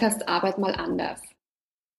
willkommen 0.00 0.18
beim 0.18 0.18
Podcast 0.18 0.28
Arbeit 0.28 0.58
mal 0.58 0.74
anders. 0.74 1.20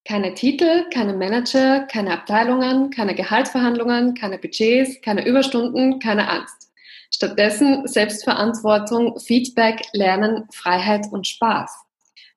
Keine 0.08 0.34
Titel, 0.34 0.90
keine 0.94 1.14
Manager, 1.14 1.82
keine 1.82 2.14
Abteilungen, 2.14 2.90
keine 2.90 3.14
Gehaltsverhandlungen, 3.14 4.14
keine 4.14 4.38
Budgets, 4.38 5.02
keine 5.02 5.26
Überstunden, 5.26 6.00
keine 6.00 6.30
Angst. 6.30 6.72
Stattdessen 7.12 7.88
Selbstverantwortung, 7.88 9.20
Feedback, 9.20 9.82
Lernen, 9.94 10.48
Freiheit 10.52 11.08
und 11.12 11.28
Spaß. 11.28 11.72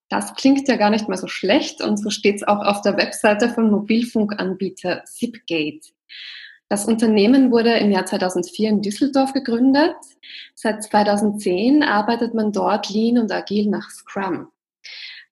Das 0.09 0.35
klingt 0.35 0.69
ja 0.69 0.77
gar 0.77 0.91
nicht 0.91 1.09
mal 1.09 1.17
so 1.17 1.29
schlecht 1.29 1.83
und 1.83 1.97
so 1.97 2.11
steht 2.11 2.37
es 2.37 2.47
auch 2.47 2.65
auf 2.65 2.83
der 2.83 2.97
Webseite 2.97 3.49
vom 3.49 3.71
Mobilfunkanbieter 3.71 5.05
Zipgate. 5.05 5.93
Das 6.69 6.87
Unternehmen 6.87 7.51
wurde 7.51 7.75
im 7.75 7.91
Jahr 7.91 8.07
2004 8.07 8.69
in 8.69 8.83
Düsseldorf 8.83 9.33
gegründet. 9.33 9.95
Seit 10.55 10.83
2010 10.83 11.83
arbeitet 11.83 12.35
man 12.35 12.53
dort 12.53 12.91
lean 12.91 13.19
und 13.19 13.31
agil 13.31 13.69
nach 13.69 13.91
Scrum. 13.91 14.49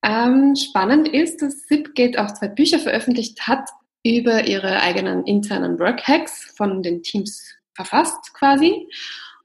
Ähm, 0.03 0.55
spannend 0.57 1.09
ist, 1.09 1.43
dass 1.43 1.67
Zipgate 1.67 2.17
auch 2.19 2.33
zwei 2.33 2.49
Bücher 2.49 2.79
veröffentlicht 2.79 3.47
hat 3.47 3.69
über 4.03 4.47
ihre 4.47 4.81
eigenen 4.81 5.25
internen 5.27 5.79
Workhacks 5.79 6.55
von 6.57 6.83
den 6.83 7.03
Teams 7.03 7.55
verfasst 7.75 8.33
quasi. 8.35 8.89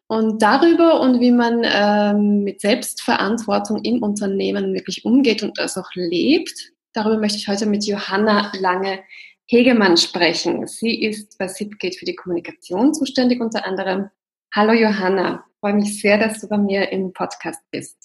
Und 0.07 0.41
darüber 0.41 1.01
und 1.01 1.19
wie 1.19 1.31
man 1.31 1.63
ähm, 1.63 2.43
mit 2.43 2.61
Selbstverantwortung 2.61 3.83
im 3.83 4.03
Unternehmen 4.03 4.73
wirklich 4.73 5.03
umgeht 5.03 5.41
und 5.41 5.57
das 5.57 5.77
auch 5.77 5.89
lebt, 5.95 6.71
darüber 6.93 7.17
möchte 7.17 7.39
ich 7.39 7.47
heute 7.47 7.65
mit 7.65 7.85
Johanna 7.85 8.51
Lange 8.59 8.99
Hegemann 9.47 9.97
sprechen. 9.97 10.67
Sie 10.67 11.03
ist 11.03 11.37
bei 11.37 11.47
Zipgate 11.47 11.97
für 11.97 12.05
die 12.05 12.15
Kommunikation 12.15 12.93
zuständig 12.93 13.41
unter 13.41 13.65
anderem. 13.65 14.09
Hallo 14.53 14.73
Johanna, 14.73 15.43
freue 15.59 15.73
mich 15.73 15.99
sehr, 15.99 16.19
dass 16.19 16.39
du 16.39 16.47
bei 16.47 16.57
mir 16.57 16.91
im 16.91 17.11
Podcast 17.11 17.61
bist. 17.71 18.04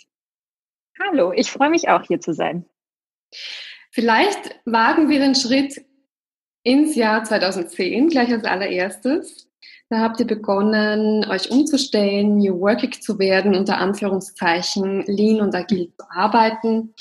Hallo, 0.99 1.33
ich 1.33 1.51
freue 1.51 1.71
mich 1.71 1.89
auch 1.89 2.03
hier 2.07 2.21
zu 2.21 2.33
sein. 2.33 2.67
Vielleicht 3.91 4.61
wagen 4.65 5.09
wir 5.09 5.19
den 5.19 5.35
Schritt 5.35 5.85
ins 6.63 6.95
Jahr 6.95 7.25
2010 7.25 8.09
gleich 8.09 8.33
als 8.33 8.45
allererstes. 8.45 9.51
Da 9.89 9.99
habt 9.99 10.21
ihr 10.21 10.27
begonnen, 10.27 11.25
euch 11.29 11.51
umzustellen, 11.51 12.39
New 12.39 12.61
Working 12.61 12.93
zu 12.93 13.19
werden, 13.19 13.57
unter 13.57 13.79
Anführungszeichen 13.79 15.03
lean 15.07 15.41
und 15.41 15.53
agil 15.53 15.93
zu 15.99 16.07
arbeiten. 16.11 16.95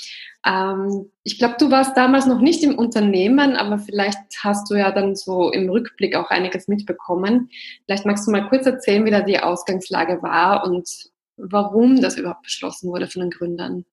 Ähm, 0.44 1.08
ich 1.22 1.38
glaube, 1.38 1.54
du 1.60 1.70
warst 1.70 1.96
damals 1.96 2.26
noch 2.26 2.40
nicht 2.40 2.64
im 2.64 2.76
Unternehmen, 2.76 3.54
aber 3.54 3.78
vielleicht 3.78 4.18
hast 4.42 4.68
du 4.70 4.74
ja 4.74 4.90
dann 4.90 5.14
so 5.14 5.52
im 5.52 5.70
Rückblick 5.70 6.16
auch 6.16 6.30
einiges 6.30 6.66
mitbekommen. 6.66 7.50
Vielleicht 7.84 8.06
magst 8.06 8.26
du 8.26 8.32
mal 8.32 8.48
kurz 8.48 8.66
erzählen, 8.66 9.04
wie 9.04 9.12
da 9.12 9.20
die 9.20 9.38
Ausgangslage 9.38 10.20
war 10.20 10.64
und 10.64 10.88
warum 11.42 12.00
das 12.00 12.16
überhaupt 12.16 12.42
beschlossen 12.42 12.90
wurde 12.90 13.06
von 13.06 13.20
den 13.22 13.30
Gründern. 13.30 13.84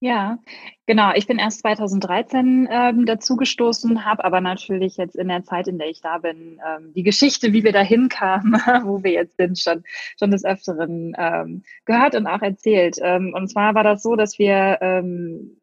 Ja, 0.00 0.38
genau. 0.84 1.12
Ich 1.14 1.26
bin 1.26 1.38
erst 1.38 1.60
2013 1.60 2.68
ähm, 2.70 3.06
dazugestoßen, 3.06 4.04
habe 4.04 4.22
aber 4.22 4.42
natürlich 4.42 4.98
jetzt 4.98 5.16
in 5.16 5.28
der 5.28 5.44
Zeit, 5.44 5.66
in 5.66 5.78
der 5.78 5.88
ich 5.88 6.02
da 6.02 6.18
bin, 6.18 6.60
ähm, 6.66 6.92
die 6.92 7.04
Geschichte, 7.04 7.54
wie 7.54 7.64
wir 7.64 7.72
dahin 7.72 8.10
kamen, 8.10 8.52
wo 8.84 9.02
wir 9.02 9.12
jetzt 9.12 9.38
sind, 9.38 9.58
schon, 9.58 9.82
schon 10.18 10.30
des 10.30 10.44
Öfteren 10.44 11.14
ähm, 11.16 11.62
gehört 11.86 12.16
und 12.16 12.26
auch 12.26 12.42
erzählt. 12.42 12.98
Ähm, 13.00 13.32
und 13.34 13.48
zwar 13.48 13.74
war 13.74 13.82
das 13.82 14.02
so, 14.02 14.14
dass 14.14 14.38
wir 14.38 14.78
ähm, 14.82 15.58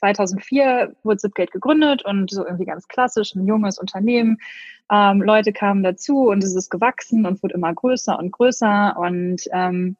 2004 0.00 0.96
wurde 1.02 1.18
Zipgate 1.18 1.52
gegründet 1.52 2.04
und 2.04 2.30
so 2.30 2.44
irgendwie 2.44 2.66
ganz 2.66 2.88
klassisch 2.88 3.34
ein 3.34 3.46
junges 3.46 3.78
Unternehmen. 3.78 4.36
Ähm, 4.90 5.22
Leute 5.22 5.54
kamen 5.54 5.82
dazu 5.82 6.28
und 6.28 6.44
es 6.44 6.54
ist 6.54 6.68
gewachsen 6.68 7.24
und 7.24 7.42
wurde 7.42 7.54
immer 7.54 7.72
größer 7.72 8.18
und 8.18 8.32
größer 8.32 8.98
und 8.98 9.42
ähm, 9.52 9.96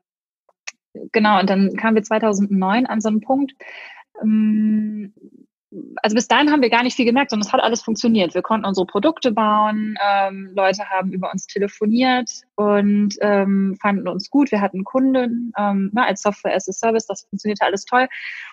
genau, 1.13 1.41
und 1.41 1.51
dann 1.51 1.77
kamen 1.77 1.97
wir 1.97 2.03
2009 2.03 2.87
an 2.87 3.01
so 3.01 3.09
einen 3.09 3.21
Punkt, 3.21 3.53
ähm, 4.23 5.13
also 6.03 6.15
bis 6.15 6.29
dahin 6.29 6.51
haben 6.51 6.63
wir 6.63 6.71
gar 6.71 6.83
nicht 6.83 6.97
viel 6.97 7.05
gemerkt, 7.05 7.31
sondern 7.31 7.47
es 7.47 7.53
hat 7.53 7.63
alles 7.63 7.83
funktioniert. 7.83 8.35
Wir 8.35 8.43
konnten 8.43 8.67
unsere 8.67 8.87
Produkte 8.87 9.33
bauen, 9.33 9.97
ähm, 10.07 10.51
Leute 10.55 10.89
haben 10.91 11.13
über 11.13 11.33
uns 11.33 11.47
telefoniert 11.47 12.31
und 12.57 13.15
ähm, 13.21 13.77
fanden 13.81 14.07
uns 14.09 14.29
gut. 14.29 14.53
Wir 14.53 14.61
hatten 14.61 14.85
Kunden 14.85 15.53
ähm, 15.59 15.91
na, 15.93 16.03
ne, 16.03 16.07
als 16.09 16.23
Software 16.23 16.55
as 16.55 16.69
a 16.69 16.73
Service, 16.73 17.07
das 17.07 17.23
funktionierte 17.23 17.65
alles 17.65 17.85
toll. 17.85 18.07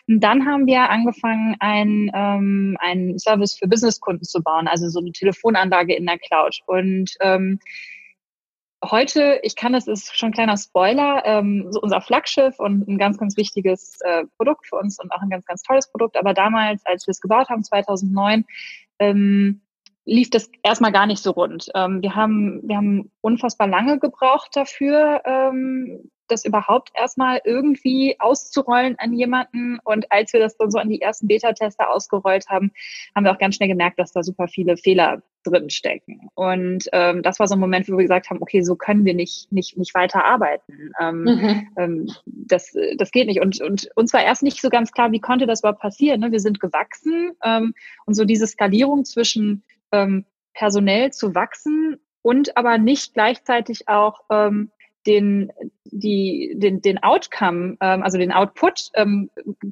Und 0.08 0.24
dann 0.24 0.46
haben 0.46 0.66
wir 0.66 0.90
angefangen, 0.90 1.56
ein, 1.60 2.10
ähm, 2.14 2.78
ein 2.80 3.18
Service 3.20 3.58
für 3.58 3.68
Businesskunden 3.68 4.24
zu 4.24 4.42
bauen, 4.42 4.68
also 4.68 4.88
so 4.90 5.00
eine 5.00 5.12
Telefonanlage 5.12 5.96
in 5.96 6.06
der 6.06 6.20
Cloud. 6.20 6.60
Und 6.68 7.12
ähm, 7.20 7.60
heute, 8.84 9.40
ich 9.44 9.56
kann, 9.56 9.74
das 9.74 9.88
ist 9.88 10.18
schon 10.18 10.30
ein 10.30 10.34
kleiner 10.34 10.58
Spoiler, 10.58 11.24
ähm, 11.26 11.68
so 11.72 11.82
unser 11.82 12.02
Flaggschiff 12.02 12.60
und 12.60 12.88
ein 12.88 12.98
ganz, 12.98 13.18
ganz 13.18 13.36
wichtiges 13.38 14.00
äh, 14.02 14.26
Produkt 14.38 14.68
für 14.68 14.78
uns 14.78 15.00
und 15.00 15.12
auch 15.12 15.22
ein 15.22 15.30
ganz, 15.30 15.46
ganz 15.46 15.64
tolles 15.64 15.92
Produkt. 15.92 16.18
Aber 16.18 16.34
damals, 16.34 16.86
als 16.86 17.08
wir 17.08 17.12
es 17.12 17.22
gebaut 17.22 17.50
haben, 17.50 17.64
2009, 17.64 18.46
ähm, 19.00 19.62
lief 20.06 20.30
das 20.30 20.50
erstmal 20.64 20.92
gar 20.92 21.06
nicht 21.06 21.22
so 21.22 21.32
rund. 21.32 21.70
Ähm, 21.76 22.02
wir 22.02 22.16
haben, 22.16 22.62
wir 22.64 22.78
haben 22.78 23.12
unfassbar 23.22 23.68
lange 23.68 24.00
gebraucht 24.00 24.52
dafür, 24.56 25.22
ähm, 25.26 26.10
das 26.32 26.46
überhaupt 26.46 26.92
erstmal 26.94 27.42
irgendwie 27.44 28.16
auszurollen 28.20 28.96
an 29.00 29.14
jemanden. 29.14 29.80
Und 29.84 30.12
als 30.12 30.34
wir 30.34 30.40
das 30.40 30.58
dann 30.58 30.72
so 30.72 30.80
an 30.80 30.90
die 30.90 31.02
ersten 31.02 31.28
Beta-Tester 31.28 31.90
ausgerollt 31.90 32.48
haben, 32.50 32.72
haben 33.16 33.24
wir 33.26 33.32
auch 33.32 33.38
ganz 33.38 33.56
schnell 33.56 33.70
gemerkt, 33.70 34.00
dass 34.00 34.12
da 34.12 34.24
super 34.24 34.48
viele 34.48 34.78
Fehler 34.78 35.22
drin 35.44 35.70
stecken. 35.70 36.30
Und 36.36 36.90
ähm, 36.92 37.22
das 37.24 37.40
war 37.40 37.48
so 37.48 37.56
ein 37.56 37.60
Moment, 37.60 37.88
wo 37.88 37.98
wir 37.98 38.04
gesagt 38.04 38.30
haben, 38.30 38.42
okay, 38.42 38.62
so 38.62 38.76
können 38.76 39.06
wir 39.06 39.14
nicht, 39.14 39.52
nicht, 39.52 39.78
nicht 39.78 39.94
weiter 39.96 40.26
arbeiten. 40.26 40.92
Ähm, 41.00 41.24
mhm. 41.24 41.68
ähm, 41.78 42.12
das, 42.26 42.76
das 42.98 43.12
geht 43.12 43.28
nicht. 43.28 43.42
Und, 43.42 43.62
und 43.62 43.90
uns 43.96 44.14
war 44.14 44.24
erst 44.24 44.44
nicht 44.44 44.62
so 44.62 44.70
ganz 44.70 44.92
klar, 44.92 45.12
wie 45.12 45.22
konnte 45.22 45.48
das 45.48 45.62
überhaupt 45.62 45.82
passieren. 45.82 46.20
Ne? 46.20 46.32
Wir 46.32 46.40
sind 46.40 46.60
gewachsen 46.60 47.32
ähm, 47.44 47.74
und 48.06 48.16
so 48.16 48.26
diese 48.26 48.48
Skalierung 48.48 49.06
zwischen 49.06 49.64
ähm, 49.92 50.26
personell 50.54 51.12
zu 51.12 51.36
wachsen 51.36 52.00
und 52.22 52.58
aber 52.58 52.78
nicht 52.78 53.14
gleichzeitig 53.14 53.88
auch 53.88 54.22
ähm, 54.30 54.72
den, 55.06 55.52
die, 55.86 56.54
den, 56.58 56.82
den 56.82 57.02
Outcome, 57.02 57.78
ähm, 57.80 58.04
also 58.04 58.18
den 58.18 58.32
Output, 58.32 58.90
ähm, 58.96 59.30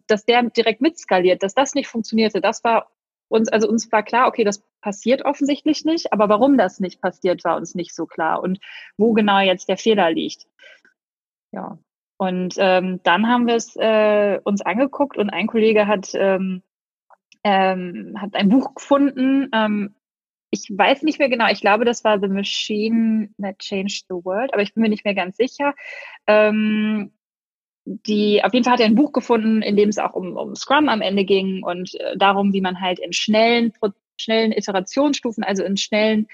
dass 0.07 0.25
der 0.25 0.43
direkt 0.43 0.81
mitskaliert, 0.81 1.43
dass 1.43 1.53
das 1.53 1.75
nicht 1.75 1.87
funktionierte, 1.87 2.41
das 2.41 2.63
war 2.63 2.89
uns, 3.29 3.49
also 3.49 3.67
uns 3.67 3.91
war 3.91 4.03
klar, 4.03 4.27
okay, 4.27 4.43
das 4.43 4.63
passiert 4.81 5.25
offensichtlich 5.25 5.83
nicht, 5.85 6.13
aber 6.13 6.29
warum 6.29 6.57
das 6.57 6.79
nicht 6.79 7.01
passiert, 7.01 7.43
war 7.43 7.57
uns 7.57 7.75
nicht 7.75 7.93
so 7.93 8.05
klar 8.05 8.41
und 8.41 8.59
wo 8.95 9.13
genau 9.13 9.39
jetzt 9.39 9.67
der 9.67 9.77
Fehler 9.77 10.11
liegt. 10.11 10.47
Ja. 11.51 11.77
Und 12.17 12.55
ähm, 12.57 12.99
dann 13.03 13.27
haben 13.27 13.45
wir 13.45 13.55
es 13.55 13.75
äh, 13.75 14.39
uns 14.43 14.61
angeguckt 14.61 15.17
und 15.17 15.29
ein 15.29 15.45
Kollege 15.45 15.85
hat, 15.87 16.11
ähm, 16.15 16.63
ähm, 17.43 18.15
hat 18.19 18.33
ein 18.33 18.49
Buch 18.49 18.73
gefunden. 18.73 19.49
Ähm, 19.53 19.93
ich 20.49 20.69
weiß 20.69 21.03
nicht 21.03 21.19
mehr 21.19 21.29
genau, 21.29 21.47
ich 21.51 21.61
glaube, 21.61 21.85
das 21.85 22.03
war 22.03 22.19
The 22.19 22.27
Machine 22.27 23.29
That 23.41 23.59
Changed 23.59 24.05
the 24.09 24.15
World, 24.23 24.53
aber 24.53 24.61
ich 24.61 24.73
bin 24.73 24.81
mir 24.81 24.89
nicht 24.89 25.05
mehr 25.05 25.15
ganz 25.15 25.37
sicher. 25.37 25.73
Ähm, 26.25 27.11
die, 27.85 28.43
auf 28.43 28.53
jeden 28.53 28.63
Fall 28.63 28.73
hat 28.73 28.79
er 28.81 28.85
ein 28.85 28.95
Buch 28.95 29.13
gefunden, 29.13 29.61
in 29.61 29.77
dem 29.77 29.89
es 29.89 29.97
auch 29.97 30.13
um, 30.13 30.35
um 30.35 30.55
Scrum 30.55 30.89
am 30.89 31.01
Ende 31.01 31.23
ging 31.23 31.63
und 31.63 31.95
äh, 31.95 32.17
darum, 32.17 32.53
wie 32.53 32.61
man 32.61 32.81
halt 32.81 32.99
in 32.99 33.13
schnellen, 33.13 33.71
schnellen 34.17 34.51
Iterationsstufen, 34.51 35.43
also 35.43 35.63
in 35.63 35.77
schnellen, 35.77 36.27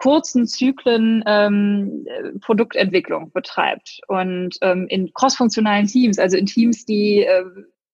kurzen 0.00 0.46
Zyklen 0.46 1.22
ähm, 1.26 2.06
äh, 2.06 2.38
Produktentwicklung 2.38 3.32
betreibt 3.32 4.00
und 4.08 4.56
ähm, 4.62 4.86
in 4.88 5.12
crossfunktionalen 5.12 5.86
Teams, 5.86 6.18
also 6.18 6.38
in 6.38 6.46
Teams, 6.46 6.86
die, 6.86 7.24
äh, 7.24 7.44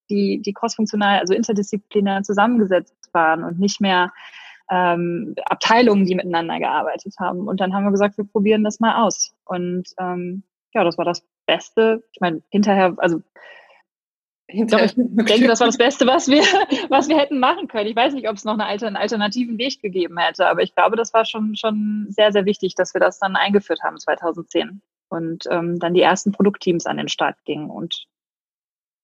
die, 0.09 0.41
die 0.41 0.53
crossfunktional, 0.53 1.19
also 1.19 1.33
interdisziplinär 1.33 2.23
zusammengesetzt 2.23 3.09
waren 3.11 3.43
und 3.43 3.59
nicht 3.59 3.81
mehr 3.81 4.13
ähm, 4.69 5.35
Abteilungen, 5.45 6.05
die 6.05 6.15
miteinander 6.15 6.59
gearbeitet 6.59 7.15
haben. 7.19 7.47
Und 7.47 7.59
dann 7.59 7.73
haben 7.73 7.83
wir 7.83 7.91
gesagt, 7.91 8.17
wir 8.17 8.25
probieren 8.25 8.63
das 8.63 8.79
mal 8.79 9.03
aus. 9.05 9.33
Und 9.45 9.89
ähm, 9.99 10.43
ja, 10.73 10.83
das 10.83 10.97
war 10.97 11.05
das 11.05 11.23
Beste. 11.45 12.03
Ich 12.11 12.19
meine, 12.19 12.41
hinterher, 12.49 12.93
also 12.97 13.21
Hinterher. 14.49 14.85
Ich 14.85 14.93
denke, 14.93 15.47
das 15.47 15.59
war 15.59 15.67
das 15.67 15.77
Beste, 15.77 16.07
was 16.07 16.29
wir, 16.29 16.41
was 16.89 17.09
wir 17.09 17.17
hätten 17.17 17.39
machen 17.39 17.67
können. 17.67 17.89
Ich 17.89 17.95
weiß 17.95 18.13
nicht, 18.13 18.29
ob 18.29 18.37
es 18.37 18.45
noch 18.45 18.53
eine 18.53 18.65
Alter, 18.65 18.87
einen 18.87 18.95
alternativen 18.95 19.57
Weg 19.57 19.81
gegeben 19.81 20.17
hätte, 20.17 20.47
aber 20.47 20.61
ich 20.63 20.73
glaube, 20.73 20.95
das 20.95 21.13
war 21.13 21.25
schon, 21.25 21.55
schon 21.55 22.07
sehr, 22.09 22.31
sehr 22.31 22.45
wichtig, 22.45 22.73
dass 22.75 22.93
wir 22.93 23.01
das 23.01 23.19
dann 23.19 23.35
eingeführt 23.35 23.81
haben 23.83 23.99
2010 23.99 24.81
und 25.09 25.43
ähm, 25.51 25.79
dann 25.79 25.93
die 25.93 26.01
ersten 26.01 26.31
Produktteams 26.31 26.85
an 26.85 26.95
den 26.95 27.09
Start 27.09 27.35
gingen 27.43 27.69
und 27.69 28.05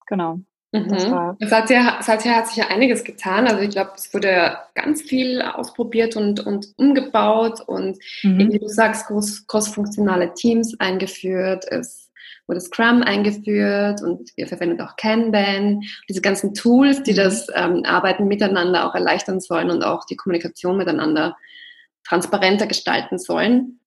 genau. 0.08 0.40
Mhm. 0.74 1.38
Seither, 1.40 2.00
seither 2.02 2.36
hat 2.36 2.48
sich 2.48 2.58
ja 2.58 2.68
einiges 2.68 3.04
getan. 3.04 3.48
Also 3.48 3.62
ich 3.62 3.70
glaube, 3.70 3.92
es 3.96 4.12
wurde 4.12 4.58
ganz 4.74 5.04
viel 5.04 5.42
ausprobiert 5.44 6.16
und, 6.16 6.40
und 6.40 6.74
umgebaut 6.78 7.62
und 7.62 8.00
mhm. 8.24 8.52
wie 8.52 8.58
du 8.58 8.68
sagst, 8.68 9.06
groß, 9.06 9.46
crossfunktionale 9.46 10.34
Teams 10.34 10.76
eingeführt. 10.80 11.66
Es 11.70 12.10
wurde 12.48 12.60
Scrum 12.60 13.04
eingeführt 13.04 14.02
und 14.02 14.32
wir 14.36 14.48
verwenden 14.48 14.82
auch 14.82 14.96
Kanban. 14.96 15.82
Diese 16.10 16.22
ganzen 16.22 16.56
Tools, 16.56 17.04
die 17.04 17.12
mhm. 17.12 17.18
das 17.18 17.48
ähm, 17.54 17.84
Arbeiten 17.86 18.28
miteinander 18.28 18.90
auch 18.90 18.96
erleichtern 18.96 19.40
sollen 19.40 19.70
und 19.70 19.84
auch 19.84 20.06
die 20.06 20.16
Kommunikation 20.16 20.78
miteinander 20.78 21.38
transparenter 22.04 22.66
gestalten 22.66 23.20
sollen. 23.20 23.80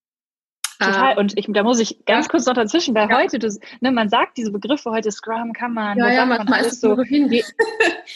Total. 0.78 1.14
Ah. 1.14 1.20
Und 1.20 1.36
ich, 1.38 1.46
da 1.48 1.62
muss 1.62 1.80
ich 1.80 2.04
ganz 2.04 2.26
ja. 2.26 2.30
kurz 2.30 2.46
noch 2.46 2.54
dazwischen, 2.54 2.94
weil 2.94 3.08
ja. 3.08 3.18
heute, 3.18 3.38
du, 3.38 3.48
ne, 3.80 3.92
man 3.92 4.08
sagt 4.08 4.36
diese 4.36 4.52
Begriffe 4.52 4.90
heute 4.90 5.10
Scrum, 5.10 5.52
kann 5.52 5.72
man, 5.72 5.98
ja, 5.98 6.10
ja, 6.10 6.26
manchmal 6.26 6.62
ist 6.62 6.80
so. 6.80 7.00
Je, 7.02 7.42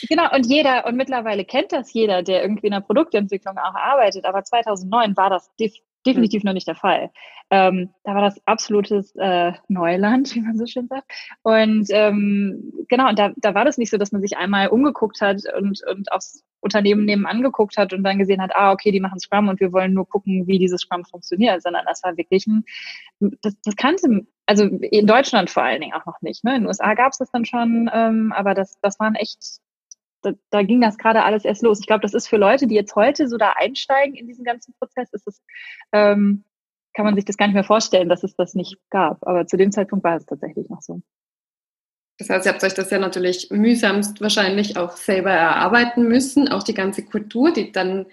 genau, 0.08 0.34
und 0.34 0.46
jeder, 0.46 0.86
und 0.86 0.96
mittlerweile 0.96 1.44
kennt 1.44 1.72
das 1.72 1.92
jeder, 1.92 2.22
der 2.22 2.42
irgendwie 2.42 2.66
in 2.66 2.72
der 2.72 2.80
Produktentwicklung 2.80 3.56
auch 3.58 3.74
arbeitet. 3.74 4.24
Aber 4.24 4.44
2009 4.44 5.16
war 5.16 5.30
das 5.30 5.50
definitiv 6.06 6.42
mhm. 6.42 6.48
noch 6.48 6.54
nicht 6.54 6.68
der 6.68 6.74
Fall. 6.74 7.10
Ähm, 7.50 7.90
da 8.04 8.14
war 8.14 8.22
das 8.22 8.40
absolutes 8.46 9.14
äh, 9.16 9.52
Neuland, 9.68 10.34
wie 10.34 10.40
man 10.40 10.56
so 10.56 10.66
schön 10.66 10.86
sagt. 10.86 11.10
Und 11.42 11.88
ähm, 11.90 12.72
genau, 12.88 13.08
und 13.08 13.18
da, 13.18 13.32
da 13.36 13.54
war 13.54 13.64
das 13.64 13.76
nicht 13.76 13.90
so, 13.90 13.98
dass 13.98 14.12
man 14.12 14.22
sich 14.22 14.36
einmal 14.36 14.68
umgeguckt 14.68 15.20
hat 15.20 15.42
und, 15.58 15.80
und 15.90 16.12
aufs 16.12 16.44
Unternehmen 16.60 17.04
nebenan 17.06 17.42
geguckt 17.42 17.76
hat 17.76 17.92
und 17.92 18.04
dann 18.04 18.18
gesehen 18.18 18.42
hat, 18.42 18.54
ah, 18.54 18.72
okay, 18.72 18.92
die 18.92 19.00
machen 19.00 19.18
Scrum 19.18 19.48
und 19.48 19.60
wir 19.60 19.72
wollen 19.72 19.94
nur 19.94 20.08
gucken, 20.08 20.46
wie 20.46 20.58
dieses 20.58 20.82
Scrum 20.82 21.04
funktioniert, 21.04 21.62
sondern 21.62 21.84
das 21.86 22.02
war 22.04 22.16
wirklich 22.16 22.46
ein, 22.46 22.64
das, 23.42 23.54
das 23.64 23.76
kannte, 23.76 24.26
also 24.46 24.64
in 24.64 25.06
Deutschland 25.06 25.50
vor 25.50 25.62
allen 25.62 25.80
Dingen 25.80 25.94
auch 25.94 26.06
noch 26.06 26.20
nicht. 26.20 26.44
Ne? 26.44 26.56
In 26.56 26.62
den 26.62 26.66
USA 26.66 26.94
gab 26.94 27.12
es 27.12 27.18
das 27.18 27.30
dann 27.30 27.44
schon, 27.44 27.90
ähm, 27.92 28.32
aber 28.36 28.54
das, 28.54 28.78
das 28.82 29.00
waren 29.00 29.14
echt 29.14 29.60
da, 30.22 30.32
da 30.50 30.62
ging 30.62 30.80
das 30.80 30.98
gerade 30.98 31.24
alles 31.24 31.44
erst 31.44 31.62
los. 31.62 31.80
Ich 31.80 31.86
glaube, 31.86 32.02
das 32.02 32.14
ist 32.14 32.28
für 32.28 32.36
Leute, 32.36 32.66
die 32.66 32.74
jetzt 32.74 32.94
heute 32.94 33.28
so 33.28 33.36
da 33.36 33.54
einsteigen 33.56 34.14
in 34.14 34.26
diesen 34.26 34.44
ganzen 34.44 34.74
Prozess, 34.78 35.12
ist 35.12 35.26
es, 35.26 35.42
ähm, 35.92 36.44
kann 36.94 37.04
man 37.04 37.14
sich 37.14 37.24
das 37.24 37.36
gar 37.36 37.46
nicht 37.46 37.54
mehr 37.54 37.64
vorstellen, 37.64 38.08
dass 38.08 38.24
es 38.24 38.34
das 38.34 38.54
nicht 38.54 38.76
gab. 38.90 39.26
Aber 39.26 39.46
zu 39.46 39.56
dem 39.56 39.72
Zeitpunkt 39.72 40.04
war 40.04 40.16
es 40.16 40.26
tatsächlich 40.26 40.68
noch 40.68 40.82
so. 40.82 41.00
Das 42.18 42.28
heißt, 42.28 42.46
ihr 42.46 42.52
habt 42.52 42.62
euch 42.62 42.74
das 42.74 42.90
ja 42.90 42.98
natürlich 42.98 43.48
mühsamst 43.50 44.20
wahrscheinlich 44.20 44.76
auch 44.76 44.92
selber 44.92 45.30
erarbeiten 45.30 46.06
müssen, 46.06 46.48
auch 46.48 46.62
die 46.62 46.74
ganze 46.74 47.02
Kultur, 47.02 47.50
die 47.52 47.72
dann 47.72 48.06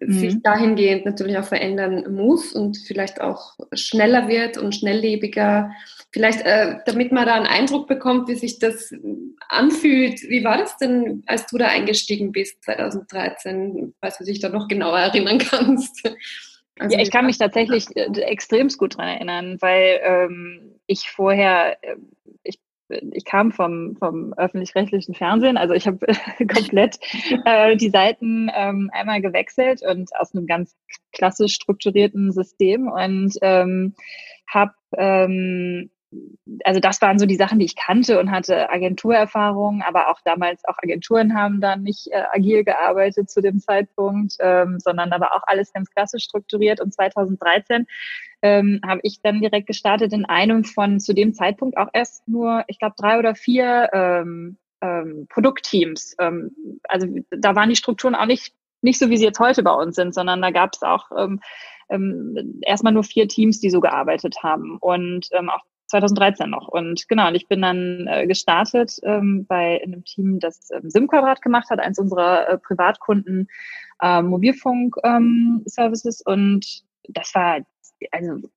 mhm. 0.00 0.12
sich 0.12 0.42
dahingehend 0.42 1.04
natürlich 1.04 1.38
auch 1.38 1.44
verändern 1.44 2.12
muss 2.12 2.52
und 2.52 2.78
vielleicht 2.78 3.20
auch 3.20 3.56
schneller 3.72 4.26
wird 4.26 4.58
und 4.58 4.74
schnelllebiger. 4.74 5.70
Vielleicht, 6.10 6.40
äh, 6.40 6.76
damit 6.86 7.12
man 7.12 7.26
da 7.26 7.34
einen 7.34 7.46
Eindruck 7.46 7.86
bekommt, 7.86 8.28
wie 8.28 8.34
sich 8.34 8.58
das 8.58 8.94
anfühlt. 9.48 10.22
Wie 10.22 10.42
war 10.42 10.56
das 10.56 10.76
denn, 10.78 11.22
als 11.26 11.46
du 11.46 11.58
da 11.58 11.66
eingestiegen 11.66 12.32
bist 12.32 12.64
2013, 12.64 13.94
falls 14.00 14.18
du 14.18 14.24
dich 14.24 14.40
da 14.40 14.48
noch 14.48 14.68
genauer 14.68 14.98
erinnern 14.98 15.38
kannst? 15.38 16.08
Also 16.78 16.96
ja, 16.96 17.02
ich 17.02 17.10
kann 17.10 17.26
mich 17.26 17.38
tatsächlich 17.38 17.86
äh, 17.96 18.08
extremst 18.20 18.78
gut 18.78 18.96
dran 18.96 19.08
erinnern, 19.08 19.58
weil 19.60 20.00
ähm, 20.02 20.80
ich 20.86 21.10
vorher, 21.10 21.76
äh, 21.82 21.96
ich 22.42 22.58
ich 22.88 23.26
kam 23.26 23.52
vom, 23.52 23.96
vom 23.96 24.32
öffentlich-rechtlichen 24.32 25.14
Fernsehen, 25.14 25.58
also 25.58 25.74
ich 25.74 25.86
habe 25.86 26.06
komplett 26.38 26.98
äh, 27.44 27.76
die 27.76 27.90
Seiten 27.90 28.50
ähm, 28.54 28.90
einmal 28.94 29.20
gewechselt 29.20 29.82
und 29.82 30.08
aus 30.16 30.34
einem 30.34 30.46
ganz 30.46 30.74
klassisch 31.12 31.52
strukturierten 31.52 32.32
System 32.32 32.88
und 32.88 33.34
ähm, 33.42 33.94
habe 34.46 34.72
ähm, 34.96 35.90
also 36.64 36.80
das 36.80 37.02
waren 37.02 37.18
so 37.18 37.26
die 37.26 37.36
Sachen, 37.36 37.58
die 37.58 37.66
ich 37.66 37.76
kannte 37.76 38.18
und 38.18 38.30
hatte 38.30 38.70
Agenturerfahrung, 38.70 39.82
aber 39.82 40.08
auch 40.08 40.20
damals 40.24 40.64
auch 40.64 40.78
Agenturen 40.78 41.34
haben 41.34 41.60
dann 41.60 41.82
nicht 41.82 42.08
äh, 42.10 42.24
agil 42.32 42.64
gearbeitet 42.64 43.30
zu 43.30 43.42
dem 43.42 43.60
Zeitpunkt, 43.60 44.36
ähm, 44.40 44.78
sondern 44.80 45.12
aber 45.12 45.34
auch 45.34 45.42
alles 45.46 45.72
ganz 45.72 45.90
klassisch 45.90 46.24
strukturiert. 46.24 46.80
Und 46.80 46.94
2013 46.94 47.86
ähm, 48.42 48.80
habe 48.86 49.00
ich 49.02 49.20
dann 49.22 49.40
direkt 49.40 49.66
gestartet 49.66 50.12
in 50.12 50.24
einem 50.24 50.64
von 50.64 51.00
zu 51.00 51.12
dem 51.12 51.34
Zeitpunkt 51.34 51.76
auch 51.76 51.88
erst 51.92 52.26
nur, 52.26 52.64
ich 52.68 52.78
glaube, 52.78 52.94
drei 52.96 53.18
oder 53.18 53.34
vier 53.34 53.90
ähm, 53.92 54.56
ähm, 54.80 55.26
Produktteams. 55.28 56.16
Ähm, 56.18 56.52
also 56.88 57.06
da 57.30 57.54
waren 57.54 57.68
die 57.68 57.76
Strukturen 57.76 58.14
auch 58.14 58.26
nicht 58.26 58.54
nicht 58.80 59.00
so, 59.00 59.10
wie 59.10 59.16
sie 59.16 59.24
jetzt 59.24 59.40
heute 59.40 59.64
bei 59.64 59.72
uns 59.72 59.96
sind, 59.96 60.14
sondern 60.14 60.40
da 60.40 60.52
gab 60.52 60.70
es 60.72 60.82
auch 60.82 61.10
ähm, 61.16 61.40
ähm, 61.88 62.60
erstmal 62.62 62.92
nur 62.92 63.02
vier 63.02 63.26
Teams, 63.28 63.60
die 63.60 63.70
so 63.70 63.80
gearbeitet 63.80 64.36
haben. 64.42 64.78
Und 64.78 65.28
ähm, 65.32 65.50
auch 65.50 65.64
2013 65.88 66.48
noch. 66.48 66.68
Und 66.68 67.08
genau, 67.08 67.28
und 67.28 67.34
ich 67.34 67.48
bin 67.48 67.62
dann 67.62 68.06
äh, 68.06 68.26
gestartet 68.26 68.98
ähm, 69.02 69.46
bei 69.46 69.82
einem 69.82 70.04
Team, 70.04 70.38
das 70.38 70.70
ähm, 70.70 70.90
SIM-Quadrat 70.90 71.42
gemacht 71.42 71.70
hat, 71.70 71.80
eins 71.80 71.98
unserer 71.98 72.48
äh, 72.48 72.58
Privatkunden 72.58 73.48
äh, 74.00 74.22
Mobilfunk-Services. 74.22 76.22
Ähm, 76.26 76.32
und 76.32 76.84
das 77.08 77.34
war 77.34 77.60
also 78.12 78.48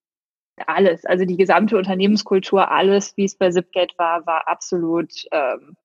alles, 0.67 1.05
also 1.05 1.25
die 1.25 1.37
gesamte 1.37 1.77
Unternehmenskultur, 1.77 2.69
alles, 2.69 3.15
wie 3.17 3.25
es 3.25 3.35
bei 3.35 3.49
Zipgate 3.49 3.97
war, 3.97 4.25
war 4.25 4.47
absolut 4.47 5.11
ähm, 5.31 5.75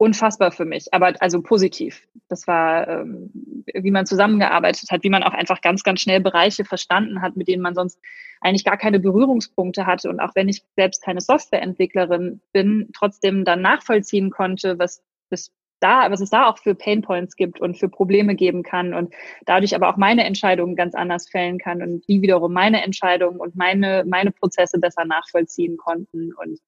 unfassbar 0.00 0.50
für 0.50 0.64
mich, 0.64 0.94
aber 0.94 1.12
also 1.20 1.42
positiv. 1.42 2.08
Das 2.28 2.46
war, 2.46 2.88
ähm, 2.88 3.30
wie 3.74 3.90
man 3.90 4.06
zusammengearbeitet 4.06 4.90
hat, 4.90 5.04
wie 5.04 5.10
man 5.10 5.22
auch 5.22 5.34
einfach 5.34 5.60
ganz, 5.60 5.82
ganz 5.82 6.00
schnell 6.00 6.20
Bereiche 6.20 6.64
verstanden 6.64 7.20
hat, 7.20 7.36
mit 7.36 7.48
denen 7.48 7.62
man 7.62 7.74
sonst 7.74 8.00
eigentlich 8.40 8.64
gar 8.64 8.78
keine 8.78 8.98
Berührungspunkte 8.98 9.84
hatte. 9.84 10.08
Und 10.08 10.18
auch 10.20 10.34
wenn 10.34 10.48
ich 10.48 10.64
selbst 10.74 11.02
keine 11.02 11.20
Softwareentwicklerin 11.20 12.40
bin, 12.54 12.88
trotzdem 12.96 13.44
dann 13.44 13.60
nachvollziehen 13.60 14.30
konnte, 14.30 14.78
was, 14.78 15.02
was 15.28 15.52
da, 15.80 16.10
was 16.10 16.22
es 16.22 16.30
da 16.30 16.46
auch 16.46 16.56
für 16.56 16.74
Painpoints 16.74 17.36
gibt 17.36 17.60
und 17.60 17.76
für 17.76 17.90
Probleme 17.90 18.34
geben 18.34 18.62
kann 18.62 18.94
und 18.94 19.12
dadurch 19.44 19.74
aber 19.74 19.90
auch 19.90 19.98
meine 19.98 20.24
Entscheidungen 20.24 20.76
ganz 20.76 20.94
anders 20.94 21.28
fällen 21.28 21.58
kann 21.58 21.82
und 21.82 22.08
die 22.08 22.22
wiederum 22.22 22.54
meine 22.54 22.82
Entscheidungen 22.82 23.38
und 23.38 23.54
meine, 23.54 24.04
meine 24.06 24.30
Prozesse 24.30 24.78
besser 24.78 25.04
nachvollziehen 25.04 25.76
konnten. 25.76 26.32
Und 26.32 26.58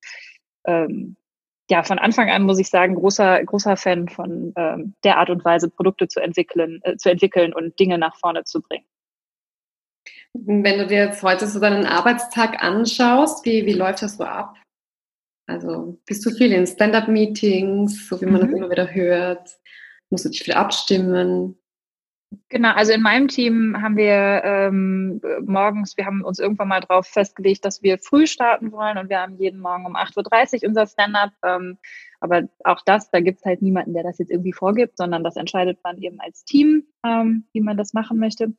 ähm, 0.66 1.16
ja, 1.70 1.82
von 1.82 1.98
Anfang 1.98 2.28
an 2.30 2.42
muss 2.42 2.58
ich 2.58 2.68
sagen, 2.68 2.94
großer, 2.94 3.44
großer 3.44 3.76
Fan 3.76 4.08
von 4.08 4.52
ähm, 4.56 4.94
der 5.04 5.18
Art 5.18 5.30
und 5.30 5.44
Weise, 5.44 5.70
Produkte 5.70 6.08
zu 6.08 6.20
entwickeln, 6.20 6.80
äh, 6.82 6.96
zu 6.96 7.10
entwickeln 7.10 7.52
und 7.54 7.78
Dinge 7.78 7.98
nach 7.98 8.16
vorne 8.16 8.44
zu 8.44 8.60
bringen. 8.60 8.84
Wenn 10.34 10.78
du 10.78 10.86
dir 10.86 10.98
jetzt 10.98 11.22
heute 11.22 11.46
so 11.46 11.60
deinen 11.60 11.86
Arbeitstag 11.86 12.62
anschaust, 12.62 13.44
wie, 13.44 13.66
wie 13.66 13.74
läuft 13.74 14.02
das 14.02 14.16
so 14.16 14.24
ab? 14.24 14.56
Also 15.46 15.98
bist 16.06 16.24
du 16.24 16.30
viel 16.30 16.52
in 16.52 16.66
Stand-up-Meetings, 16.66 18.08
so 18.08 18.20
wie 18.20 18.26
man 18.26 18.42
mhm. 18.42 18.46
das 18.46 18.56
immer 18.56 18.70
wieder 18.70 18.94
hört? 18.94 19.58
Musst 20.10 20.24
du 20.24 20.30
dich 20.30 20.42
viel 20.42 20.54
abstimmen? 20.54 21.58
Genau, 22.48 22.72
also 22.72 22.92
in 22.92 23.02
meinem 23.02 23.28
Team 23.28 23.80
haben 23.82 23.96
wir 23.96 24.42
ähm, 24.44 25.20
morgens, 25.44 25.96
wir 25.96 26.06
haben 26.06 26.22
uns 26.22 26.38
irgendwann 26.38 26.68
mal 26.68 26.80
darauf 26.80 27.06
festgelegt, 27.06 27.64
dass 27.64 27.82
wir 27.82 27.98
früh 27.98 28.26
starten 28.26 28.72
wollen 28.72 28.96
und 28.96 29.08
wir 29.10 29.20
haben 29.20 29.36
jeden 29.36 29.60
Morgen 29.60 29.86
um 29.86 29.96
8.30 29.96 30.62
Uhr 30.62 30.68
unser 30.68 30.86
Stand-up. 30.86 31.32
Ähm, 31.44 31.78
aber 32.20 32.48
auch 32.64 32.80
das, 32.86 33.10
da 33.10 33.20
gibt 33.20 33.40
es 33.40 33.44
halt 33.44 33.60
niemanden, 33.60 33.92
der 33.92 34.02
das 34.02 34.18
jetzt 34.18 34.30
irgendwie 34.30 34.52
vorgibt, 34.52 34.96
sondern 34.96 35.24
das 35.24 35.36
entscheidet 35.36 35.78
man 35.82 35.98
eben 35.98 36.20
als 36.20 36.44
Team, 36.44 36.84
ähm, 37.04 37.44
wie 37.52 37.60
man 37.60 37.76
das 37.76 37.92
machen 37.92 38.18
möchte. 38.18 38.54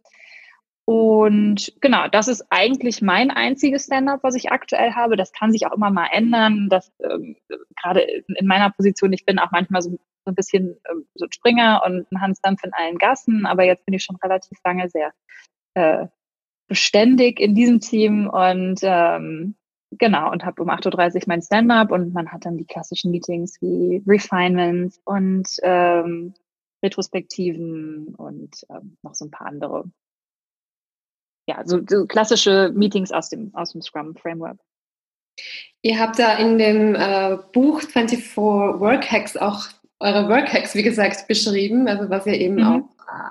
Und 0.86 1.74
genau, 1.80 2.10
das 2.10 2.27
ist 2.27 2.46
eigentlich 2.50 3.01
mein 3.01 3.32
einziges 3.32 3.86
Stand-up, 3.86 4.20
was 4.22 4.36
ich 4.36 4.51
aktuell 4.51 4.92
habe. 4.94 5.15
Das 5.15 5.32
kann 5.32 5.51
sich 5.51 5.65
auch 5.65 5.72
immer 5.72 5.89
mal 5.89 6.10
ändern. 6.12 6.68
Das 6.70 6.92
ähm, 7.00 7.38
gerade 7.82 8.01
in 8.01 8.48
meiner 8.48 8.70
Position, 8.70 9.13
ich 9.13 9.25
bin 9.25 9.39
auch 9.39 9.51
manchmal 9.51 9.82
so 9.82 9.98
so 10.25 10.32
ein 10.32 10.36
bisschen 10.36 10.77
ähm, 10.89 11.06
so 11.15 11.25
ein 11.25 11.32
Springer 11.32 11.82
und 11.86 12.12
ein 12.12 12.22
Hansdampf 12.22 12.63
in 12.63 12.74
allen 12.74 12.98
Gassen, 12.98 13.46
aber 13.46 13.63
jetzt 13.63 13.86
bin 13.86 13.94
ich 13.94 14.03
schon 14.03 14.18
relativ 14.18 14.58
lange 14.63 14.89
sehr 14.89 15.13
äh, 15.75 16.08
beständig 16.68 17.39
in 17.39 17.56
diesem 17.56 17.80
Team 17.80 18.27
und 18.30 18.80
ähm, 18.84 19.56
genau 19.98 20.32
und 20.32 20.46
habe 20.46 20.62
um 20.62 20.70
8.30 20.70 21.15
Uhr 21.15 21.22
mein 21.27 21.42
Stand-up 21.42 21.92
und 21.92 22.13
man 22.13 22.32
hat 22.32 22.46
dann 22.46 22.58
die 22.58 22.65
klassischen 22.65 23.12
Meetings 23.12 23.62
wie 23.62 24.01
Refinements 24.08 25.00
und 25.06 25.48
ähm, 25.62 26.34
Retrospektiven 26.84 28.15
und 28.15 28.65
ähm, 28.70 28.98
noch 29.03 29.15
so 29.15 29.25
ein 29.25 29.32
paar 29.32 29.48
andere. 29.48 29.86
Ja, 31.48 31.62
so, 31.65 31.82
so 31.88 32.06
klassische 32.06 32.72
Meetings 32.74 33.12
aus 33.12 33.30
dem, 33.30 33.53
aus 33.53 33.74
dem 33.74 33.82
Scrum-Framework. 33.82 34.58
Ihr 35.82 36.00
habt 36.00 36.20
da 36.20 36.38
in 36.38 36.58
dem 36.58 36.96
äh, 36.96 37.38
Buch 37.51 37.82
24 37.82 38.38
Work 38.38 39.12
Hacks 39.12 39.36
auch 39.36 39.68
eure 40.03 40.27
Workhacks, 40.27 40.75
wie 40.75 40.83
gesagt, 40.83 41.27
beschrieben, 41.27 41.88
also 41.88 42.10
was 42.10 42.25
ihr 42.25 42.39
eben 42.39 42.55
mhm. 42.55 42.63
auch 42.63 42.81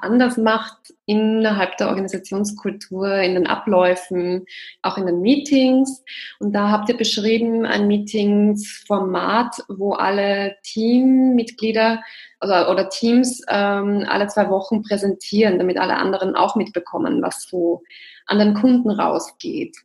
anders 0.01 0.37
macht 0.37 0.95
innerhalb 1.07 1.77
der 1.77 1.89
Organisationskultur, 1.89 3.17
in 3.17 3.35
den 3.35 3.47
Abläufen, 3.47 4.47
auch 4.81 4.97
in 4.97 5.07
den 5.07 5.21
Meetings. 5.21 6.03
Und 6.39 6.53
da 6.53 6.71
habt 6.71 6.89
ihr 6.89 6.97
beschrieben 6.97 7.67
ein 7.67 7.89
Meetingsformat, 7.89 9.65
wo 9.69 9.93
alle 9.93 10.57
Teammitglieder 10.63 12.03
oder, 12.41 12.71
oder 12.71 12.89
Teams 12.89 13.43
ähm, 13.49 14.07
alle 14.09 14.29
zwei 14.29 14.49
Wochen 14.49 14.83
präsentieren, 14.83 15.59
damit 15.59 15.79
alle 15.79 15.97
anderen 15.97 16.37
auch 16.37 16.57
mitbekommen, 16.57 17.21
was 17.23 17.49
so 17.49 17.83
an 18.27 18.39
den 18.39 18.55
Kunden 18.55 18.91
rausgeht. 18.91 19.77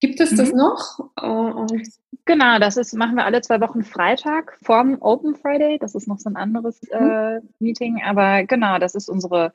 Gibt 0.00 0.20
es 0.20 0.34
das 0.34 0.52
mhm. 0.52 0.58
noch? 0.58 0.98
Und 1.20 1.82
genau, 2.24 2.58
das 2.58 2.76
ist, 2.76 2.94
machen 2.94 3.16
wir 3.16 3.24
alle 3.24 3.40
zwei 3.40 3.60
Wochen 3.60 3.82
Freitag 3.82 4.56
vorm 4.62 4.98
Open 5.00 5.34
Friday. 5.34 5.78
Das 5.78 5.94
ist 5.94 6.06
noch 6.06 6.18
so 6.18 6.30
ein 6.30 6.36
anderes 6.36 6.80
mhm. 6.82 7.10
äh, 7.10 7.40
Meeting. 7.58 8.02
Aber 8.04 8.44
genau, 8.44 8.78
das 8.78 8.94
ist 8.94 9.08
unsere 9.08 9.52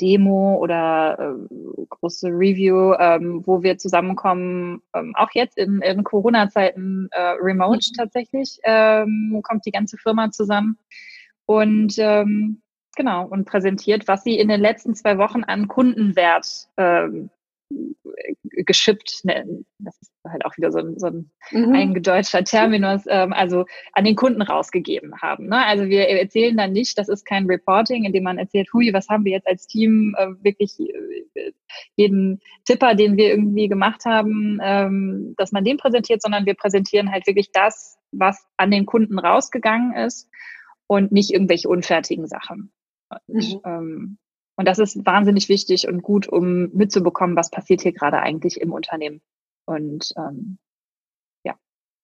Demo 0.00 0.56
oder 0.56 1.16
äh, 1.18 1.84
große 1.88 2.28
Review, 2.28 2.94
ähm, 2.98 3.42
wo 3.46 3.62
wir 3.62 3.78
zusammenkommen, 3.78 4.82
ähm, 4.94 5.14
auch 5.16 5.30
jetzt 5.32 5.56
in, 5.56 5.80
in 5.82 6.02
Corona-Zeiten 6.02 7.08
äh, 7.12 7.36
remote 7.40 7.90
mhm. 7.90 7.96
tatsächlich, 7.96 8.58
ähm, 8.64 9.40
kommt 9.44 9.64
die 9.66 9.70
ganze 9.70 9.96
Firma 9.96 10.30
zusammen 10.32 10.78
und 11.46 11.94
ähm, 11.98 12.60
genau 12.96 13.26
und 13.26 13.44
präsentiert, 13.44 14.08
was 14.08 14.24
sie 14.24 14.38
in 14.38 14.48
den 14.48 14.60
letzten 14.60 14.94
zwei 14.94 15.18
Wochen 15.18 15.44
an 15.44 15.68
Kundenwert 15.68 16.68
ähm, 16.76 17.30
geschippt, 18.64 19.24
ne, 19.24 19.64
das 19.78 20.00
ist 20.00 20.12
halt 20.26 20.44
auch 20.44 20.56
wieder 20.56 20.70
so 20.70 20.78
ein, 20.78 20.98
so 20.98 21.08
ein 21.08 21.30
mhm. 21.50 21.74
eingedeutscher 21.74 22.44
Terminus, 22.44 23.04
ähm, 23.08 23.32
also 23.32 23.64
an 23.92 24.04
den 24.04 24.16
Kunden 24.16 24.42
rausgegeben 24.42 25.20
haben. 25.20 25.48
Ne? 25.48 25.64
Also 25.64 25.86
wir 25.86 26.08
erzählen 26.08 26.56
dann 26.56 26.72
nicht, 26.72 26.98
das 26.98 27.08
ist 27.08 27.24
kein 27.24 27.46
Reporting, 27.46 28.04
in 28.04 28.12
dem 28.12 28.24
man 28.24 28.38
erzählt, 28.38 28.72
hui, 28.72 28.92
was 28.92 29.08
haben 29.08 29.24
wir 29.24 29.32
jetzt 29.32 29.46
als 29.46 29.66
Team 29.66 30.14
äh, 30.18 30.28
wirklich 30.42 30.78
äh, 30.80 31.52
jeden 31.96 32.40
Tipper, 32.64 32.94
den 32.94 33.16
wir 33.16 33.28
irgendwie 33.28 33.68
gemacht 33.68 34.04
haben, 34.04 34.58
ähm, 34.62 35.34
dass 35.36 35.52
man 35.52 35.64
den 35.64 35.76
präsentiert, 35.76 36.22
sondern 36.22 36.46
wir 36.46 36.54
präsentieren 36.54 37.10
halt 37.10 37.26
wirklich 37.26 37.50
das, 37.52 37.98
was 38.12 38.46
an 38.56 38.70
den 38.70 38.86
Kunden 38.86 39.18
rausgegangen 39.18 39.94
ist 39.94 40.30
und 40.86 41.12
nicht 41.12 41.32
irgendwelche 41.32 41.68
unfertigen 41.68 42.26
Sachen. 42.26 42.72
Und, 43.26 43.54
mhm. 43.54 43.60
ähm, 43.64 44.18
und 44.56 44.68
das 44.68 44.78
ist 44.78 45.04
wahnsinnig 45.04 45.48
wichtig 45.48 45.88
und 45.88 46.02
gut, 46.02 46.28
um 46.28 46.70
mitzubekommen, 46.72 47.36
was 47.36 47.50
passiert 47.50 47.82
hier 47.82 47.92
gerade 47.92 48.20
eigentlich 48.20 48.60
im 48.60 48.72
Unternehmen. 48.72 49.20
Und 49.66 50.12
ähm, 50.16 50.58
ja, 51.44 51.56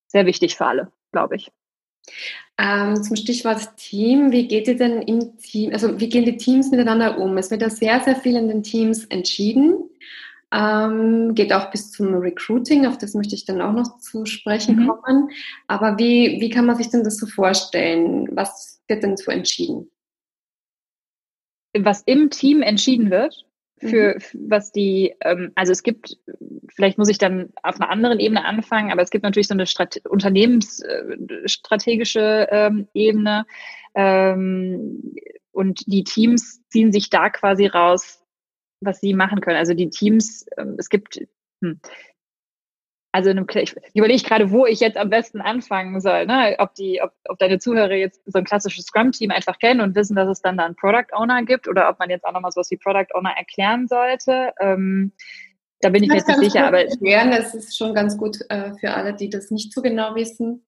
sehr 0.09 0.27
wichtig 0.27 0.57
für 0.57 0.67
alle, 0.67 0.93
glaube 1.13 1.37
ich. 1.37 1.51
Ähm, 2.59 3.03
zum 3.03 3.17
Stichwort 3.17 3.77
Team, 3.77 4.33
wie 4.33 4.49
geht 4.49 4.67
ihr 4.67 4.77
denn 4.77 5.03
im 5.03 5.37
Team, 5.39 5.73
also 5.73 6.01
wie 6.01 6.09
gehen 6.09 6.25
die 6.25 6.37
Teams 6.37 6.71
miteinander 6.71 7.19
um? 7.19 7.37
Es 7.39 7.51
wird 7.51 7.63
ja 7.63 7.71
sehr, 7.71 8.01
sehr 8.01 8.17
viel 8.17 8.37
in 8.37 8.49
den 8.49 8.63
Teams 8.63 9.05
entschieden. 9.07 9.89
Ähm, 10.53 11.35
geht 11.35 11.53
auch 11.53 11.71
bis 11.71 11.93
zum 11.93 12.13
Recruiting, 12.15 12.85
auf 12.85 12.99
das 12.99 13.15
möchte 13.15 13.37
ich 13.37 13.45
dann 13.45 13.61
auch 13.61 13.73
noch 13.73 13.99
zu 13.99 14.27
sprechen 14.27 14.77
mhm. 14.77 14.89
kommen. 14.89 15.31
Aber 15.69 15.97
wie, 15.97 16.41
wie 16.41 16.51
kann 16.51 16.67
man 16.67 16.77
sich 16.77 16.91
denn 16.91 17.05
das 17.05 17.19
so 17.19 17.27
vorstellen? 17.27 18.29
Was 18.33 18.83
wird 18.89 19.05
denn 19.05 19.17
so 19.17 19.31
entschieden? 19.31 19.91
Was 21.79 22.03
im 22.03 22.31
Team 22.31 22.63
entschieden 22.63 23.11
wird, 23.11 23.45
für, 23.81 24.17
mhm. 24.17 24.21
was 24.51 24.73
die, 24.73 25.15
ähm, 25.23 25.53
also 25.55 25.73
es 25.73 25.83
gibt, 25.83 26.19
vielleicht 26.75 26.99
muss 26.99 27.09
ich 27.09 27.17
dann 27.19 27.49
auf 27.63 27.81
einer 27.81 27.89
anderen 27.91 28.21
Ebene 28.21 28.45
anfangen, 28.45 28.93
aber 28.93 29.01
es 29.03 29.09
gibt 29.11 29.25
natürlich 29.25 29.49
so 29.49 29.55
eine 29.55 29.67
Strate 29.67 30.01
unternehmensstrategische 30.09 32.49
äh, 32.51 32.67
ähm, 32.67 32.87
Ebene 32.93 33.47
ähm, 33.95 35.15
und 35.53 35.85
die 35.87 36.05
Teams 36.05 36.61
ziehen 36.69 36.93
sich 36.93 37.09
da 37.11 37.31
quasi 37.31 37.67
raus, 37.67 38.23
was 38.81 39.01
sie 39.01 39.15
machen 39.15 39.41
können. 39.41 39.57
Also 39.57 39.73
die 39.75 39.89
Teams, 39.89 40.45
ähm, 40.59 40.75
es 40.79 40.91
gibt, 40.91 41.27
hm, 41.63 41.81
also 43.13 43.31
einem, 43.31 43.47
ich 43.55 43.75
überlege 43.95 44.23
gerade, 44.23 44.51
wo 44.51 44.67
ich 44.67 44.81
jetzt 44.81 44.97
am 44.97 45.11
besten 45.11 45.41
anfangen 45.41 46.01
soll. 46.01 46.27
Ne? 46.27 46.55
Ob, 46.59 46.75
die, 46.75 47.01
ob, 47.03 47.13
ob 47.29 47.39
deine 47.39 47.59
Zuhörer 47.59 47.95
jetzt 47.95 48.21
so 48.27 48.39
ein 48.39 48.45
klassisches 48.45 48.87
Scrum-Team 48.87 49.31
einfach 49.31 49.59
kennen 49.59 49.81
und 49.81 49.95
wissen, 49.97 50.15
dass 50.15 50.29
es 50.29 50.43
dann 50.43 50.57
da 50.57 50.65
einen 50.65 50.77
Product 50.77 51.13
Owner 51.13 51.43
gibt 51.45 51.67
oder 51.67 51.89
ob 51.89 51.99
man 51.99 52.11
jetzt 52.11 52.25
auch 52.25 52.33
nochmal 52.33 52.53
sowas 52.53 52.71
wie 52.71 52.77
Product 52.77 53.09
Owner 53.15 53.33
erklären 53.37 53.89
sollte. 53.89 54.53
Ähm, 54.61 55.13
da 55.81 55.89
bin 55.89 56.03
ich 56.03 56.11
mir 56.11 56.17
jetzt 56.17 56.29
nicht 56.29 56.41
sicher. 56.41 56.67
Aber 56.67 56.85
erklären, 56.85 57.31
das 57.31 57.55
ist 57.55 57.77
schon 57.77 57.95
ganz 57.95 58.17
gut 58.17 58.39
äh, 58.49 58.73
für 58.79 58.93
alle, 58.93 59.15
die 59.15 59.31
das 59.31 59.51
nicht 59.51 59.73
so 59.73 59.83
genau 59.83 60.15
wissen. 60.15 60.65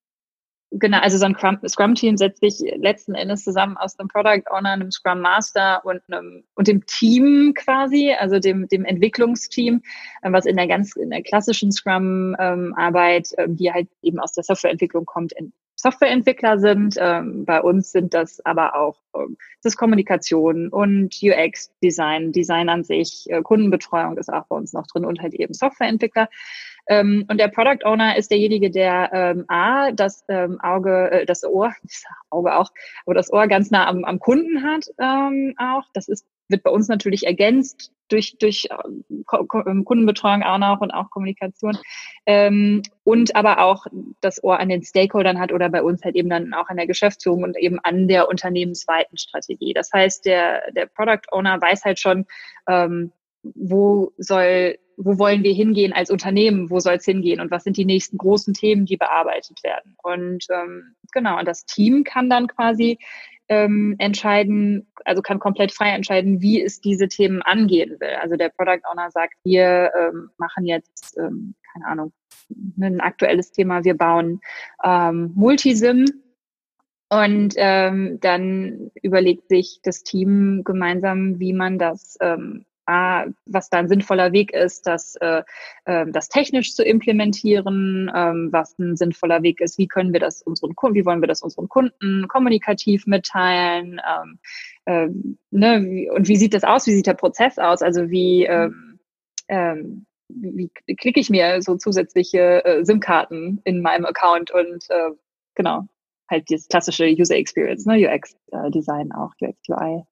Genau, 0.74 1.00
also 1.00 1.18
so 1.18 1.26
ein 1.26 1.36
Scrum-Team 1.68 2.16
setzt 2.16 2.40
sich 2.40 2.58
letzten 2.76 3.14
Endes 3.14 3.44
zusammen 3.44 3.76
aus 3.76 3.98
einem 3.98 4.08
Product 4.08 4.42
Owner, 4.50 4.70
einem 4.70 4.90
Scrum 4.90 5.20
Master 5.20 5.84
und 5.84 6.00
einem 6.08 6.44
und 6.54 6.66
dem 6.66 6.86
Team 6.86 7.52
quasi, 7.54 8.14
also 8.18 8.38
dem 8.38 8.68
dem 8.68 8.86
Entwicklungsteam, 8.86 9.82
äh, 10.22 10.32
was 10.32 10.46
in 10.46 10.56
der 10.56 10.68
ganz 10.68 10.96
in 10.96 11.10
der 11.10 11.22
klassischen 11.22 11.72
Scrum-Arbeit, 11.72 13.28
ähm, 13.36 13.56
die 13.56 13.70
halt 13.70 13.88
eben 14.00 14.18
aus 14.18 14.32
der 14.32 14.44
Softwareentwicklung 14.44 15.04
kommt, 15.04 15.34
Softwareentwickler 15.82 16.58
sind. 16.58 16.96
Ähm, 16.98 17.44
bei 17.44 17.60
uns 17.60 17.92
sind 17.92 18.14
das 18.14 18.44
aber 18.46 18.76
auch 18.76 18.96
ähm, 19.14 19.36
das 19.62 19.76
Kommunikation 19.76 20.68
und 20.68 21.14
UX-Design, 21.22 22.32
Design 22.32 22.68
an 22.68 22.84
sich, 22.84 23.26
äh, 23.28 23.42
Kundenbetreuung 23.42 24.16
ist 24.16 24.32
auch 24.32 24.46
bei 24.46 24.56
uns 24.56 24.72
noch 24.72 24.86
drin 24.86 25.04
und 25.04 25.20
halt 25.20 25.34
eben 25.34 25.52
Softwareentwickler. 25.52 26.28
Ähm, 26.88 27.24
und 27.28 27.38
der 27.38 27.48
Product 27.48 27.84
Owner 27.84 28.16
ist 28.16 28.30
derjenige, 28.30 28.70
der 28.70 29.10
ähm, 29.12 29.44
A, 29.48 29.92
das 29.92 30.24
ähm, 30.28 30.60
Auge, 30.60 31.10
äh, 31.10 31.26
das 31.26 31.44
Ohr, 31.44 31.72
das 31.82 32.04
Auge 32.30 32.56
auch, 32.56 32.70
aber 33.06 33.14
das 33.14 33.32
Ohr 33.32 33.46
ganz 33.46 33.70
nah 33.70 33.86
am, 33.86 34.04
am 34.04 34.18
Kunden 34.18 34.62
hat 34.62 34.86
ähm, 34.98 35.54
auch. 35.58 35.84
Das 35.94 36.08
ist, 36.08 36.26
wird 36.48 36.62
bei 36.62 36.70
uns 36.70 36.88
natürlich 36.88 37.26
ergänzt 37.26 37.92
durch, 38.08 38.36
durch 38.38 38.68
ähm, 38.70 39.04
ähm, 39.66 39.84
Kundenbetreuung 39.84 40.42
auch 40.42 40.58
noch 40.58 40.80
und 40.80 40.90
auch 40.90 41.10
Kommunikation. 41.10 41.78
Ähm, 42.26 42.82
und 43.04 43.34
aber 43.34 43.60
auch 43.60 43.86
das 44.20 44.42
Ohr 44.44 44.58
an 44.60 44.68
den 44.68 44.82
Stakeholdern 44.82 45.40
hat 45.40 45.52
oder 45.52 45.68
bei 45.70 45.82
uns 45.82 46.04
halt 46.04 46.14
eben 46.14 46.28
dann 46.28 46.52
auch 46.52 46.68
an 46.68 46.76
der 46.76 46.86
Geschäftsführung 46.86 47.42
und 47.42 47.56
eben 47.56 47.78
an 47.80 48.08
der 48.08 48.28
unternehmensweiten 48.28 49.16
Strategie. 49.16 49.72
Das 49.72 49.90
heißt, 49.92 50.26
der, 50.26 50.70
der 50.72 50.86
Product 50.86 51.30
Owner 51.30 51.60
weiß 51.60 51.84
halt 51.84 51.98
schon, 51.98 52.26
ähm, 52.68 53.12
wo 53.42 54.12
soll 54.18 54.78
wo 54.96 55.18
wollen 55.18 55.42
wir 55.42 55.52
hingehen 55.52 55.92
als 55.92 56.10
Unternehmen, 56.10 56.70
wo 56.70 56.80
soll 56.80 56.94
es 56.94 57.04
hingehen 57.04 57.40
und 57.40 57.50
was 57.50 57.64
sind 57.64 57.76
die 57.76 57.84
nächsten 57.84 58.18
großen 58.18 58.54
Themen, 58.54 58.86
die 58.86 58.96
bearbeitet 58.96 59.62
werden. 59.62 59.96
Und 60.02 60.46
ähm, 60.50 60.94
genau, 61.12 61.38
und 61.38 61.46
das 61.46 61.64
Team 61.64 62.04
kann 62.04 62.30
dann 62.30 62.46
quasi 62.46 62.98
ähm, 63.48 63.96
entscheiden, 63.98 64.86
also 65.04 65.20
kann 65.20 65.38
komplett 65.38 65.72
frei 65.72 65.90
entscheiden, 65.90 66.40
wie 66.40 66.62
es 66.62 66.80
diese 66.80 67.08
Themen 67.08 67.42
angehen 67.42 67.98
will. 68.00 68.14
Also 68.20 68.36
der 68.36 68.48
Product 68.50 68.80
Owner 68.90 69.10
sagt, 69.10 69.34
wir 69.44 69.90
ähm, 69.98 70.30
machen 70.38 70.64
jetzt, 70.64 71.18
ähm, 71.18 71.54
keine 71.72 71.86
Ahnung, 71.86 72.12
ein 72.78 73.00
aktuelles 73.00 73.52
Thema, 73.52 73.84
wir 73.84 73.96
bauen 73.96 74.40
ähm, 74.84 75.32
Multisim 75.34 76.06
und 77.08 77.54
ähm, 77.56 78.18
dann 78.20 78.90
überlegt 79.02 79.48
sich 79.48 79.80
das 79.82 80.02
Team 80.02 80.62
gemeinsam, 80.64 81.38
wie 81.38 81.52
man 81.52 81.78
das 81.78 82.16
ähm, 82.20 82.64
A, 82.86 83.26
was 83.46 83.70
da 83.70 83.78
ein 83.78 83.88
sinnvoller 83.88 84.32
Weg 84.32 84.52
ist, 84.52 84.86
das, 84.86 85.14
äh, 85.16 85.42
äh, 85.84 86.06
das 86.10 86.28
technisch 86.28 86.74
zu 86.74 86.82
implementieren, 86.84 88.10
ähm, 88.14 88.48
was 88.50 88.78
ein 88.78 88.96
sinnvoller 88.96 89.42
Weg 89.42 89.60
ist, 89.60 89.78
wie 89.78 89.86
können 89.86 90.12
wir 90.12 90.20
das 90.20 90.42
unseren 90.42 90.74
Kunden, 90.74 90.96
wie 90.96 91.04
wollen 91.04 91.20
wir 91.20 91.28
das 91.28 91.42
unseren 91.42 91.68
Kunden 91.68 92.26
kommunikativ 92.28 93.06
mitteilen, 93.06 94.00
ähm, 94.06 94.38
äh, 94.84 95.08
ne, 95.50 96.08
und 96.12 96.28
wie 96.28 96.36
sieht 96.36 96.54
das 96.54 96.64
aus, 96.64 96.86
wie 96.86 96.94
sieht 96.94 97.06
der 97.06 97.14
Prozess 97.14 97.58
aus, 97.58 97.82
also 97.82 98.10
wie, 98.10 98.44
ähm, 98.46 98.98
ähm, 99.48 100.06
wie, 100.28 100.70
klicke 100.96 101.20
ich 101.20 101.30
mir 101.30 101.62
so 101.62 101.76
zusätzliche 101.76 102.64
äh, 102.64 102.84
SIM-Karten 102.84 103.60
in 103.64 103.82
meinem 103.82 104.06
Account 104.06 104.50
und 104.50 104.84
äh, 104.88 105.10
genau, 105.54 105.86
halt 106.28 106.48
dieses 106.48 106.68
klassische 106.68 107.06
User 107.06 107.36
Experience, 107.36 107.86
ne, 107.86 108.08
UX-Design 108.08 109.10
äh, 109.10 109.14
auch, 109.14 109.32
UX, 109.40 109.68
UI 109.68 110.04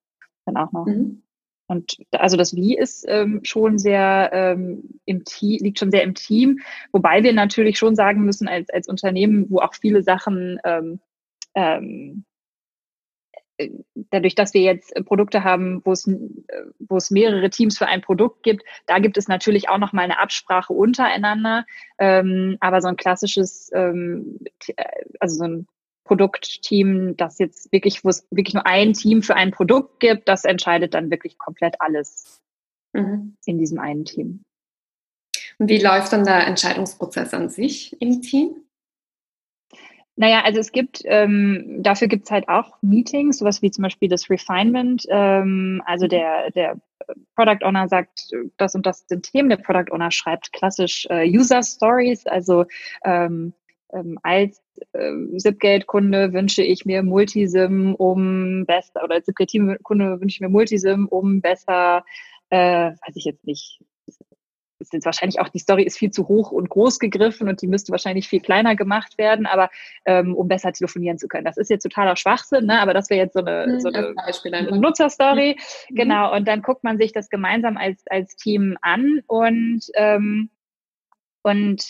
dann 0.46 0.56
auch 0.56 0.72
noch. 0.72 0.86
Mhm. 0.86 1.22
Und 1.70 1.98
also 2.10 2.36
das 2.36 2.56
Wie 2.56 2.76
ist 2.76 3.04
ähm, 3.06 3.42
schon 3.44 3.78
sehr 3.78 4.30
ähm, 4.32 4.82
im 5.04 5.24
Team, 5.24 5.62
liegt 5.62 5.78
schon 5.78 5.92
sehr 5.92 6.02
im 6.02 6.16
Team, 6.16 6.58
wobei 6.90 7.22
wir 7.22 7.32
natürlich 7.32 7.78
schon 7.78 7.94
sagen 7.94 8.24
müssen, 8.24 8.48
als, 8.48 8.68
als 8.70 8.88
Unternehmen, 8.88 9.46
wo 9.50 9.60
auch 9.60 9.74
viele 9.74 10.02
Sachen 10.02 10.58
ähm, 10.64 10.98
ähm, 11.54 12.24
äh, 13.56 13.70
dadurch, 13.94 14.34
dass 14.34 14.52
wir 14.52 14.62
jetzt 14.62 14.92
Produkte 15.04 15.44
haben, 15.44 15.80
wo 15.84 15.92
es, 15.92 16.08
äh, 16.08 16.16
wo 16.80 16.96
es 16.96 17.12
mehrere 17.12 17.50
Teams 17.50 17.78
für 17.78 17.86
ein 17.86 18.00
Produkt 18.00 18.42
gibt, 18.42 18.64
da 18.86 18.98
gibt 18.98 19.16
es 19.16 19.28
natürlich 19.28 19.68
auch 19.68 19.78
noch 19.78 19.92
mal 19.92 20.02
eine 20.02 20.18
Absprache 20.18 20.72
untereinander. 20.72 21.66
Ähm, 21.98 22.56
aber 22.58 22.80
so 22.80 22.88
ein 22.88 22.96
klassisches, 22.96 23.70
ähm, 23.72 24.40
äh, 24.74 25.04
also 25.20 25.36
so 25.36 25.44
ein 25.44 25.68
Produktteam, 26.10 27.16
das 27.16 27.38
jetzt 27.38 27.70
wirklich, 27.70 28.04
wo 28.04 28.08
es 28.08 28.26
wirklich 28.32 28.54
nur 28.54 28.66
ein 28.66 28.94
Team 28.94 29.22
für 29.22 29.36
ein 29.36 29.52
Produkt 29.52 30.00
gibt, 30.00 30.26
das 30.26 30.44
entscheidet 30.44 30.92
dann 30.92 31.08
wirklich 31.08 31.38
komplett 31.38 31.80
alles 31.80 32.42
mhm. 32.92 33.36
in 33.46 33.58
diesem 33.58 33.78
einen 33.78 34.04
Team. 34.04 34.42
Und 35.58 35.68
wie 35.68 35.78
läuft 35.78 36.12
dann 36.12 36.24
der 36.24 36.48
Entscheidungsprozess 36.48 37.32
an 37.32 37.48
sich 37.48 37.96
im 38.02 38.22
Team? 38.22 38.56
Naja, 40.16 40.42
also 40.42 40.58
es 40.58 40.72
gibt, 40.72 41.02
ähm, 41.04 41.78
dafür 41.78 42.08
gibt 42.08 42.24
es 42.24 42.32
halt 42.32 42.48
auch 42.48 42.82
Meetings, 42.82 43.38
sowas 43.38 43.62
wie 43.62 43.70
zum 43.70 43.82
Beispiel 43.82 44.08
das 44.08 44.28
Refinement. 44.28 45.06
Ähm, 45.10 45.80
also 45.86 46.06
mhm. 46.06 46.10
der, 46.10 46.50
der 46.50 46.76
Product 47.36 47.64
Owner 47.64 47.86
sagt, 47.86 48.32
das 48.56 48.74
und 48.74 48.84
das 48.84 49.06
sind 49.06 49.30
Themen. 49.30 49.48
Der 49.48 49.58
Product 49.58 49.92
Owner 49.92 50.10
schreibt 50.10 50.52
klassisch 50.52 51.06
äh, 51.08 51.24
User 51.30 51.62
Stories, 51.62 52.26
also 52.26 52.64
ähm, 53.04 53.52
ähm, 53.92 54.18
als 54.22 54.62
ähm, 54.94 55.38
SIP-Geld-Kunde 55.38 56.32
wünsche 56.32 56.62
ich 56.62 56.84
mir 56.84 57.02
Multisim, 57.02 57.94
um 57.94 58.66
besser, 58.66 59.04
oder 59.04 59.16
als 59.16 59.26
SIP-Kunde 59.26 60.20
wünsche 60.20 60.36
ich 60.36 60.40
mir 60.40 60.48
Multisim, 60.48 61.06
um 61.08 61.40
besser, 61.40 62.04
äh, 62.50 62.90
weiß 62.90 63.16
ich 63.16 63.24
jetzt 63.24 63.46
nicht, 63.46 63.80
ist 64.80 64.92
jetzt 64.92 65.04
wahrscheinlich 65.04 65.40
auch, 65.40 65.48
die 65.48 65.58
Story 65.58 65.84
ist 65.84 65.98
viel 65.98 66.10
zu 66.10 66.28
hoch 66.28 66.50
und 66.50 66.68
groß 66.70 66.98
gegriffen 66.98 67.48
und 67.48 67.60
die 67.62 67.66
müsste 67.66 67.92
wahrscheinlich 67.92 68.28
viel 68.28 68.40
kleiner 68.40 68.74
gemacht 68.76 69.18
werden, 69.18 69.46
aber 69.46 69.70
ähm, 70.06 70.34
um 70.34 70.48
besser 70.48 70.72
telefonieren 70.72 71.18
zu 71.18 71.28
können. 71.28 71.44
Das 71.44 71.56
ist 71.56 71.70
jetzt 71.70 71.82
totaler 71.82 72.16
Schwachsinn, 72.16 72.66
ne? 72.66 72.80
aber 72.80 72.94
das 72.94 73.10
wäre 73.10 73.20
jetzt 73.20 73.34
so 73.34 73.40
eine, 73.40 73.66
mhm, 73.66 73.80
so 73.80 73.88
eine, 73.88 74.14
eine 74.44 74.78
Nutzerstory. 74.78 75.58
Mhm. 75.90 75.94
Genau, 75.94 76.34
und 76.34 76.48
dann 76.48 76.62
guckt 76.62 76.82
man 76.82 76.98
sich 76.98 77.12
das 77.12 77.28
gemeinsam 77.28 77.76
als, 77.76 78.02
als 78.08 78.36
Team 78.36 78.76
an 78.80 79.20
und, 79.26 79.82
ähm, 79.94 80.50
und 81.42 81.84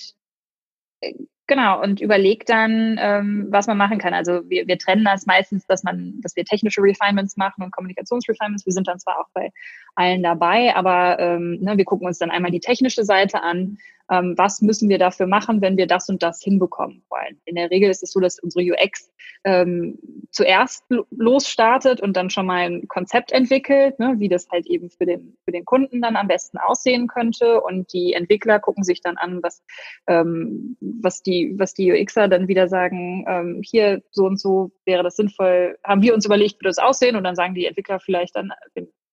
äh, 1.01 1.15
Genau, 1.51 1.83
und 1.83 2.01
überlegt 2.01 2.49
dann, 2.49 2.97
ähm, 3.01 3.49
was 3.51 3.67
man 3.67 3.77
machen 3.77 3.99
kann. 3.99 4.15
Also 4.15 4.49
wir, 4.49 4.69
wir 4.69 4.79
trennen 4.79 5.05
das 5.05 5.27
meistens, 5.27 5.67
dass 5.67 5.83
man, 5.83 6.15
dass 6.21 6.37
wir 6.37 6.45
technische 6.45 6.81
Refinements 6.81 7.37
machen 7.37 7.65
und 7.65 7.73
Kommunikationsrefinements. 7.73 8.67
Wir 8.67 8.73
sind 8.73 8.87
dann 8.87 9.01
zwar 9.01 9.19
auch 9.19 9.27
bei 9.35 9.51
allen 9.97 10.23
dabei, 10.23 10.77
aber 10.77 11.19
ähm, 11.19 11.59
ne, 11.61 11.77
wir 11.77 11.85
gucken 11.85 12.07
uns 12.07 12.19
dann 12.19 12.31
einmal 12.31 12.53
die 12.53 12.61
technische 12.61 13.03
Seite 13.03 13.43
an. 13.43 13.79
Ähm, 14.11 14.35
was 14.37 14.61
müssen 14.61 14.89
wir 14.89 14.99
dafür 14.99 15.27
machen, 15.27 15.61
wenn 15.61 15.77
wir 15.77 15.87
das 15.87 16.09
und 16.09 16.23
das 16.23 16.43
hinbekommen 16.43 17.03
wollen? 17.09 17.41
In 17.45 17.55
der 17.55 17.71
Regel 17.71 17.91
ist 17.91 18.03
es 18.03 18.13
so, 18.13 18.21
dass 18.21 18.39
unsere 18.39 18.65
UX 18.65 19.11
ähm, 19.45 19.99
zuerst 20.31 20.85
losstartet 21.11 22.01
und 22.01 22.17
dann 22.17 22.31
schon 22.31 22.47
mal 22.47 22.67
ein 22.67 22.89
Konzept 22.89 23.33
entwickelt, 23.33 23.99
ne, 23.99 24.15
wie 24.19 24.29
das 24.29 24.49
halt 24.51 24.67
eben 24.67 24.91
für 24.91 25.07
den, 25.07 25.37
für 25.45 25.53
den 25.53 25.65
Kunden 25.65 26.03
dann 26.03 26.17
am 26.17 26.29
besten 26.29 26.59
aussehen 26.59 27.07
könnte. 27.07 27.61
Und 27.61 27.93
die 27.93 28.13
Entwickler 28.13 28.61
gucken 28.61 28.85
sich 28.85 29.01
dann 29.01 29.17
an, 29.17 29.43
was, 29.43 29.63
ähm, 30.07 30.77
was, 30.81 31.23
die, 31.23 31.55
was 31.57 31.75
die 31.75 31.93
UXer 31.93 32.29
dann 32.29 32.49
wieder 32.49 32.69
sagen, 32.69 33.25
ähm, 33.29 33.63
hier 33.65 34.03
so 34.11 34.25
und 34.25 34.39
so 34.39 34.73
wäre 34.85 35.03
das 35.03 35.17
sinnvoll, 35.17 35.79
haben 35.85 36.03
wir 36.03 36.15
uns 36.15 36.27
überlegt, 36.27 36.61
wie 36.61 36.67
das 36.67 36.79
aussehen 36.79 37.17
und 37.17 37.25
dann 37.25 37.37
sagen 37.37 37.55
die 37.55 37.67
Entwickler 37.67 38.01
vielleicht 38.01 38.37
dann, 38.37 38.53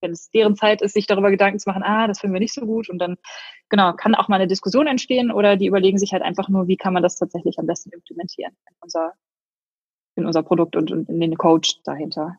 wenn, 0.01 0.11
es 0.11 0.29
deren 0.29 0.55
Zeit 0.55 0.81
ist, 0.81 0.93
sich 0.93 1.07
darüber 1.07 1.31
Gedanken 1.31 1.59
zu 1.59 1.69
machen, 1.69 1.83
ah, 1.83 2.07
das 2.07 2.19
finden 2.19 2.33
wir 2.33 2.39
nicht 2.39 2.53
so 2.53 2.65
gut 2.65 2.89
und 2.89 2.99
dann, 2.99 3.17
genau, 3.69 3.93
kann 3.93 4.15
auch 4.15 4.27
mal 4.27 4.37
eine 4.37 4.47
Diskussion 4.47 4.87
entstehen 4.87 5.31
oder 5.31 5.57
die 5.57 5.67
überlegen 5.67 5.97
sich 5.97 6.13
halt 6.13 6.23
einfach 6.23 6.49
nur, 6.49 6.67
wie 6.67 6.77
kann 6.77 6.93
man 6.93 7.03
das 7.03 7.15
tatsächlich 7.15 7.59
am 7.59 7.67
besten 7.67 7.91
implementieren 7.91 8.55
in 8.69 8.75
unser, 8.81 9.13
in 10.15 10.25
unser 10.25 10.43
Produkt 10.43 10.75
und, 10.75 10.91
und 10.91 11.09
in 11.09 11.19
den 11.19 11.37
Coach 11.37 11.81
dahinter. 11.83 12.37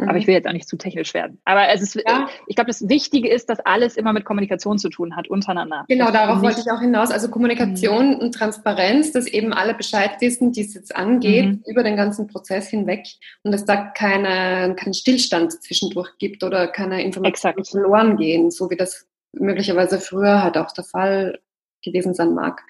Aber 0.00 0.16
ich 0.16 0.24
mhm. 0.24 0.28
will 0.28 0.34
jetzt 0.34 0.46
auch 0.46 0.52
nicht 0.52 0.68
zu 0.68 0.76
technisch 0.76 1.12
werden. 1.12 1.40
Aber 1.44 1.68
es 1.68 1.82
ist, 1.82 1.96
ja. 1.96 2.28
ich 2.46 2.54
glaube, 2.54 2.68
das 2.68 2.88
Wichtige 2.88 3.28
ist, 3.28 3.50
dass 3.50 3.58
alles 3.60 3.96
immer 3.96 4.12
mit 4.12 4.24
Kommunikation 4.24 4.78
zu 4.78 4.90
tun 4.90 5.16
hat, 5.16 5.28
untereinander. 5.28 5.84
Genau, 5.88 6.12
darauf 6.12 6.40
wollte 6.40 6.60
ich 6.60 6.70
auch 6.70 6.80
hinaus. 6.80 7.10
Also 7.10 7.28
Kommunikation 7.28 8.14
mhm. 8.14 8.20
und 8.20 8.32
Transparenz, 8.32 9.10
dass 9.10 9.26
eben 9.26 9.52
alle 9.52 9.74
Bescheid 9.74 10.12
wissen, 10.20 10.52
die 10.52 10.60
es 10.60 10.74
jetzt 10.74 10.94
angeht, 10.94 11.46
mhm. 11.46 11.62
über 11.66 11.82
den 11.82 11.96
ganzen 11.96 12.28
Prozess 12.28 12.68
hinweg 12.68 13.06
und 13.42 13.50
dass 13.50 13.64
da 13.64 13.76
keine, 13.76 14.76
keinen 14.76 14.94
Stillstand 14.94 15.52
zwischendurch 15.52 16.16
gibt 16.18 16.44
oder 16.44 16.68
keine 16.68 17.02
Informationen 17.02 17.64
verloren 17.64 18.16
gehen, 18.16 18.52
so 18.52 18.70
wie 18.70 18.76
das 18.76 19.08
möglicherweise 19.32 19.98
früher 19.98 20.44
halt 20.44 20.56
auch 20.56 20.70
der 20.72 20.84
Fall 20.84 21.40
gewesen 21.82 22.14
sein 22.14 22.34
mag. 22.34 22.62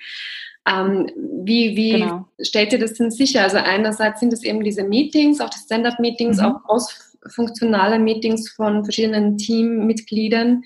Ähm, 0.68 1.10
wie 1.16 1.76
wie 1.76 1.92
genau. 1.92 2.28
stellt 2.40 2.72
ihr 2.72 2.78
das 2.78 2.94
denn 2.94 3.10
sicher? 3.10 3.42
Also 3.42 3.58
einerseits 3.58 4.20
sind 4.20 4.32
es 4.32 4.44
eben 4.44 4.62
diese 4.62 4.84
Meetings, 4.84 5.40
auch 5.40 5.50
die 5.50 5.58
Stand-up-Meetings, 5.58 6.38
mhm. 6.38 6.44
auch 6.44 6.60
aus 6.64 7.07
funktionale 7.26 7.98
Meetings 7.98 8.50
von 8.50 8.84
verschiedenen 8.84 9.38
Teammitgliedern, 9.38 10.62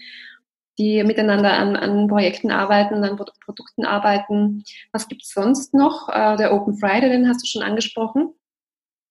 die 0.79 1.03
miteinander 1.05 1.53
an, 1.53 1.77
an 1.77 2.09
Projekten 2.09 2.51
arbeiten, 2.51 3.05
an 3.05 3.17
Produkten 3.45 3.85
arbeiten. 3.85 4.65
Was 4.93 5.09
gibt 5.09 5.23
es 5.23 5.31
sonst 5.31 5.75
noch? 5.75 6.09
Äh, 6.09 6.37
der 6.37 6.55
Open 6.55 6.75
Friday, 6.75 7.11
den 7.11 7.29
hast 7.29 7.43
du 7.43 7.47
schon 7.47 7.63
angesprochen. 7.63 8.33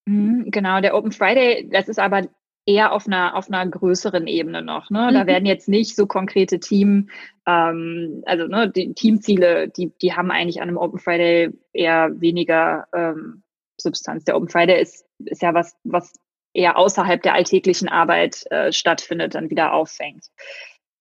Mhm, 0.08 0.46
genau, 0.50 0.82
der 0.82 0.96
Open 0.96 1.12
Friday, 1.12 1.70
das 1.72 1.88
ist 1.88 2.00
aber 2.00 2.24
eher 2.66 2.92
auf 2.94 3.08
einer, 3.08 3.36
auf 3.36 3.50
einer 3.50 3.68
größeren 3.68 4.28
Ebene 4.28 4.62
noch. 4.62 4.90
Ne? 4.90 5.12
Da 5.14 5.24
mhm. 5.24 5.28
werden 5.28 5.46
jetzt 5.46 5.68
nicht 5.68 5.96
so 5.96 6.06
konkrete 6.06 6.60
Team, 6.60 7.10
ähm, 7.48 8.24
also 8.26 8.48
ne, 8.48 8.70
die 8.70 8.94
Teamziele, 8.94 9.70
die, 9.70 9.92
die 10.02 10.14
haben 10.14 10.32
eigentlich 10.32 10.62
an 10.62 10.70
einem 10.70 10.78
Open 10.78 11.00
Friday 11.00 11.52
eher 11.74 12.20
weniger 12.20 12.88
ähm, 12.94 13.44
Substanz. 13.78 14.26
Der 14.26 14.36
Open 14.36 14.50
Friday 14.50 14.82
ist, 14.82 15.06
ist 15.26 15.42
ja 15.42 15.54
was, 15.54 15.76
was 15.84 16.14
eher 16.54 16.78
außerhalb 16.78 17.22
der 17.22 17.34
alltäglichen 17.34 17.90
Arbeit 17.90 18.46
äh, 18.52 18.72
stattfindet, 18.72 19.36
dann 19.36 19.50
wieder 19.50 19.74
auffängt. 19.74 20.26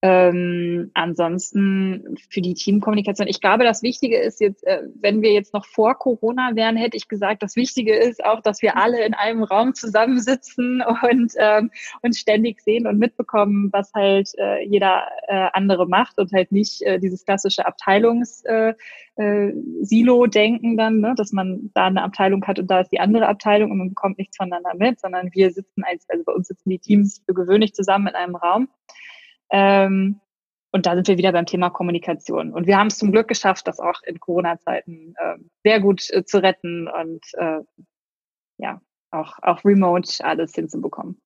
Ähm, 0.03 0.89
ansonsten 0.95 2.15
für 2.29 2.41
die 2.41 2.55
Teamkommunikation. 2.55 3.27
Ich 3.27 3.39
glaube, 3.39 3.63
das 3.63 3.83
Wichtige 3.83 4.17
ist 4.17 4.41
jetzt, 4.41 4.65
äh, 4.65 4.81
wenn 4.99 5.21
wir 5.21 5.31
jetzt 5.31 5.53
noch 5.53 5.65
vor 5.65 5.93
Corona 5.93 6.55
wären, 6.55 6.75
hätte 6.75 6.97
ich 6.97 7.07
gesagt, 7.07 7.43
das 7.43 7.55
Wichtige 7.55 7.95
ist 7.95 8.25
auch, 8.25 8.41
dass 8.41 8.63
wir 8.63 8.77
alle 8.77 9.05
in 9.05 9.13
einem 9.13 9.43
Raum 9.43 9.75
zusammensitzen 9.75 10.81
und 11.03 11.33
ähm, 11.37 11.69
uns 12.01 12.19
ständig 12.19 12.61
sehen 12.61 12.87
und 12.87 12.97
mitbekommen, 12.97 13.69
was 13.71 13.93
halt 13.93 14.31
äh, 14.39 14.65
jeder 14.65 15.03
äh, 15.27 15.49
andere 15.53 15.87
macht 15.87 16.17
und 16.17 16.31
halt 16.33 16.51
nicht 16.51 16.81
äh, 16.81 16.97
dieses 16.97 17.23
klassische 17.23 17.67
Abteilungs 17.67 18.43
äh, 18.45 18.73
äh, 19.17 19.53
dann, 20.77 20.99
ne? 20.99 21.13
dass 21.15 21.31
man 21.31 21.69
da 21.75 21.85
eine 21.85 22.01
Abteilung 22.01 22.43
hat 22.47 22.57
und 22.57 22.71
da 22.71 22.79
ist 22.79 22.91
die 22.91 22.99
andere 22.99 23.27
Abteilung 23.27 23.69
und 23.69 23.77
man 23.77 23.89
bekommt 23.89 24.17
nichts 24.17 24.37
voneinander 24.37 24.71
mit, 24.75 24.99
sondern 24.99 25.29
wir 25.33 25.51
sitzen 25.51 25.83
als, 25.83 26.09
also 26.09 26.23
bei 26.23 26.33
uns 26.33 26.47
sitzen 26.47 26.69
die 26.71 26.79
Teams 26.79 27.21
für 27.25 27.35
gewöhnlich 27.35 27.73
zusammen 27.73 28.07
in 28.07 28.15
einem 28.15 28.35
Raum. 28.35 28.67
Ähm, 29.51 30.19
und 30.71 30.85
da 30.85 30.95
sind 30.95 31.07
wir 31.07 31.17
wieder 31.17 31.33
beim 31.33 31.45
Thema 31.45 31.69
Kommunikation. 31.69 32.53
Und 32.53 32.65
wir 32.65 32.77
haben 32.77 32.87
es 32.87 32.97
zum 32.97 33.11
Glück 33.11 33.27
geschafft, 33.27 33.67
das 33.67 33.79
auch 33.79 34.01
in 34.03 34.19
Corona-Zeiten 34.19 35.13
äh, 35.17 35.37
sehr 35.63 35.79
gut 35.81 36.09
äh, 36.11 36.23
zu 36.23 36.41
retten 36.41 36.87
und 36.87 37.21
äh, 37.33 37.59
ja, 38.57 38.81
auch, 39.11 39.37
auch 39.41 39.65
remote 39.65 40.23
alles 40.23 40.55
hinzubekommen. 40.55 41.21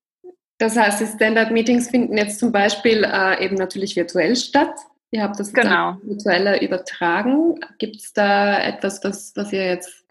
Das 0.57 0.75
heißt, 0.77 1.01
die 1.01 1.05
Standard-Meetings 1.05 1.89
finden 1.89 2.17
jetzt 2.17 2.39
zum 2.39 2.51
Beispiel 2.51 3.03
äh, 3.03 3.43
eben 3.43 3.55
natürlich 3.55 3.95
virtuell 3.95 4.35
statt. 4.35 4.73
Ihr 5.11 5.21
habt 5.21 5.39
das 5.39 5.53
genau. 5.53 5.97
virtuelle 6.03 6.61
übertragen. 6.63 7.59
Gibt 7.77 7.97
es 7.97 8.13
da 8.13 8.59
etwas, 8.59 9.03
was, 9.03 9.33
was 9.35 9.53
ihr 9.53 9.65
jetzt 9.65 10.05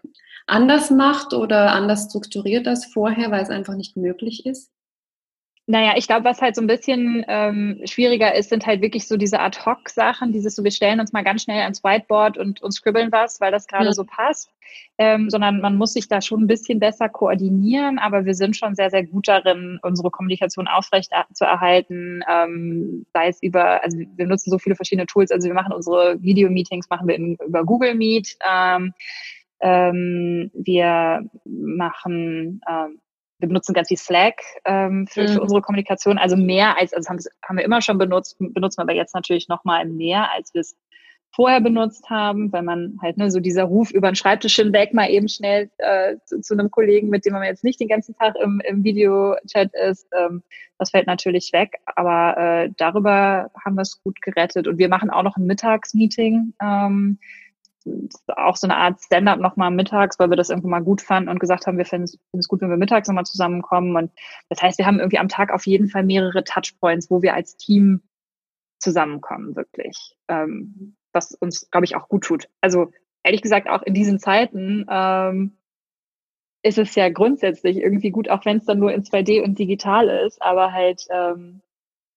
anders 0.47 0.91
macht 0.91 1.33
oder 1.33 1.73
anders 1.73 2.05
strukturiert 2.05 2.69
als 2.69 2.87
vorher, 2.87 3.31
weil 3.31 3.43
es 3.43 3.51
einfach 3.51 3.75
nicht 3.75 3.97
möglich 3.97 4.47
ist? 4.47 4.71
Naja, 5.67 5.95
ich 5.97 6.07
glaube, 6.07 6.27
was 6.27 6.43
halt 6.43 6.55
so 6.57 6.61
ein 6.61 6.67
bisschen 6.67 7.25
ähm, 7.27 7.81
schwieriger 7.87 8.35
ist, 8.35 8.51
sind 8.51 8.67
halt 8.67 8.83
wirklich 8.83 9.09
so 9.09 9.17
diese 9.17 9.41
Ad-Hoc-Sachen, 9.41 10.31
dieses 10.31 10.57
so, 10.57 10.63
wir 10.63 10.71
stellen 10.71 11.01
uns 11.01 11.15
mal 11.15 11.25
ganz 11.25 11.43
schnell 11.43 11.63
ans 11.63 11.83
Whiteboard 11.83 12.37
und, 12.37 12.63
und 12.63 12.73
scribbeln 12.73 13.11
was, 13.11 13.41
weil 13.41 13.51
das 13.51 13.67
gerade 13.67 13.87
ja. 13.87 13.93
so 13.95 14.05
passt, 14.05 14.51
ähm, 14.99 15.31
sondern 15.31 15.63
man 15.63 15.77
muss 15.77 15.95
sich 15.95 16.07
da 16.07 16.21
schon 16.21 16.43
ein 16.43 16.47
bisschen 16.49 16.81
besser 16.81 17.09
koordinieren, 17.09 17.99
aber 17.99 18.27
wir 18.27 18.35
sind 18.35 18.59
schon 18.59 18.75
sehr, 18.75 18.91
sehr 18.91 19.05
gut 19.07 19.27
darin, 19.27 19.79
unsere 19.81 20.11
Kommunikation 20.11 20.69
aufrecht 20.69 21.13
zu 21.33 21.47
erhalten, 21.47 22.21
ähm, 22.31 23.07
sei 23.15 23.29
es 23.29 23.43
über, 23.43 23.83
also 23.83 23.97
wir 24.17 24.27
nutzen 24.27 24.51
so 24.51 24.59
viele 24.59 24.77
verschiedene 24.77 25.07
Tools, 25.07 25.31
also 25.31 25.49
wir 25.49 25.55
machen 25.55 25.73
unsere 25.73 26.21
Video-Meetings, 26.21 26.91
machen 26.91 27.09
wir 27.09 27.15
in, 27.15 27.37
über 27.37 27.65
Google 27.65 27.95
Meet, 27.95 28.37
ähm, 28.47 28.93
ähm, 29.61 30.51
wir 30.53 31.27
machen 31.47 32.61
ähm, 32.69 33.01
wir 33.39 33.49
benutzen 33.49 33.75
ganz 33.75 33.89
viel 33.89 33.97
Slack 33.97 34.41
ähm, 34.65 35.07
für, 35.07 35.23
mhm. 35.23 35.29
für, 35.29 35.43
unsere 35.43 35.63
Kommunikation, 35.63 36.19
also 36.19 36.37
mehr 36.37 36.79
als, 36.79 36.93
also 36.93 37.09
haben, 37.09 37.19
haben 37.43 37.57
wir 37.57 37.65
immer 37.65 37.83
schon 37.83 37.99
benutzt, 37.99 38.37
benutzen 38.39 38.79
wir 38.79 38.83
aber 38.83 38.95
jetzt 38.95 39.15
natürlich 39.15 39.49
noch 39.49 39.65
mal 39.65 39.85
mehr, 39.87 40.33
als 40.33 40.55
wir 40.55 40.61
es 40.61 40.77
vorher 41.35 41.61
benutzt 41.61 42.09
haben, 42.11 42.53
weil 42.53 42.63
man 42.63 42.97
halt 43.03 43.17
ne, 43.17 43.31
so 43.31 43.41
dieser 43.41 43.65
Ruf 43.65 43.91
über 43.91 44.09
den 44.09 44.15
Schreibtisch 44.15 44.55
hinweg 44.55 44.95
mal 44.95 45.11
eben 45.11 45.29
schnell 45.29 45.69
äh, 45.79 46.17
zu, 46.27 46.41
zu, 46.41 46.55
einem 46.55 46.71
Kollegen, 46.71 47.11
mit 47.11 47.27
dem 47.27 47.33
man 47.33 47.43
jetzt 47.43 47.65
nicht 47.65 47.81
den 47.81 47.89
ganzen 47.89 48.15
Tag 48.15 48.37
im, 48.41 48.63
im 48.65 48.85
Videochat 48.85 49.75
ist, 49.75 50.07
ähm, 50.17 50.45
das 50.79 50.91
fällt 50.91 51.09
natürlich 51.09 51.53
weg. 51.53 51.79
Aber 51.97 52.37
äh, 52.37 52.71
darüber 52.77 53.51
haben 53.65 53.75
wir 53.75 53.83
es 53.83 54.01
gut 54.03 54.21
gerettet. 54.23 54.69
Und 54.69 54.79
wir 54.79 54.89
machen 54.89 55.11
auch 55.11 55.25
noch 55.25 55.37
ein 55.37 55.47
Mittagsmeeting. 55.47 56.55
Ähm, 56.63 57.19
auch 58.37 58.57
so 58.57 58.67
eine 58.67 58.77
Art 58.77 59.03
Stand-up 59.03 59.39
nochmal 59.39 59.71
mittags, 59.71 60.19
weil 60.19 60.31
wir 60.31 60.37
das 60.37 60.51
irgendwann 60.51 60.71
mal 60.71 60.83
gut 60.83 61.03
fanden 61.03 61.29
und 61.29 61.39
gesagt 61.39 61.67
haben, 61.67 61.79
wir 61.79 61.85
finden 61.85 62.09
es 62.33 62.49
gut, 62.49 62.61
wenn 62.61 62.71
wir 62.71 62.77
mittags 62.77 63.09
nochmal 63.09 63.27
zusammenkommen. 63.27 63.95
Und 63.97 64.13
das 64.49 64.63
heißt, 64.63 64.79
wir 64.79 64.87
haben 64.87 64.99
irgendwie 64.99 65.19
am 65.19 65.29
Tag 65.29 65.53
auf 65.53 65.67
jeden 65.67 65.89
Fall 65.89 66.05
mehrere 66.05 66.45
Touchpoints, 66.45 67.11
wo 67.11 67.23
wir 67.23 67.35
als 67.35 67.57
Team 67.57 68.03
zusammenkommen, 68.79 69.57
wirklich. 69.57 70.17
Ähm, 70.29 70.97
was 71.13 71.33
uns, 71.33 71.71
glaube 71.71 71.85
ich, 71.85 71.97
auch 71.97 72.09
gut 72.09 72.25
tut. 72.25 72.49
Also 72.61 72.91
ehrlich 73.23 73.43
gesagt, 73.43 73.69
auch 73.69 73.83
in 73.83 73.95
diesen 73.95 74.19
Zeiten 74.19 74.87
ähm, 74.89 75.57
ist 76.63 76.79
es 76.79 76.95
ja 76.95 77.09
grundsätzlich 77.11 77.77
irgendwie 77.77 78.11
gut, 78.11 78.29
auch 78.29 78.45
wenn 78.45 78.59
es 78.59 78.65
dann 78.65 78.79
nur 78.79 78.93
in 78.93 79.03
2D 79.03 79.43
und 79.43 79.59
digital 79.59 80.09
ist, 80.09 80.41
aber 80.43 80.73
halt 80.73 81.07
ähm, 81.11 81.61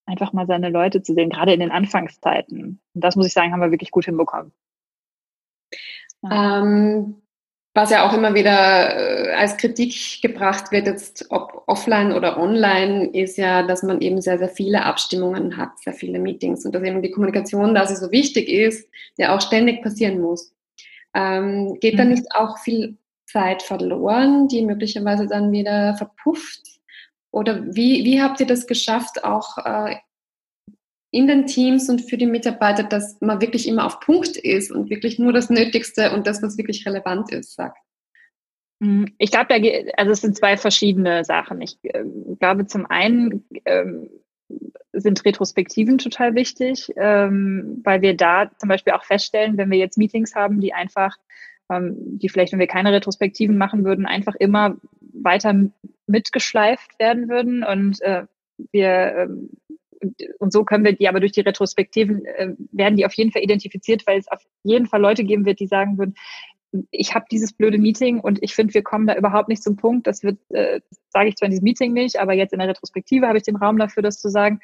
einfach 0.06 0.34
mal 0.34 0.48
seine 0.48 0.70
Leute 0.70 1.02
zu 1.02 1.14
sehen, 1.14 1.30
gerade 1.30 1.54
in 1.54 1.60
den 1.60 1.72
Anfangszeiten. 1.72 2.80
Und 2.94 3.04
das 3.04 3.16
muss 3.16 3.28
ich 3.28 3.34
sagen, 3.34 3.52
haben 3.52 3.60
wir 3.60 3.72
wirklich 3.72 3.92
gut 3.92 4.06
hinbekommen. 4.06 4.54
Ähm, 6.32 7.22
was 7.74 7.92
ja 7.92 8.08
auch 8.08 8.14
immer 8.14 8.34
wieder 8.34 9.30
äh, 9.30 9.34
als 9.36 9.56
Kritik 9.58 10.22
gebracht 10.24 10.72
wird, 10.72 10.88
jetzt 10.88 11.28
ob 11.30 11.64
offline 11.68 12.12
oder 12.12 12.38
online, 12.38 13.12
ist 13.12 13.38
ja, 13.38 13.62
dass 13.62 13.84
man 13.84 14.02
eben 14.02 14.20
sehr, 14.20 14.40
sehr 14.40 14.50
viele 14.50 14.84
Abstimmungen 14.84 15.58
hat, 15.58 15.78
sehr 15.80 15.94
viele 15.94 16.18
Meetings 16.18 16.66
und 16.66 16.74
dass 16.74 16.84
eben 16.84 17.04
die 17.04 17.12
Kommunikation, 17.12 17.76
da 17.76 17.86
sie 17.86 17.96
so 17.96 18.12
wichtig 18.12 18.50
ist, 18.50 18.90
ja 19.18 19.36
auch 19.36 19.42
ständig 19.42 19.84
passieren 19.84 20.20
muss. 20.20 20.56
Ähm, 21.14 21.78
geht 21.80 21.94
mhm. 21.94 21.98
da 21.98 22.06
nicht 22.06 22.26
auch 22.34 22.58
viel 22.58 22.98
Zeit 23.28 23.62
verloren, 23.62 24.48
die 24.48 24.66
möglicherweise 24.66 25.28
dann 25.28 25.52
wieder 25.52 25.96
verpufft? 25.98 26.62
Oder 27.30 27.64
wie, 27.64 28.04
wie 28.04 28.22
habt 28.22 28.40
ihr 28.40 28.48
das 28.48 28.66
geschafft, 28.66 29.24
auch 29.24 29.58
äh, 29.60 29.98
in 31.12 31.28
den 31.28 31.46
Teams 31.46 31.90
und 31.90 32.02
für 32.02 32.18
die 32.18 32.26
Mitarbeiter, 32.26 32.84
dass 32.84 33.20
man 33.22 33.42
wirklich 33.42 33.68
immer 33.68 33.86
auf 33.86 34.00
Punkt 34.00 34.38
ist 34.38 34.72
und 34.72 34.90
wirklich 34.90 35.20
nur 35.20 35.34
das 35.34 35.50
Nötigste 35.50 36.12
und 36.12 36.28
das, 36.28 36.42
was 36.44 36.58
wirklich 36.58 36.86
relevant 36.86 37.32
ist, 37.32 37.56
sagt? 37.56 37.78
Mhm. 38.80 39.14
Ich 39.18 39.32
glaube, 39.32 39.48
da 39.50 39.56
also 39.98 40.12
es 40.12 40.22
sind 40.22 40.36
zwei 40.36 40.58
verschiedene 40.58 41.24
Sachen. 41.24 41.62
Ich 41.62 41.78
äh, 41.84 42.04
glaube, 42.40 42.68
zum 42.68 42.86
einen 42.86 43.46
ähm, 43.66 44.10
sind 44.94 45.24
Retrospektiven 45.26 45.98
total 45.98 46.36
wichtig, 46.36 46.92
ähm, 46.96 47.82
weil 47.84 48.02
wir 48.02 48.16
da 48.16 48.52
zum 48.58 48.70
Beispiel 48.70 48.94
auch 48.94 49.04
feststellen, 49.04 49.58
wenn 49.58 49.72
wir 49.72 49.78
jetzt 49.78 49.98
Meetings 49.98 50.36
haben, 50.36 50.60
die 50.60 50.74
einfach, 50.74 51.16
ähm, 51.70 51.96
die 51.98 52.30
vielleicht, 52.30 52.52
wenn 52.52 52.60
wir 52.60 52.68
keine 52.68 52.92
Retrospektiven 52.92 53.58
machen 53.58 53.84
würden, 53.84 54.06
einfach 54.06 54.36
immer 54.36 54.78
weiter 55.00 55.54
mitgeschleift 56.06 57.00
werden 57.00 57.30
würden 57.30 57.64
und 57.64 58.02
äh, 58.02 58.26
wir 58.72 59.16
ähm, 59.18 59.50
und 60.40 60.54
so 60.54 60.64
können 60.64 60.86
wir 60.86 60.94
die 60.94 61.08
aber 61.08 61.20
durch 61.20 61.32
die 61.32 61.42
Retrospektiven, 61.42 62.26
äh, 62.26 62.54
werden 62.72 62.98
die 62.98 63.06
auf 63.06 63.14
jeden 63.14 63.32
Fall 63.32 63.44
identifiziert, 63.44 64.06
weil 64.06 64.20
es 64.20 64.28
auf 64.28 64.42
jeden 64.64 64.88
Fall 64.88 65.02
Leute 65.02 65.24
geben 65.24 65.46
wird, 65.46 65.60
die 65.60 65.68
sagen 65.68 65.98
würden, 65.98 66.16
ich 66.92 67.16
habe 67.16 67.26
dieses 67.32 67.54
blöde 67.54 67.78
Meeting 67.78 68.20
und 68.20 68.40
ich 68.42 68.54
finde, 68.54 68.74
wir 68.74 68.84
kommen 68.84 69.08
da 69.08 69.16
überhaupt 69.16 69.50
nicht 69.50 69.64
zum 69.64 69.78
Punkt. 69.78 70.06
Das 70.06 70.24
wird, 70.24 70.38
äh, 70.50 70.82
sage 71.10 71.30
ich 71.30 71.36
zwar 71.36 71.48
in 71.48 71.52
diesem 71.52 71.64
Meeting 71.64 71.94
nicht, 71.94 72.20
aber 72.20 72.34
jetzt 72.34 72.54
in 72.54 72.60
der 72.60 72.68
Retrospektive 72.68 73.28
habe 73.28 73.38
ich 73.38 73.44
den 73.44 73.56
Raum 73.56 73.78
dafür, 73.78 74.04
das 74.04 74.20
zu 74.20 74.30
sagen. 74.30 74.60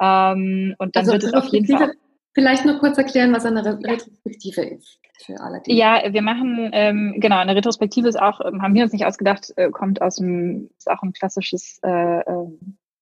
Ähm, 0.00 0.74
und 0.78 0.96
dann 0.96 1.08
also 1.08 1.12
wird 1.12 1.24
es 1.24 1.34
auf 1.34 1.46
jeden 1.46 1.66
Fall. 1.66 1.92
Vielleicht 2.34 2.66
nur 2.66 2.78
kurz 2.78 2.98
erklären, 2.98 3.32
was 3.32 3.46
eine 3.46 3.64
Retrospektive 3.64 4.60
ist 4.60 4.98
für 5.24 5.40
alle. 5.40 5.62
Die 5.62 5.74
ja, 5.74 6.02
wir 6.10 6.20
machen 6.20 6.68
ähm, 6.74 7.14
genau 7.16 7.38
eine 7.38 7.56
Retrospektive 7.56 8.08
ist 8.08 8.20
auch, 8.20 8.42
ähm, 8.44 8.60
haben 8.60 8.74
wir 8.74 8.82
uns 8.82 8.92
nicht 8.92 9.06
ausgedacht, 9.06 9.54
äh, 9.56 9.70
kommt 9.70 10.02
aus 10.02 10.16
dem 10.16 10.68
ist 10.76 10.90
auch 10.90 11.02
ein 11.02 11.14
klassisches 11.14 11.80
äh, 11.82 12.20
äh, 12.20 12.46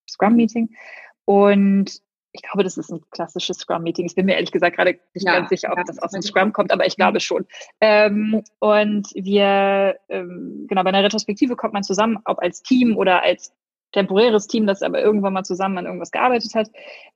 Scrum 0.09 0.37
Meeting 0.37 0.69
und 1.25 2.01
ich 2.35 2.41
glaube, 2.41 2.63
das 2.63 2.77
ist 2.77 2.91
ein 2.91 3.01
klassisches 3.11 3.59
Scrum-Meeting. 3.59 4.05
Ich 4.05 4.15
bin 4.15 4.25
mir 4.25 4.33
ehrlich 4.33 4.51
gesagt 4.51 4.75
gerade 4.75 4.99
nicht 5.13 5.25
ja, 5.25 5.39
ganz 5.39 5.49
sicher, 5.49 5.71
ob 5.71 5.77
ja, 5.77 5.83
das 5.85 5.99
aus 5.99 6.11
dem 6.11 6.21
Scrum 6.21 6.51
kommt, 6.51 6.71
aber 6.71 6.85
ich 6.85 6.97
glaube 6.97 7.21
schon. 7.21 7.45
Ähm, 7.79 8.43
und 8.59 9.07
wir, 9.15 9.95
ähm, 10.09 10.65
genau, 10.67 10.83
bei 10.83 10.89
einer 10.89 11.03
Retrospektive 11.03 11.55
kommt 11.55 11.73
man 11.73 11.83
zusammen, 11.83 12.19
ob 12.25 12.39
als 12.39 12.61
Team 12.61 12.97
oder 12.97 13.23
als 13.23 13.53
temporäres 13.93 14.47
Team, 14.47 14.67
das 14.67 14.81
aber 14.81 15.01
irgendwann 15.01 15.33
mal 15.33 15.43
zusammen 15.43 15.77
an 15.77 15.85
irgendwas 15.85 16.11
gearbeitet 16.11 16.53
hat 16.53 16.69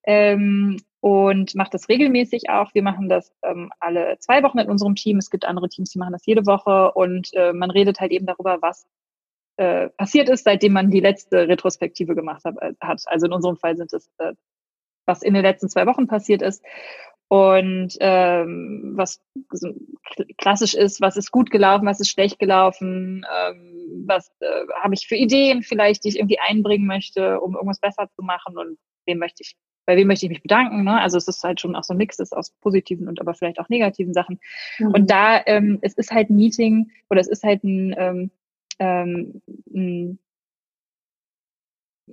ähm, 0.03 0.77
und 1.01 1.53
macht 1.55 1.73
das 1.73 1.89
regelmäßig 1.89 2.49
auch. 2.49 2.73
Wir 2.73 2.83
machen 2.83 3.09
das 3.09 3.33
ähm, 3.43 3.69
alle 3.81 4.17
zwei 4.19 4.41
Wochen 4.43 4.59
in 4.59 4.69
unserem 4.69 4.95
Team. 4.95 5.17
Es 5.17 5.29
gibt 5.29 5.43
andere 5.43 5.67
Teams, 5.67 5.89
die 5.89 5.99
machen 5.99 6.13
das 6.13 6.25
jede 6.25 6.45
Woche 6.45 6.93
und 6.93 7.33
äh, 7.33 7.51
man 7.51 7.69
redet 7.69 7.99
halt 7.99 8.11
eben 8.11 8.25
darüber, 8.25 8.59
was 8.61 8.87
äh, 9.59 9.89
passiert 9.89 10.29
ist, 10.29 10.45
seitdem 10.45 10.73
man 10.73 10.89
die 10.89 11.01
letzte 11.01 11.47
Retrospektive 11.47 12.15
gemacht 12.15 12.43
hat. 12.45 13.01
Also 13.05 13.25
in 13.25 13.33
unserem 13.33 13.57
Fall 13.57 13.75
sind 13.75 13.91
es 13.93 14.09
äh, 14.17 14.33
was 15.05 15.21
in 15.21 15.33
den 15.33 15.43
letzten 15.43 15.69
zwei 15.69 15.85
Wochen 15.85 16.07
passiert 16.07 16.41
ist 16.41 16.63
und 17.29 17.95
ähm, 17.99 18.93
was 18.95 19.21
klassisch 20.37 20.73
ist, 20.73 21.01
was 21.01 21.17
ist 21.17 21.31
gut 21.31 21.51
gelaufen, 21.51 21.85
was 21.85 21.99
ist 21.99 22.09
schlecht 22.09 22.39
gelaufen, 22.39 23.25
ähm, 23.37 24.05
was 24.07 24.31
äh, 24.39 24.65
habe 24.81 24.93
ich 24.93 25.07
für 25.07 25.15
Ideen 25.15 25.61
vielleicht, 25.61 26.03
die 26.03 26.09
ich 26.09 26.17
irgendwie 26.17 26.39
einbringen 26.39 26.87
möchte, 26.87 27.41
um 27.41 27.55
irgendwas 27.55 27.79
besser 27.79 28.09
zu 28.15 28.23
machen 28.23 28.57
und 28.57 28.77
wem 29.05 29.19
möchte 29.19 29.43
ich, 29.43 29.55
bei 29.85 29.95
wem 29.97 30.07
möchte 30.07 30.25
ich 30.25 30.31
mich 30.31 30.41
bedanken. 30.41 30.83
Ne? 30.83 30.99
Also 30.99 31.17
es 31.17 31.27
ist 31.27 31.43
halt 31.43 31.59
schon 31.59 31.75
auch 31.75 31.83
so 31.83 31.93
ein 31.93 31.97
Mix 31.97 32.17
ist 32.19 32.35
aus 32.35 32.51
positiven 32.61 33.07
und 33.07 33.19
aber 33.19 33.33
vielleicht 33.33 33.59
auch 33.59 33.69
negativen 33.69 34.13
Sachen. 34.13 34.39
Mhm. 34.79 34.91
Und 34.91 35.11
da, 35.11 35.41
ähm, 35.45 35.79
es 35.81 35.95
ist 35.95 36.11
halt 36.11 36.29
ein 36.29 36.35
Meeting 36.35 36.91
oder 37.09 37.19
es 37.19 37.27
ist 37.27 37.43
halt 37.43 37.63
ein, 37.63 37.93
ähm, 37.97 38.31
ähm, 38.79 39.41
ein 39.73 40.19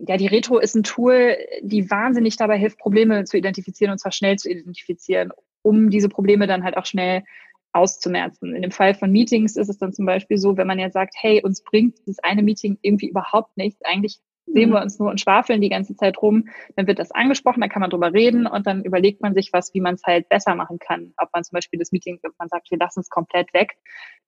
ja, 0.07 0.17
die 0.17 0.27
Retro 0.27 0.59
ist 0.59 0.75
ein 0.75 0.83
Tool, 0.83 1.37
die 1.63 1.91
wahnsinnig 1.91 2.37
dabei 2.37 2.59
hilft, 2.59 2.79
Probleme 2.79 3.25
zu 3.25 3.39
identifizieren 3.39 3.93
und 3.93 3.99
zwar 3.99 4.13
schnell 4.13 4.37
zu 4.37 4.51
identifizieren, 4.51 5.31
um 5.63 5.91
diese 5.91 6.09
Probleme 6.09 6.47
dann 6.47 6.65
halt 6.65 6.77
auch 6.77 6.85
schnell 6.85 7.25
auszumerzen. 7.73 8.55
In 8.55 8.63
dem 8.63 8.71
Fall 8.71 8.95
von 8.95 9.11
Meetings 9.11 9.57
ist 9.57 9.69
es 9.69 9.79
dann 9.79 9.93
zum 9.93 10.07
Beispiel 10.07 10.39
so, 10.39 10.57
wenn 10.57 10.67
man 10.67 10.79
jetzt 10.79 10.95
sagt, 10.95 11.15
hey, 11.19 11.43
uns 11.43 11.63
bringt 11.63 11.99
dieses 12.01 12.19
eine 12.23 12.43
Meeting 12.43 12.79
irgendwie 12.83 13.09
überhaupt 13.09 13.57
nichts, 13.57 13.83
eigentlich 13.85 14.19
sehen 14.47 14.71
wir 14.71 14.79
mhm. 14.79 14.83
uns 14.85 14.99
nur 14.99 15.11
und 15.11 15.21
schwafeln 15.21 15.61
die 15.61 15.69
ganze 15.69 15.97
Zeit 15.97 16.23
rum, 16.23 16.49
dann 16.77 16.87
wird 16.87 16.99
das 16.99 17.11
angesprochen, 17.11 17.61
dann 17.61 17.71
kann 17.71 17.81
man 17.81 17.91
drüber 17.91 18.13
reden 18.13 18.47
und 18.47 18.67
dann 18.67 18.85
überlegt 18.85 19.21
man 19.21 19.35
sich 19.35 19.53
was, 19.53 19.75
wie 19.75 19.81
man 19.81 19.97
es 19.97 20.05
halt 20.05 20.29
besser 20.29 20.55
machen 20.55 20.79
kann. 20.79 21.13
Ob 21.19 21.31
man 21.33 21.43
zum 21.43 21.57
Beispiel 21.57 21.79
das 21.79 21.93
Meeting, 21.93 22.21
man 22.39 22.49
sagt, 22.49 22.71
wir 22.71 22.79
lassen 22.79 23.01
es 23.01 23.11
komplett 23.11 23.53
weg. 23.55 23.77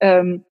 Ähm, 0.01 0.45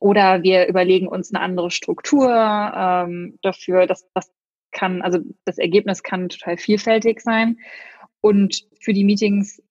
oder 0.00 0.42
wir 0.42 0.68
überlegen 0.68 1.08
uns 1.08 1.32
eine 1.32 1.42
andere 1.42 1.70
Struktur 1.70 2.28
ähm, 2.28 3.38
dafür. 3.42 3.86
dass 3.86 4.06
das 4.12 4.30
kann, 4.72 5.02
also 5.02 5.20
das 5.44 5.58
Ergebnis 5.58 6.02
kann 6.02 6.28
total 6.28 6.56
vielfältig 6.56 7.20
sein. 7.20 7.58
Und 8.20 8.66
für 8.80 8.92
die 8.92 9.04
Meetings, 9.04 9.62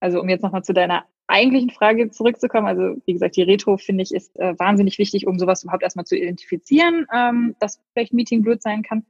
also 0.00 0.20
um 0.20 0.28
jetzt 0.28 0.42
nochmal 0.42 0.64
zu 0.64 0.72
deiner 0.72 1.04
eigentlichen 1.28 1.70
Frage 1.70 2.10
zurückzukommen, 2.10 2.66
also 2.66 3.00
wie 3.06 3.12
gesagt, 3.12 3.36
die 3.36 3.42
Retro 3.42 3.76
finde 3.76 4.02
ich 4.02 4.12
ist 4.12 4.36
äh, 4.38 4.58
wahnsinnig 4.58 4.98
wichtig, 4.98 5.26
um 5.26 5.38
sowas 5.38 5.62
überhaupt 5.62 5.84
erstmal 5.84 6.04
zu 6.04 6.16
identifizieren, 6.16 7.06
ähm, 7.14 7.54
dass 7.60 7.80
vielleicht 7.92 8.12
ein 8.12 8.16
Meeting 8.16 8.42
blöd 8.42 8.60
sein 8.62 8.82
kann 8.82 9.06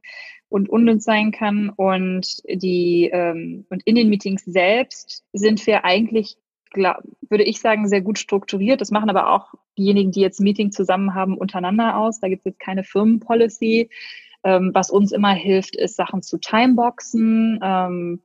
und 0.49 0.69
unnütz 0.69 1.03
sein 1.03 1.31
kann. 1.31 1.69
Und 1.69 2.43
die 2.47 3.09
ähm, 3.11 3.65
und 3.69 3.81
in 3.85 3.95
den 3.95 4.09
Meetings 4.09 4.45
selbst 4.45 5.23
sind 5.33 5.65
wir 5.65 5.83
eigentlich, 5.83 6.37
glaub, 6.71 6.97
würde 7.29 7.43
ich 7.43 7.59
sagen, 7.59 7.87
sehr 7.87 8.01
gut 8.01 8.19
strukturiert. 8.19 8.81
Das 8.81 8.91
machen 8.91 9.09
aber 9.09 9.29
auch 9.29 9.53
diejenigen, 9.77 10.11
die 10.11 10.21
jetzt 10.21 10.39
Meeting 10.39 10.71
zusammen 10.71 11.13
haben, 11.13 11.37
untereinander 11.37 11.97
aus. 11.97 12.19
Da 12.19 12.27
gibt 12.27 12.41
es 12.41 12.51
jetzt 12.51 12.59
keine 12.59 12.83
Firmenpolicy. 12.83 13.89
Ähm, 14.43 14.71
was 14.73 14.89
uns 14.89 15.11
immer 15.11 15.33
hilft, 15.33 15.75
ist 15.75 15.95
Sachen 15.95 16.21
zu 16.23 16.39
timeboxen. 16.39 17.59
Ähm, 17.61 18.21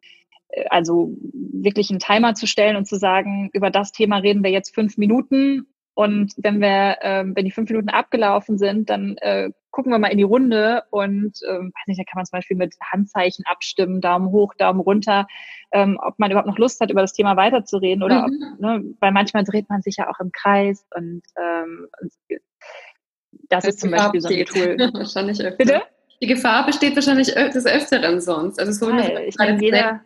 also 0.70 1.14
wirklich 1.22 1.90
einen 1.90 1.98
Timer 1.98 2.34
zu 2.34 2.46
stellen 2.46 2.76
und 2.76 2.86
zu 2.86 2.96
sagen, 2.96 3.50
über 3.52 3.70
das 3.70 3.92
Thema 3.92 4.18
reden 4.18 4.42
wir 4.42 4.50
jetzt 4.50 4.74
fünf 4.74 4.96
Minuten. 4.96 5.66
Und 5.96 6.34
wenn 6.36 6.60
wir, 6.60 6.98
ähm, 7.00 7.34
wenn 7.34 7.46
die 7.46 7.50
fünf 7.50 7.70
Minuten 7.70 7.88
abgelaufen 7.88 8.58
sind, 8.58 8.90
dann 8.90 9.16
äh, 9.16 9.48
gucken 9.70 9.90
wir 9.90 9.98
mal 9.98 10.08
in 10.08 10.18
die 10.18 10.24
Runde 10.24 10.82
und 10.90 11.40
ähm, 11.48 11.72
weiß 11.72 11.86
nicht, 11.86 11.98
da 11.98 12.04
kann 12.04 12.16
man 12.16 12.26
zum 12.26 12.36
Beispiel 12.36 12.56
mit 12.58 12.74
Handzeichen 12.92 13.46
abstimmen, 13.46 14.02
Daumen 14.02 14.30
hoch, 14.30 14.52
Daumen 14.58 14.80
runter, 14.80 15.26
ähm, 15.72 15.98
ob 16.02 16.18
man 16.18 16.30
überhaupt 16.30 16.48
noch 16.48 16.58
Lust 16.58 16.82
hat, 16.82 16.90
über 16.90 17.00
das 17.00 17.14
Thema 17.14 17.38
weiterzureden 17.38 18.02
oder 18.02 18.28
mhm. 18.28 18.44
ob, 18.52 18.60
ne, 18.60 18.84
weil 19.00 19.12
manchmal 19.12 19.44
dreht 19.44 19.70
man 19.70 19.80
sich 19.80 19.96
ja 19.96 20.10
auch 20.10 20.20
im 20.20 20.32
Kreis 20.32 20.84
und 20.94 21.22
ähm, 21.40 21.88
das, 22.02 22.42
das 23.48 23.64
ist 23.64 23.80
zum 23.80 23.90
Beispiel 23.90 24.20
so 24.20 24.28
ein 24.28 24.44
Tool. 24.44 24.76
Wahrscheinlich 24.92 25.40
öfter. 25.40 25.56
Bitte? 25.56 25.82
Die 26.20 26.26
Gefahr 26.26 26.66
besteht 26.66 26.94
wahrscheinlich 26.94 27.28
des 27.28 27.64
Öfteren 27.64 28.20
sonst. 28.20 28.60
Also 28.60 28.72
so, 28.72 28.92
Nein, 28.92 29.16
ich 29.26 29.36
meine, 29.38 29.62
jeder, 29.62 30.02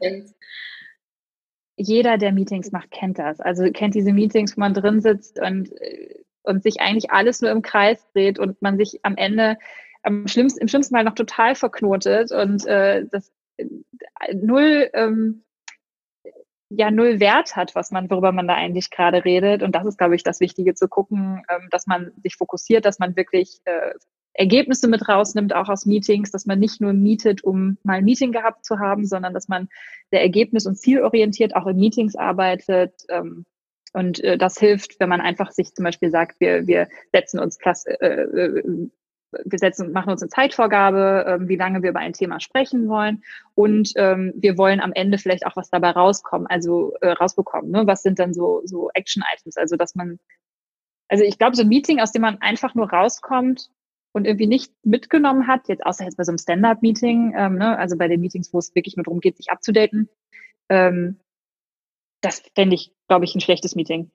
jeder, 1.80 2.18
der 2.18 2.32
Meetings 2.32 2.72
macht, 2.72 2.90
kennt 2.90 3.18
das. 3.18 3.40
Also 3.40 3.70
kennt 3.72 3.94
diese 3.94 4.12
Meetings, 4.12 4.56
wo 4.56 4.60
man 4.60 4.74
drin 4.74 5.00
sitzt 5.00 5.40
und, 5.40 5.70
und 6.42 6.62
sich 6.62 6.80
eigentlich 6.80 7.10
alles 7.10 7.40
nur 7.40 7.50
im 7.50 7.62
Kreis 7.62 8.06
dreht 8.12 8.38
und 8.38 8.60
man 8.60 8.76
sich 8.76 9.00
am 9.02 9.16
Ende 9.16 9.56
am 10.02 10.28
schlimmsten, 10.28 10.60
im 10.60 10.68
schlimmsten 10.68 10.94
Fall 10.94 11.04
noch 11.04 11.14
total 11.14 11.54
verknotet 11.54 12.32
und 12.32 12.66
äh, 12.66 13.06
das 13.10 13.32
äh, 13.56 13.66
null 14.34 14.90
ähm, 14.94 15.44
ja 16.70 16.90
null 16.90 17.18
Wert 17.18 17.56
hat, 17.56 17.74
was 17.74 17.90
man, 17.90 18.10
worüber 18.10 18.32
man 18.32 18.46
da 18.46 18.54
eigentlich 18.54 18.90
gerade 18.90 19.24
redet. 19.24 19.62
Und 19.62 19.74
das 19.74 19.86
ist, 19.86 19.98
glaube 19.98 20.14
ich, 20.14 20.22
das 20.22 20.40
Wichtige 20.40 20.74
zu 20.74 20.88
gucken, 20.88 21.42
ähm, 21.48 21.68
dass 21.70 21.86
man 21.86 22.12
sich 22.22 22.36
fokussiert, 22.36 22.84
dass 22.84 22.98
man 22.98 23.16
wirklich 23.16 23.60
äh, 23.64 23.92
Ergebnisse 24.32 24.88
mit 24.88 25.08
rausnimmt, 25.08 25.54
auch 25.54 25.68
aus 25.68 25.86
Meetings, 25.86 26.30
dass 26.30 26.46
man 26.46 26.58
nicht 26.58 26.80
nur 26.80 26.92
mietet, 26.92 27.42
um 27.42 27.78
mal 27.82 27.94
ein 27.94 28.04
Meeting 28.04 28.32
gehabt 28.32 28.64
zu 28.64 28.78
haben, 28.78 29.04
sondern 29.04 29.34
dass 29.34 29.48
man 29.48 29.68
sehr 30.10 30.22
ergebnis- 30.22 30.66
und 30.66 30.76
zielorientiert 30.76 31.56
auch 31.56 31.66
in 31.66 31.76
Meetings 31.76 32.16
arbeitet. 32.16 32.94
Ähm, 33.08 33.44
und 33.92 34.22
äh, 34.22 34.38
das 34.38 34.58
hilft, 34.58 35.00
wenn 35.00 35.08
man 35.08 35.20
einfach 35.20 35.50
sich 35.50 35.74
zum 35.74 35.84
Beispiel 35.84 36.10
sagt, 36.10 36.40
wir, 36.40 36.66
wir 36.66 36.88
setzen 37.12 37.40
uns 37.40 37.58
klasse, 37.58 38.00
äh, 38.00 38.22
äh, 38.22 38.88
wir 39.44 39.58
setzen, 39.58 39.92
machen 39.92 40.10
uns 40.10 40.22
eine 40.22 40.28
Zeitvorgabe, 40.28 41.24
äh, 41.26 41.48
wie 41.48 41.56
lange 41.56 41.82
wir 41.82 41.90
über 41.90 42.00
ein 42.00 42.12
Thema 42.12 42.40
sprechen 42.40 42.88
wollen 42.88 43.22
und 43.54 43.92
ähm, 43.96 44.32
wir 44.36 44.58
wollen 44.58 44.80
am 44.80 44.92
Ende 44.92 45.18
vielleicht 45.18 45.46
auch 45.46 45.56
was 45.56 45.70
dabei 45.70 45.90
rauskommen, 45.90 46.46
also 46.46 46.94
äh, 47.00 47.10
rausbekommen. 47.10 47.70
Ne? 47.70 47.86
Was 47.86 48.02
sind 48.02 48.18
dann 48.18 48.34
so 48.34 48.62
so 48.64 48.90
Action 48.94 49.22
Items? 49.34 49.56
Also 49.56 49.76
dass 49.76 49.94
man, 49.94 50.18
also 51.08 51.24
ich 51.24 51.38
glaube, 51.38 51.56
so 51.56 51.62
ein 51.62 51.68
Meeting, 51.68 52.00
aus 52.00 52.12
dem 52.12 52.22
man 52.22 52.40
einfach 52.40 52.74
nur 52.74 52.90
rauskommt 52.90 53.70
und 54.12 54.26
irgendwie 54.26 54.46
nicht 54.46 54.72
mitgenommen 54.84 55.46
hat, 55.46 55.68
jetzt 55.68 55.84
außer 55.84 56.04
jetzt 56.04 56.16
bei 56.16 56.24
so 56.24 56.32
einem 56.32 56.38
Stand-up-Meeting, 56.38 57.34
ähm, 57.36 57.54
ne, 57.56 57.78
also 57.78 57.96
bei 57.96 58.08
den 58.08 58.20
Meetings, 58.20 58.52
wo 58.52 58.58
es 58.58 58.74
wirklich 58.74 58.96
nur 58.96 59.04
darum 59.04 59.20
geht, 59.20 59.36
sich 59.36 59.50
abzudaten, 59.50 60.08
ähm, 60.68 61.20
das 62.20 62.42
fände 62.54 62.74
ich, 62.74 62.92
glaube 63.08 63.24
ich, 63.24 63.34
ein 63.34 63.40
schlechtes 63.40 63.74
Meeting. 63.74 64.10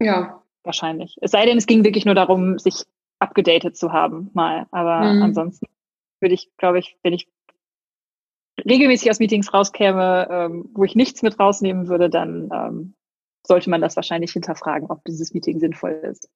Ja. 0.00 0.42
Wahrscheinlich. 0.62 1.16
Es 1.20 1.30
sei 1.30 1.44
denn, 1.44 1.58
es 1.58 1.66
ging 1.66 1.84
wirklich 1.84 2.06
nur 2.06 2.14
darum, 2.14 2.58
sich 2.58 2.84
abgedatet 3.18 3.76
zu 3.76 3.92
haben, 3.92 4.30
mal. 4.32 4.66
Aber 4.70 5.12
mhm. 5.12 5.22
ansonsten 5.22 5.66
würde 6.20 6.34
ich, 6.34 6.50
glaube 6.56 6.78
ich, 6.78 6.96
wenn 7.02 7.12
ich 7.12 7.28
regelmäßig 8.64 9.10
aus 9.10 9.18
Meetings 9.18 9.52
rauskäme, 9.52 10.28
ähm, 10.30 10.70
wo 10.74 10.84
ich 10.84 10.94
nichts 10.94 11.22
mit 11.22 11.38
rausnehmen 11.38 11.88
würde, 11.88 12.08
dann 12.08 12.48
ähm, 12.52 12.94
sollte 13.46 13.68
man 13.68 13.80
das 13.80 13.96
wahrscheinlich 13.96 14.32
hinterfragen, 14.32 14.90
ob 14.90 15.04
dieses 15.04 15.34
Meeting 15.34 15.58
sinnvoll 15.58 15.92
ist. 15.92 16.30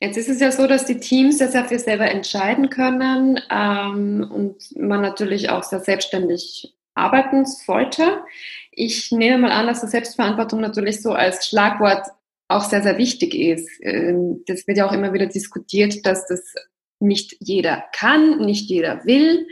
Jetzt 0.00 0.16
ist 0.16 0.28
es 0.28 0.40
ja 0.40 0.50
so, 0.50 0.66
dass 0.66 0.84
die 0.84 0.98
Teams 0.98 1.38
das 1.38 1.54
ja 1.54 1.64
für 1.64 1.78
selber 1.78 2.10
entscheiden 2.10 2.70
können 2.70 3.40
ähm, 3.50 4.28
und 4.30 4.76
man 4.76 5.00
natürlich 5.00 5.50
auch 5.50 5.62
sehr 5.62 5.80
selbstständig 5.80 6.74
arbeiten 6.94 7.46
sollte. 7.46 8.22
Ich 8.70 9.12
nehme 9.12 9.38
mal 9.38 9.52
an, 9.52 9.66
dass 9.66 9.80
die 9.80 9.86
Selbstverantwortung 9.86 10.60
natürlich 10.60 11.02
so 11.02 11.12
als 11.12 11.46
Schlagwort 11.46 12.06
auch 12.48 12.64
sehr, 12.64 12.82
sehr 12.82 12.98
wichtig 12.98 13.34
ist. 13.34 13.68
Ähm, 13.82 14.42
das 14.46 14.66
wird 14.66 14.78
ja 14.78 14.86
auch 14.86 14.92
immer 14.92 15.12
wieder 15.12 15.26
diskutiert, 15.26 16.04
dass 16.04 16.26
das 16.26 16.54
nicht 16.98 17.36
jeder 17.40 17.84
kann, 17.92 18.38
nicht 18.40 18.68
jeder 18.68 19.04
will, 19.04 19.46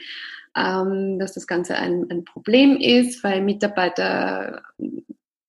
ähm, 0.56 1.18
dass 1.18 1.32
das 1.32 1.46
Ganze 1.46 1.76
ein, 1.76 2.06
ein 2.10 2.24
Problem 2.24 2.76
ist, 2.76 3.22
weil 3.24 3.42
Mitarbeiter 3.42 4.62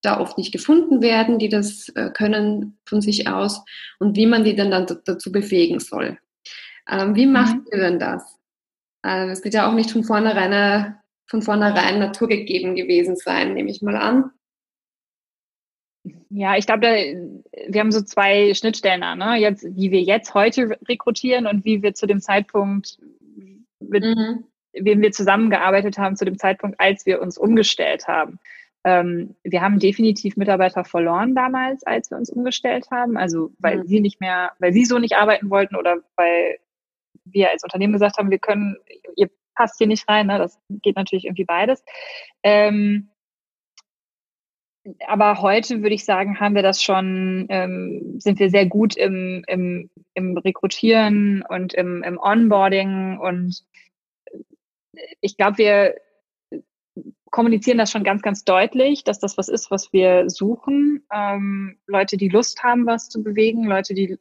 da 0.02 0.20
oft 0.20 0.38
nicht 0.38 0.52
gefunden 0.52 1.02
werden, 1.02 1.40
die 1.40 1.50
das 1.50 1.90
äh, 1.90 2.10
können 2.10 2.78
von 2.86 3.02
sich 3.02 3.28
aus 3.28 3.64
und 4.00 4.16
wie 4.16 4.26
man 4.26 4.44
die 4.44 4.56
dann, 4.56 4.72
dann 4.72 4.88
dazu 5.06 5.32
befähigen 5.32 5.80
soll. 5.80 6.18
Ähm, 6.90 7.16
wie 7.16 7.28
macht 7.28 7.56
mhm. 7.56 7.68
ihr 7.72 7.78
denn 7.80 8.00
das? 8.00 8.40
Äh, 9.06 9.30
es 9.30 9.44
wird 9.44 9.54
ja 9.54 9.70
auch 9.70 9.74
nicht 9.74 9.92
von 9.92 10.04
vornherein 10.04 10.98
von 11.32 11.42
vornherein 11.42 11.98
naturgegeben 12.00 12.76
gewesen 12.76 13.16
sein, 13.16 13.54
nehme 13.54 13.72
ich 13.72 13.82
mal 13.82 13.96
an. 13.96 14.32
Ja, 16.30 16.58
ich 16.58 16.66
glaube, 16.66 17.42
wir 17.68 17.80
haben 17.80 17.92
so 17.92 18.02
zwei 18.02 18.54
Schnittstellen 18.54 19.02
an, 19.04 19.20
ne? 19.20 19.38
Jetzt, 19.38 19.66
wie 19.76 19.92
wir 19.92 20.02
jetzt 20.02 20.34
heute 20.34 20.78
rekrutieren 20.88 21.48
und 21.48 21.64
wie 21.64 21.82
wir 21.84 21.94
zu 21.94 22.06
dem 22.06 22.20
Zeitpunkt, 22.20 22.98
mit 23.80 24.04
mhm. 24.04 24.46
wem 24.74 25.02
wir 25.02 25.12
zusammengearbeitet 25.12 25.98
haben, 25.98 26.18
zu 26.18 26.26
dem 26.26 26.38
Zeitpunkt, 26.38 26.80
als 26.80 27.06
wir 27.06 27.22
uns 27.22 27.38
umgestellt 27.38 28.08
haben. 28.08 28.40
Ähm, 28.84 29.36
wir 29.44 29.62
haben 29.62 29.80
definitiv 29.80 30.38
Mitarbeiter 30.38 30.84
verloren 30.84 31.36
damals, 31.36 31.84
als 31.84 32.10
wir 32.10 32.18
uns 32.18 32.30
umgestellt 32.30 32.90
haben. 32.92 33.18
Also 33.18 33.52
weil 33.60 33.80
mhm. 33.80 33.88
sie 33.88 34.00
nicht 34.00 34.20
mehr, 34.20 34.54
weil 34.60 34.74
sie 34.74 34.86
so 34.86 34.98
nicht 34.98 35.16
arbeiten 35.16 35.50
wollten 35.50 35.76
oder 35.76 35.98
weil 36.16 36.58
wir 37.26 37.52
als 37.52 37.64
Unternehmen 37.64 37.94
gesagt 37.94 38.18
haben, 38.18 38.32
wir 38.32 38.40
können, 38.40 38.78
ihr 39.16 39.30
passt 39.56 39.78
hier 39.78 39.88
nicht 39.88 40.08
rein. 40.10 40.28
Ne? 40.28 40.38
Das 40.38 40.58
geht 40.70 40.96
natürlich 40.96 41.26
irgendwie 41.26 41.46
beides. 41.46 41.84
Ähm, 42.44 43.10
aber 45.06 45.42
heute 45.42 45.84
würde 45.84 45.94
ich 45.94 46.06
sagen, 46.06 46.40
haben 46.40 46.56
wir 46.56 46.64
das 46.64 46.82
schon, 46.82 47.46
ähm, 47.50 48.20
sind 48.20 48.40
wir 48.40 48.50
sehr 48.50 48.66
gut 48.66 48.98
im, 48.98 49.44
im, 49.48 49.92
im 50.16 50.38
Rekrutieren 50.38 51.44
und 51.48 51.74
im, 51.76 52.02
im 52.02 52.18
Onboarding 52.18 53.20
und 53.20 53.64
ich 55.22 55.38
glaube, 55.38 55.60
wir 55.60 55.96
kommunizieren 57.32 57.78
das 57.78 57.92
schon 57.92 58.04
ganz, 58.04 58.22
ganz 58.22 58.44
deutlich, 58.44 59.04
dass 59.04 59.20
das 59.20 59.38
was 59.38 59.48
ist, 59.48 59.72
was 59.72 59.92
wir 59.94 60.30
suchen. 60.30 61.04
Ähm, 61.12 61.78
Leute, 61.88 62.18
die 62.18 62.30
Lust 62.30 62.64
haben, 62.64 62.86
was 62.86 63.10
zu 63.10 63.24
bewegen, 63.24 63.64
Leute, 63.64 63.94
die 63.94 64.18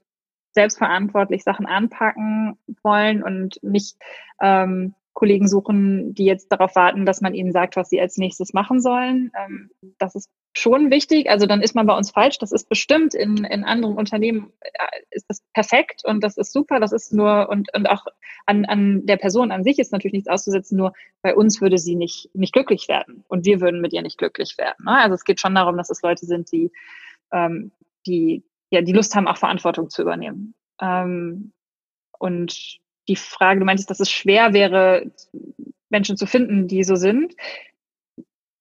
selbstverantwortlich 0.52 1.44
Sachen 1.44 1.66
anpacken 1.66 2.58
wollen 2.82 3.22
und 3.22 3.62
nicht 3.62 3.96
ähm, 4.40 4.94
Kollegen 5.12 5.48
suchen, 5.48 6.14
die 6.14 6.24
jetzt 6.24 6.50
darauf 6.50 6.76
warten, 6.76 7.04
dass 7.04 7.20
man 7.20 7.34
ihnen 7.34 7.52
sagt, 7.52 7.76
was 7.76 7.90
sie 7.90 8.00
als 8.00 8.16
nächstes 8.16 8.52
machen 8.52 8.80
sollen. 8.80 9.32
Ähm, 9.36 9.70
das 9.98 10.14
ist 10.14 10.30
schon 10.52 10.90
wichtig. 10.90 11.30
Also 11.30 11.46
dann 11.46 11.62
ist 11.62 11.74
man 11.74 11.86
bei 11.86 11.96
uns 11.96 12.10
falsch. 12.10 12.38
Das 12.38 12.52
ist 12.52 12.68
bestimmt 12.68 13.14
in, 13.14 13.44
in 13.44 13.64
anderen 13.64 13.96
Unternehmen 13.96 14.52
äh, 14.60 14.70
ist 15.10 15.26
das 15.28 15.42
perfekt 15.54 16.02
und 16.04 16.22
das 16.22 16.36
ist 16.36 16.52
super. 16.52 16.80
Das 16.80 16.92
ist 16.92 17.12
nur 17.12 17.48
und, 17.48 17.72
und 17.74 17.88
auch 17.88 18.06
an, 18.46 18.64
an 18.64 19.06
der 19.06 19.16
Person 19.16 19.52
an 19.52 19.64
sich 19.64 19.78
ist 19.78 19.92
natürlich 19.92 20.14
nichts 20.14 20.28
auszusetzen. 20.28 20.76
Nur 20.76 20.92
bei 21.22 21.34
uns 21.34 21.60
würde 21.60 21.78
sie 21.78 21.94
nicht, 21.94 22.30
nicht 22.34 22.52
glücklich 22.52 22.88
werden 22.88 23.24
und 23.28 23.44
wir 23.44 23.60
würden 23.60 23.80
mit 23.80 23.92
ihr 23.92 24.02
nicht 24.02 24.18
glücklich 24.18 24.58
werden. 24.58 24.84
Ne? 24.84 24.98
Also 24.98 25.14
es 25.14 25.24
geht 25.24 25.40
schon 25.40 25.54
darum, 25.54 25.76
dass 25.76 25.90
es 25.90 26.02
Leute 26.02 26.26
sind, 26.26 26.50
die, 26.52 26.72
ähm, 27.32 27.70
die, 28.06 28.42
ja, 28.70 28.82
die 28.82 28.92
Lust 28.92 29.14
haben, 29.14 29.28
auch 29.28 29.38
Verantwortung 29.38 29.88
zu 29.88 30.02
übernehmen. 30.02 30.54
Ähm, 30.80 31.52
und 32.18 32.80
die 33.08 33.16
Frage, 33.16 33.60
du 33.60 33.66
meintest, 33.66 33.90
dass 33.90 34.00
es 34.00 34.10
schwer 34.10 34.52
wäre, 34.52 35.10
Menschen 35.88 36.16
zu 36.16 36.26
finden, 36.26 36.68
die 36.68 36.84
so 36.84 36.94
sind. 36.94 37.34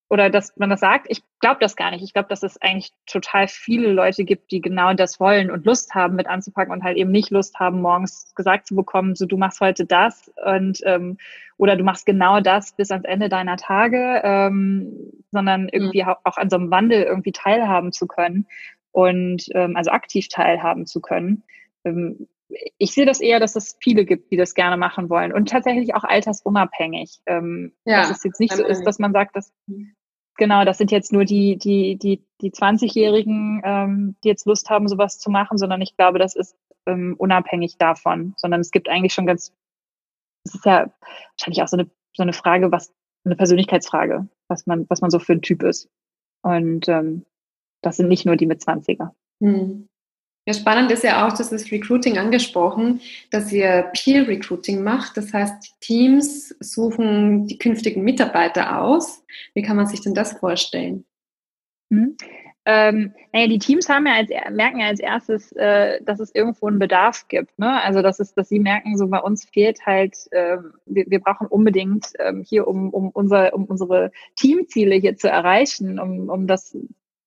Oder 0.09 0.31
dass 0.31 0.57
man 0.57 0.71
das 0.71 0.79
sagt. 0.79 1.05
Ich 1.09 1.21
glaube 1.39 1.59
das 1.59 1.75
gar 1.75 1.91
nicht. 1.91 2.03
Ich 2.03 2.13
glaube, 2.13 2.29
dass 2.29 2.41
es 2.41 2.59
eigentlich 2.59 2.91
total 3.05 3.47
viele 3.47 3.93
Leute 3.93 4.25
gibt, 4.25 4.51
die 4.51 4.59
genau 4.59 4.93
das 4.93 5.19
wollen 5.19 5.51
und 5.51 5.65
Lust 5.65 5.93
haben, 5.93 6.15
mit 6.15 6.27
anzupacken 6.27 6.73
und 6.73 6.83
halt 6.83 6.97
eben 6.97 7.11
nicht 7.11 7.29
Lust 7.29 7.59
haben, 7.59 7.81
morgens 7.81 8.33
gesagt 8.35 8.65
zu 8.65 8.75
bekommen, 8.75 9.15
so 9.15 9.27
du 9.27 9.37
machst 9.37 9.61
heute 9.61 9.85
das 9.85 10.31
und 10.43 10.79
ähm, 10.83 11.17
oder 11.57 11.75
du 11.75 11.83
machst 11.83 12.07
genau 12.07 12.39
das 12.39 12.71
bis 12.75 12.89
ans 12.89 13.05
Ende 13.05 13.29
deiner 13.29 13.57
Tage, 13.57 14.21
ähm, 14.23 15.11
sondern 15.31 15.69
irgendwie 15.69 16.01
mhm. 16.01 16.15
auch 16.23 16.37
an 16.37 16.49
so 16.49 16.55
einem 16.55 16.71
Wandel 16.71 17.03
irgendwie 17.03 17.31
teilhaben 17.31 17.91
zu 17.91 18.07
können 18.07 18.47
und 18.91 19.43
ähm, 19.53 19.75
also 19.75 19.91
aktiv 19.91 20.27
teilhaben 20.27 20.87
zu 20.87 21.01
können. 21.01 21.43
Ähm, 21.83 22.27
ich 22.77 22.93
sehe 22.93 23.05
das 23.05 23.21
eher, 23.21 23.39
dass 23.39 23.55
es 23.55 23.77
viele 23.79 24.05
gibt, 24.05 24.31
die 24.31 24.37
das 24.37 24.55
gerne 24.55 24.77
machen 24.77 25.09
wollen 25.09 25.31
und 25.31 25.49
tatsächlich 25.49 25.93
auch 25.93 26.03
altersunabhängig. 26.03 27.19
Ähm, 27.27 27.73
ja, 27.85 28.01
dass 28.01 28.17
es 28.17 28.23
jetzt 28.23 28.39
nicht 28.39 28.55
so 28.55 28.65
ist, 28.65 28.83
dass 28.83 28.97
man 28.97 29.13
sagt, 29.13 29.35
dass 29.35 29.53
genau, 30.39 30.65
das 30.65 30.79
sind 30.79 30.91
jetzt 30.91 31.13
nur 31.13 31.25
die 31.25 31.57
die 31.57 31.97
die 31.97 32.25
die 32.41 32.51
20-Jährigen, 32.51 33.61
ähm, 33.63 34.15
die 34.23 34.29
jetzt 34.29 34.47
Lust 34.47 34.71
haben, 34.71 34.87
sowas 34.87 35.19
zu 35.19 35.29
machen, 35.29 35.59
sondern 35.59 35.81
ich 35.81 35.95
glaube, 35.95 36.17
das 36.17 36.35
ist 36.35 36.55
ähm, 36.87 37.15
unabhängig 37.19 37.77
davon, 37.77 38.33
sondern 38.37 38.61
es 38.61 38.71
gibt 38.71 38.89
eigentlich 38.89 39.13
schon 39.13 39.27
ganz, 39.27 39.53
es 40.45 40.55
ist 40.55 40.65
ja 40.65 40.91
wahrscheinlich 41.37 41.61
auch 41.61 41.67
so 41.67 41.77
eine 41.77 41.89
so 42.15 42.23
eine 42.23 42.33
Frage, 42.33 42.71
was 42.71 42.91
eine 43.25 43.35
Persönlichkeitsfrage, 43.35 44.27
was 44.47 44.65
man 44.65 44.87
was 44.89 45.01
man 45.01 45.11
so 45.11 45.19
für 45.19 45.33
ein 45.33 45.43
Typ 45.43 45.61
ist 45.61 45.89
und 46.41 46.87
ähm, 46.87 47.25
das 47.81 47.97
sind 47.97 48.07
nicht 48.07 48.25
nur 48.25 48.35
die 48.35 48.47
mit 48.47 48.61
20er. 48.61 49.11
Hm. 49.41 49.88
Ja, 50.49 50.55
spannend 50.55 50.89
ist 50.89 51.03
ja 51.03 51.27
auch, 51.27 51.33
dass 51.33 51.51
das 51.51 51.71
Recruiting 51.71 52.17
angesprochen, 52.17 53.01
dass 53.29 53.51
ihr 53.51 53.91
Peer 53.93 54.27
Recruiting 54.27 54.81
macht. 54.81 55.15
Das 55.15 55.31
heißt, 55.31 55.79
Teams 55.79 56.55
suchen 56.59 57.45
die 57.45 57.59
künftigen 57.59 58.01
Mitarbeiter 58.01 58.81
aus. 58.81 59.23
Wie 59.53 59.61
kann 59.61 59.75
man 59.75 59.85
sich 59.85 60.01
denn 60.01 60.15
das 60.15 60.39
vorstellen? 60.39 61.05
Mhm. 61.89 62.17
Ähm, 62.65 63.13
naja, 63.31 63.45
die 63.45 63.59
Teams 63.59 63.87
haben 63.89 64.07
ja 64.07 64.15
als, 64.15 64.31
merken 64.49 64.79
ja 64.79 64.87
als 64.87 64.99
erstes, 64.99 65.51
äh, 65.51 66.01
dass 66.01 66.19
es 66.19 66.33
irgendwo 66.33 66.65
einen 66.65 66.79
Bedarf 66.79 67.27
gibt. 67.27 67.59
Ne? 67.59 67.79
Also 67.83 68.01
dass 68.01 68.19
es, 68.19 68.33
dass 68.33 68.49
sie 68.49 68.59
merken, 68.59 68.97
so 68.97 69.07
bei 69.07 69.19
uns 69.19 69.45
fehlt 69.45 69.85
halt, 69.85 70.17
äh, 70.31 70.57
wir, 70.87 71.05
wir 71.05 71.19
brauchen 71.19 71.45
unbedingt 71.45 72.07
ähm, 72.17 72.43
hier, 72.43 72.67
um, 72.67 72.89
um, 72.89 73.09
unser, 73.09 73.53
um 73.53 73.65
unsere 73.65 74.11
Teamziele 74.35 74.95
hier 74.95 75.15
zu 75.15 75.29
erreichen, 75.29 75.99
um, 75.99 76.27
um 76.27 76.47
das 76.47 76.75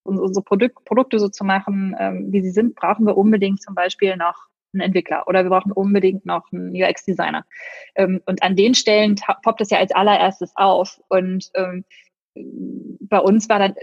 unsere 0.04 0.42
Produk 0.42 0.84
Produkte 0.84 1.18
so 1.18 1.28
zu 1.28 1.44
machen, 1.44 1.94
ähm, 1.98 2.32
wie 2.32 2.42
sie 2.42 2.50
sind, 2.50 2.74
brauchen 2.74 3.06
wir 3.06 3.16
unbedingt 3.16 3.62
zum 3.62 3.74
Beispiel 3.74 4.16
noch 4.16 4.48
einen 4.72 4.80
Entwickler 4.80 5.28
oder 5.28 5.44
wir 5.44 5.50
brauchen 5.50 5.72
unbedingt 5.72 6.24
noch 6.26 6.50
einen 6.52 6.74
UX-Designer. 6.74 7.44
Ähm, 7.94 8.22
und 8.26 8.42
an 8.42 8.56
den 8.56 8.74
Stellen 8.74 9.16
poppt 9.42 9.60
es 9.60 9.70
ja 9.70 9.78
als 9.78 9.92
allererstes 9.92 10.52
auf. 10.56 11.00
Und 11.08 11.50
ähm, 11.54 11.84
bei 12.34 13.18
uns 13.18 13.48
war 13.48 13.58
dann 13.58 13.74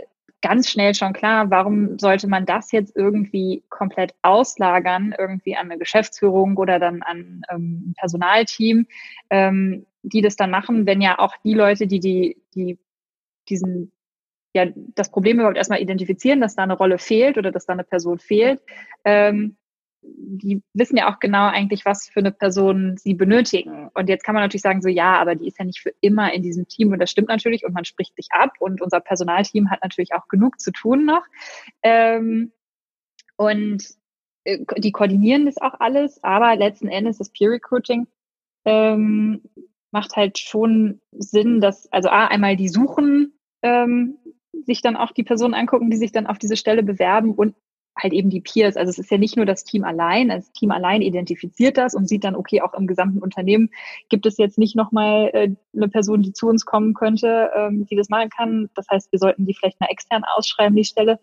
ganz 0.42 0.70
schnell 0.70 0.96
schon 0.96 1.14
klar, 1.14 1.50
warum 1.50 2.00
sollte 2.00 2.28
man 2.28 2.46
das 2.46 2.72
jetzt 2.72 2.96
irgendwie 2.96 3.64
komplett 3.70 4.16
auslagern, 4.22 5.14
irgendwie 5.18 5.56
an 5.56 5.70
eine 5.70 5.78
Geschäftsführung 5.78 6.58
oder 6.58 6.80
dann 6.80 7.04
an 7.04 7.42
ähm, 7.52 7.90
ein 7.90 7.94
Personalteam, 7.98 8.88
ähm, 9.30 9.86
die 10.02 10.22
das 10.22 10.38
dann 10.38 10.50
machen, 10.50 10.86
wenn 10.86 11.02
ja 11.02 11.20
auch 11.20 11.36
die 11.44 11.54
Leute, 11.54 11.88
die, 11.88 12.00
die, 12.00 12.38
die 12.56 12.80
diesen 13.50 13.92
ja 14.54 14.66
das 14.76 15.12
Problem 15.12 15.40
überhaupt 15.40 15.58
erstmal 15.58 15.82
identifizieren, 15.82 16.42
dass 16.42 16.56
da 16.56 16.64
eine 16.64 16.78
Rolle 16.78 16.98
fehlt 16.98 17.38
oder 17.38 17.52
dass 17.52 17.66
da 17.66 17.74
eine 17.74 17.84
Person 17.84 18.20
fehlt. 18.20 18.62
Ähm, 19.06 19.58
die 20.02 20.62
wissen 20.74 20.98
ja 20.98 21.12
auch 21.14 21.20
genau 21.20 21.48
eigentlich, 21.48 21.86
was 21.86 22.08
für 22.08 22.20
eine 22.22 22.32
Person 22.32 22.96
sie 22.98 23.14
benötigen. 23.14 23.90
Und 23.94 24.08
jetzt 24.08 24.24
kann 24.24 24.34
man 24.34 24.44
natürlich 24.44 24.62
sagen, 24.62 24.82
so 24.82 24.88
ja, 24.88 25.20
aber 25.20 25.36
die 25.36 25.48
ist 25.48 25.60
ja 25.60 25.66
nicht 25.66 25.82
für 25.82 25.94
immer 26.02 26.34
in 26.34 26.42
diesem 26.42 26.68
Team 26.68 26.92
und 26.92 27.00
das 27.00 27.12
stimmt 27.12 27.28
natürlich 27.28 27.66
und 27.66 27.74
man 27.74 27.86
spricht 27.86 28.16
sich 28.16 28.28
ab 28.32 28.54
und 28.60 28.82
unser 28.82 29.02
Personalteam 29.02 29.70
hat 29.70 29.84
natürlich 29.84 30.14
auch 30.14 30.28
genug 30.28 30.60
zu 30.60 30.72
tun 30.72 31.06
noch. 31.06 31.24
Ähm, 31.84 32.54
und 33.36 33.84
äh, 34.46 34.60
die 34.78 34.92
koordinieren 34.92 35.46
das 35.46 35.58
auch 35.58 35.80
alles, 35.80 36.24
aber 36.24 36.56
letzten 36.56 36.88
Endes 36.88 37.18
das 37.18 37.30
Peer 37.32 37.52
Recruiting 37.52 38.08
ähm, 38.66 39.42
macht 39.92 40.16
halt 40.16 40.38
schon 40.40 41.02
Sinn, 41.12 41.62
dass 41.62 41.92
also 41.92 42.10
A, 42.10 42.28
einmal 42.28 42.56
die 42.56 42.70
suchen 42.70 43.34
ähm, 43.62 44.18
sich 44.66 44.82
dann 44.82 44.96
auch 44.96 45.12
die 45.12 45.24
Personen 45.24 45.54
angucken, 45.54 45.90
die 45.90 45.98
sich 45.98 46.12
dann 46.12 46.28
auf 46.28 46.38
diese 46.38 46.58
Stelle 46.58 46.84
bewerben 46.84 47.34
und 47.34 47.56
halt 48.02 48.14
eben 48.14 48.30
die 48.30 48.42
Peers. 48.42 48.78
Also 48.78 48.90
es 48.90 48.98
ist 48.98 49.12
ja 49.12 49.18
nicht 49.18 49.36
nur 49.36 49.46
das 49.46 49.64
Team 49.64 49.84
allein, 49.84 50.30
das 50.30 50.52
Team 50.52 50.72
allein 50.72 51.02
identifiziert 51.02 51.78
das 51.78 51.94
und 51.94 52.08
sieht 52.08 52.24
dann, 52.24 52.36
okay, 52.36 52.62
auch 52.62 52.74
im 52.74 52.88
gesamten 52.88 53.20
Unternehmen 53.20 53.72
gibt 54.10 54.26
es 54.26 54.38
jetzt 54.38 54.58
nicht 54.58 54.76
nochmal 54.76 55.30
äh, 55.34 55.50
eine 55.76 55.90
Person, 55.90 56.22
die 56.22 56.34
zu 56.34 56.48
uns 56.48 56.66
kommen 56.66 56.94
könnte, 56.94 57.52
ähm, 57.56 57.86
die 57.86 57.96
das 57.96 58.10
machen 58.10 58.30
kann. 58.30 58.70
Das 58.76 58.88
heißt, 58.90 59.12
wir 59.12 59.20
sollten 59.20 59.46
die 59.46 59.54
vielleicht 59.54 59.80
mal 59.80 59.90
extern 59.90 60.24
ausschreiben, 60.24 60.76
die 60.76 60.86
Stelle. 60.86 61.20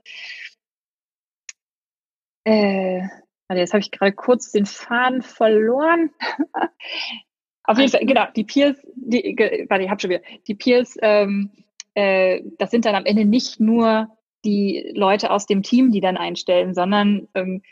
Äh, 2.44 3.03
also 3.49 3.61
jetzt 3.61 3.72
habe 3.72 3.81
ich 3.81 3.90
gerade 3.90 4.12
kurz 4.12 4.53
den 4.53 4.66
Faden 4.66 5.22
verloren. 5.22 6.11
Auf 7.64 7.79
jeden 7.79 7.90
Fall, 7.90 8.07
genau, 8.07 8.27
die 8.35 8.44
Peers, 8.44 8.77
die, 8.94 9.35
warte, 9.68 9.85
ich 9.85 9.90
habe 9.90 10.01
schon 10.01 10.11
wieder, 10.11 10.22
die 10.46 10.55
Peers 10.55 10.96
ähm, 11.03 11.51
äh, 11.97 12.43
das 12.59 12.71
sind 12.71 12.85
dann 12.85 12.95
am 12.95 13.07
Ende 13.07 13.25
nicht 13.25 13.59
nur 13.59 14.09
die 14.45 14.93
Leute 14.95 15.31
aus 15.31 15.47
dem 15.47 15.63
Team, 15.63 15.91
die 15.91 16.01
dann 16.01 16.17
einstellen, 16.17 16.75
sondern 16.75 17.27
ähm, 17.35 17.63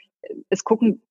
es 0.49 0.65
gucken, 0.65 1.03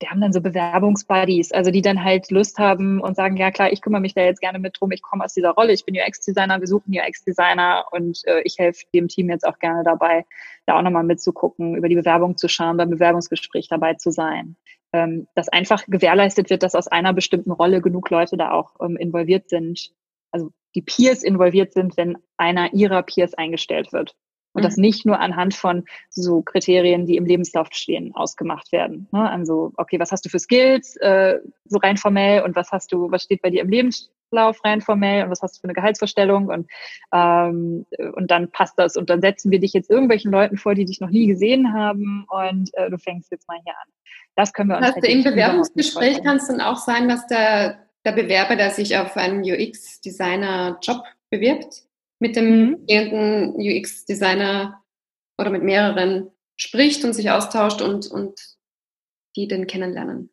wir 0.00 0.10
haben 0.10 0.20
dann 0.20 0.32
so 0.32 0.40
Bewerbungsbuddies, 0.40 1.52
also 1.52 1.70
die 1.70 1.82
dann 1.82 2.02
halt 2.02 2.30
Lust 2.30 2.58
haben 2.58 3.00
und 3.00 3.16
sagen, 3.16 3.36
ja 3.36 3.50
klar, 3.50 3.70
ich 3.70 3.80
kümmere 3.80 4.00
mich 4.00 4.14
da 4.14 4.22
jetzt 4.22 4.40
gerne 4.40 4.58
mit 4.58 4.76
drum, 4.78 4.90
ich 4.90 5.02
komme 5.02 5.24
aus 5.24 5.34
dieser 5.34 5.50
Rolle, 5.50 5.72
ich 5.72 5.84
bin 5.84 5.94
UX-Designer, 5.94 6.58
wir 6.58 6.66
suchen 6.66 6.92
UX-Designer 6.92 7.84
und 7.92 8.20
äh, 8.26 8.40
ich 8.42 8.58
helfe 8.58 8.84
dem 8.92 9.08
Team 9.08 9.28
jetzt 9.28 9.46
auch 9.46 9.58
gerne 9.58 9.84
dabei, 9.84 10.24
da 10.66 10.78
auch 10.78 10.82
nochmal 10.82 11.04
mitzugucken, 11.04 11.76
über 11.76 11.88
die 11.88 11.94
Bewerbung 11.94 12.36
zu 12.36 12.48
schauen, 12.48 12.76
beim 12.76 12.90
Bewerbungsgespräch 12.90 13.68
dabei 13.68 13.94
zu 13.94 14.10
sein. 14.10 14.56
Ähm, 14.92 15.28
dass 15.34 15.48
einfach 15.48 15.84
gewährleistet 15.86 16.50
wird, 16.50 16.62
dass 16.62 16.74
aus 16.74 16.88
einer 16.88 17.12
bestimmten 17.12 17.50
Rolle 17.50 17.80
genug 17.80 18.10
Leute 18.10 18.36
da 18.36 18.52
auch 18.52 18.74
ähm, 18.80 18.96
involviert 18.96 19.48
sind, 19.48 19.92
also 20.30 20.50
die 20.74 20.82
Peers 20.82 21.22
involviert 21.22 21.72
sind, 21.72 21.96
wenn 21.96 22.18
einer 22.36 22.72
ihrer 22.72 23.02
Peers 23.02 23.34
eingestellt 23.34 23.92
wird. 23.92 24.14
Und 24.52 24.62
mhm. 24.62 24.66
das 24.66 24.76
nicht 24.76 25.04
nur 25.04 25.18
anhand 25.18 25.54
von 25.54 25.84
so 26.10 26.42
Kriterien, 26.42 27.06
die 27.06 27.16
im 27.16 27.26
Lebenslauf 27.26 27.68
stehen, 27.72 28.14
ausgemacht 28.14 28.70
werden. 28.70 29.08
Ne? 29.10 29.28
Also, 29.28 29.72
okay, 29.76 29.98
was 29.98 30.12
hast 30.12 30.24
du 30.24 30.28
für 30.28 30.38
Skills, 30.38 30.96
äh, 30.96 31.40
so 31.64 31.78
rein 31.78 31.96
formell, 31.96 32.42
und 32.42 32.54
was 32.54 32.70
hast 32.70 32.92
du, 32.92 33.10
was 33.10 33.24
steht 33.24 33.42
bei 33.42 33.50
dir 33.50 33.62
im 33.62 33.68
Lebens 33.68 34.10
Lebenslauf 34.34 34.64
rein 34.64 34.80
formell 34.80 35.24
und 35.24 35.30
was 35.30 35.42
hast 35.42 35.56
du 35.56 35.60
für 35.60 35.64
eine 35.64 35.74
Gehaltsvorstellung 35.74 36.48
und, 36.48 36.70
ähm, 37.12 37.86
und 38.14 38.30
dann 38.30 38.50
passt 38.50 38.78
das 38.78 38.96
und 38.96 39.10
dann 39.10 39.20
setzen 39.20 39.50
wir 39.50 39.60
dich 39.60 39.72
jetzt 39.72 39.90
irgendwelchen 39.90 40.32
Leuten 40.32 40.56
vor, 40.56 40.74
die 40.74 40.84
dich 40.84 41.00
noch 41.00 41.10
nie 41.10 41.26
gesehen 41.26 41.72
haben 41.72 42.26
und 42.28 42.70
äh, 42.74 42.90
du 42.90 42.98
fängst 42.98 43.30
jetzt 43.30 43.48
mal 43.48 43.58
hier 43.64 43.72
an. 43.72 43.88
Das 44.36 44.52
können 44.52 44.70
wir 44.70 44.76
uns 44.76 44.86
Hast 44.86 44.94
halt 44.94 45.04
du 45.04 45.10
im 45.10 45.22
Bewerbungsgespräch 45.22 46.22
kann 46.22 46.36
es 46.36 46.48
dann 46.48 46.60
auch 46.60 46.78
sein, 46.78 47.08
dass 47.08 47.26
der, 47.28 47.83
der 48.04 48.12
Bewerber, 48.12 48.56
der 48.56 48.70
sich 48.70 48.96
auf 48.96 49.16
einen 49.16 49.42
UX-Designer-Job 49.42 51.02
bewirbt, 51.30 51.82
mit 52.18 52.36
dem 52.36 52.84
mhm. 52.86 53.54
UX-Designer 53.56 54.82
oder 55.38 55.50
mit 55.50 55.62
mehreren 55.62 56.30
spricht 56.56 57.04
und 57.04 57.12
sich 57.12 57.30
austauscht 57.30 57.82
und, 57.82 58.06
und 58.06 58.40
die 59.36 59.48
den 59.48 59.66
kennenlernen. 59.66 60.30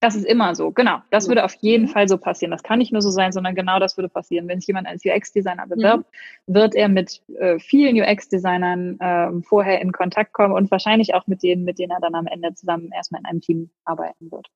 Das 0.00 0.14
ist 0.14 0.26
immer 0.26 0.54
so, 0.54 0.72
genau. 0.72 0.98
Das 1.10 1.26
würde 1.26 1.44
auf 1.44 1.54
jeden 1.54 1.88
Fall 1.88 2.06
so 2.06 2.18
passieren. 2.18 2.50
Das 2.50 2.62
kann 2.62 2.78
nicht 2.78 2.92
nur 2.92 3.00
so 3.00 3.10
sein, 3.10 3.32
sondern 3.32 3.54
genau 3.54 3.78
das 3.78 3.96
würde 3.96 4.10
passieren. 4.10 4.46
Wenn 4.46 4.60
sich 4.60 4.66
jemand 4.66 4.86
als 4.86 5.02
UX-Designer 5.04 5.66
bewirbt, 5.66 6.04
mhm. 6.46 6.54
wird 6.54 6.74
er 6.74 6.88
mit 6.88 7.22
äh, 7.38 7.58
vielen 7.58 7.96
UX-Designern 7.96 9.00
äh, 9.00 9.42
vorher 9.42 9.80
in 9.80 9.92
Kontakt 9.92 10.34
kommen 10.34 10.54
und 10.54 10.70
wahrscheinlich 10.70 11.14
auch 11.14 11.26
mit 11.26 11.42
denen, 11.42 11.64
mit 11.64 11.78
denen 11.78 11.92
er 11.92 12.00
dann 12.00 12.14
am 12.14 12.26
Ende 12.26 12.52
zusammen 12.54 12.90
erstmal 12.94 13.20
in 13.22 13.26
einem 13.26 13.40
Team 13.40 13.70
arbeiten 13.84 14.30
wird. 14.30 14.48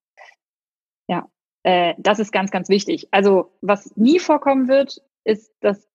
Äh, 1.62 1.94
das 1.98 2.18
ist 2.18 2.32
ganz, 2.32 2.50
ganz 2.50 2.68
wichtig. 2.68 3.08
Also 3.10 3.52
was 3.60 3.96
nie 3.96 4.18
vorkommen 4.18 4.68
wird, 4.68 5.02
ist, 5.24 5.52
dass 5.60 5.90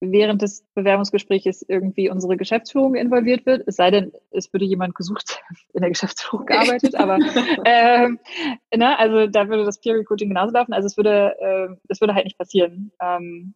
während 0.00 0.42
des 0.42 0.66
Bewerbungsgesprächs 0.74 1.62
irgendwie 1.68 2.10
unsere 2.10 2.36
Geschäftsführung 2.36 2.96
involviert 2.96 3.46
wird. 3.46 3.62
Es 3.68 3.76
sei 3.76 3.92
denn, 3.92 4.12
es 4.32 4.52
würde 4.52 4.64
jemand 4.64 4.96
gesucht, 4.96 5.40
in 5.74 5.80
der 5.80 5.90
Geschäftsführung 5.90 6.46
gearbeitet, 6.46 6.96
aber 6.96 7.18
ähm, 7.64 8.18
ne, 8.74 8.98
also 8.98 9.28
da 9.28 9.48
würde 9.48 9.64
das 9.64 9.80
Peer 9.80 9.94
Recruiting 9.94 10.28
genauso 10.28 10.52
laufen. 10.52 10.72
Also 10.72 10.86
es 10.86 10.96
würde, 10.96 11.36
äh, 11.40 11.76
das 11.84 12.00
würde 12.00 12.14
halt 12.14 12.24
nicht 12.24 12.38
passieren. 12.38 12.92
Ähm, 13.00 13.54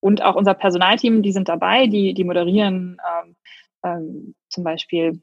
und 0.00 0.22
auch 0.22 0.34
unser 0.34 0.54
Personalteam, 0.54 1.22
die 1.22 1.32
sind 1.32 1.48
dabei, 1.48 1.86
die, 1.86 2.12
die 2.12 2.24
moderieren 2.24 2.98
ähm, 3.24 3.36
ähm, 3.84 4.34
zum 4.48 4.64
Beispiel 4.64 5.22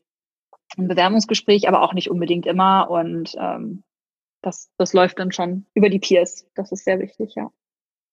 ein 0.78 0.88
Bewerbungsgespräch, 0.88 1.68
aber 1.68 1.84
auch 1.84 1.94
nicht 1.94 2.10
unbedingt 2.10 2.46
immer. 2.48 2.90
Und 2.90 3.36
ähm, 3.38 3.84
das, 4.42 4.70
das 4.78 4.94
läuft 4.94 5.20
dann 5.20 5.32
schon 5.32 5.66
über 5.74 5.90
die 5.90 6.00
Peers. 6.00 6.48
Das 6.56 6.72
ist 6.72 6.86
sehr 6.86 7.00
wichtig, 7.00 7.36
ja. 7.36 7.52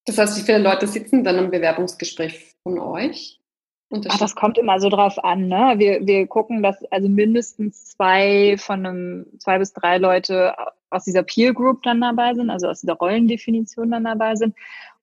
Das 0.06 0.18
heißt, 0.18 0.38
wie 0.38 0.42
viele 0.42 0.58
Leute 0.58 0.86
sitzen 0.86 1.24
dann 1.24 1.38
im 1.38 1.50
Bewerbungsgespräch 1.50 2.54
von 2.62 2.78
euch? 2.78 3.40
Ach, 4.08 4.18
das 4.18 4.34
kommt 4.34 4.58
immer 4.58 4.80
so 4.80 4.88
drauf 4.88 5.22
an. 5.22 5.46
Ne? 5.46 5.74
Wir, 5.76 6.06
wir 6.06 6.26
gucken, 6.26 6.62
dass 6.62 6.82
also 6.90 7.08
mindestens 7.08 7.90
zwei 7.90 8.56
von 8.58 8.84
einem, 8.84 9.26
zwei 9.38 9.58
bis 9.58 9.72
drei 9.72 9.98
Leute 9.98 10.54
aus 10.90 11.04
dieser 11.04 11.22
Peer 11.22 11.54
Group 11.54 11.82
dann 11.82 12.00
dabei 12.00 12.34
sind, 12.34 12.50
also 12.50 12.68
aus 12.68 12.80
dieser 12.80 12.94
Rollendefinition 12.94 13.90
dann 13.90 14.04
dabei 14.04 14.34
sind. 14.34 14.56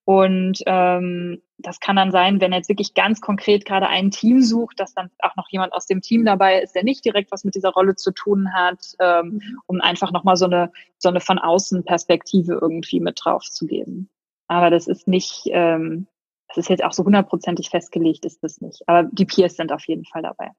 Und 0.04 0.58
ähm, 0.66 1.40
das 1.58 1.80
kann 1.80 1.96
dann 1.96 2.10
sein, 2.10 2.40
wenn 2.40 2.52
jetzt 2.52 2.68
wirklich 2.68 2.92
ganz 2.92 3.22
konkret 3.22 3.64
gerade 3.64 3.88
ein 3.88 4.10
Team 4.10 4.42
sucht, 4.42 4.78
dass 4.78 4.92
dann 4.92 5.10
auch 5.20 5.34
noch 5.36 5.48
jemand 5.48 5.72
aus 5.72 5.86
dem 5.86 6.02
Team 6.02 6.24
dabei 6.26 6.60
ist, 6.60 6.74
der 6.74 6.84
nicht 6.84 7.04
direkt 7.04 7.32
was 7.32 7.44
mit 7.44 7.54
dieser 7.54 7.70
Rolle 7.70 7.96
zu 7.96 8.12
tun 8.12 8.52
hat, 8.52 8.80
ähm, 9.00 9.40
um 9.66 9.80
einfach 9.80 10.12
nochmal 10.12 10.36
so 10.36 10.44
eine, 10.44 10.70
so 10.98 11.08
eine 11.08 11.20
von 11.20 11.38
außen 11.38 11.84
Perspektive 11.84 12.58
irgendwie 12.60 13.00
mit 13.00 13.18
drauf 13.22 13.44
zu 13.44 13.66
geben. 13.66 14.10
Aber 14.46 14.68
das 14.68 14.88
ist 14.88 15.08
nicht, 15.08 15.44
ähm, 15.46 16.06
das 16.48 16.58
ist 16.58 16.68
jetzt 16.68 16.84
auch 16.84 16.92
so 16.92 17.04
hundertprozentig 17.04 17.70
festgelegt, 17.70 18.26
ist 18.26 18.42
das 18.42 18.60
nicht. 18.60 18.82
Aber 18.86 19.08
die 19.10 19.24
Peers 19.24 19.56
sind 19.56 19.72
auf 19.72 19.86
jeden 19.86 20.04
Fall 20.04 20.22
dabei. 20.22 20.50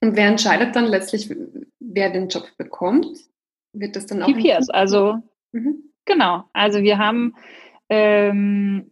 Und 0.00 0.16
wer 0.16 0.28
entscheidet 0.28 0.76
dann 0.76 0.86
letztlich, 0.86 1.34
wer 1.80 2.10
den 2.10 2.28
Job 2.28 2.44
bekommt? 2.56 3.06
Wird 3.72 3.96
das 3.96 4.06
dann 4.06 4.22
auch? 4.22 4.26
Die 4.26 4.34
Peers, 4.34 4.70
also 4.70 5.16
mhm. 5.50 5.90
genau. 6.04 6.44
Also 6.52 6.82
wir 6.82 6.98
haben 6.98 7.34
ähm, 7.88 8.90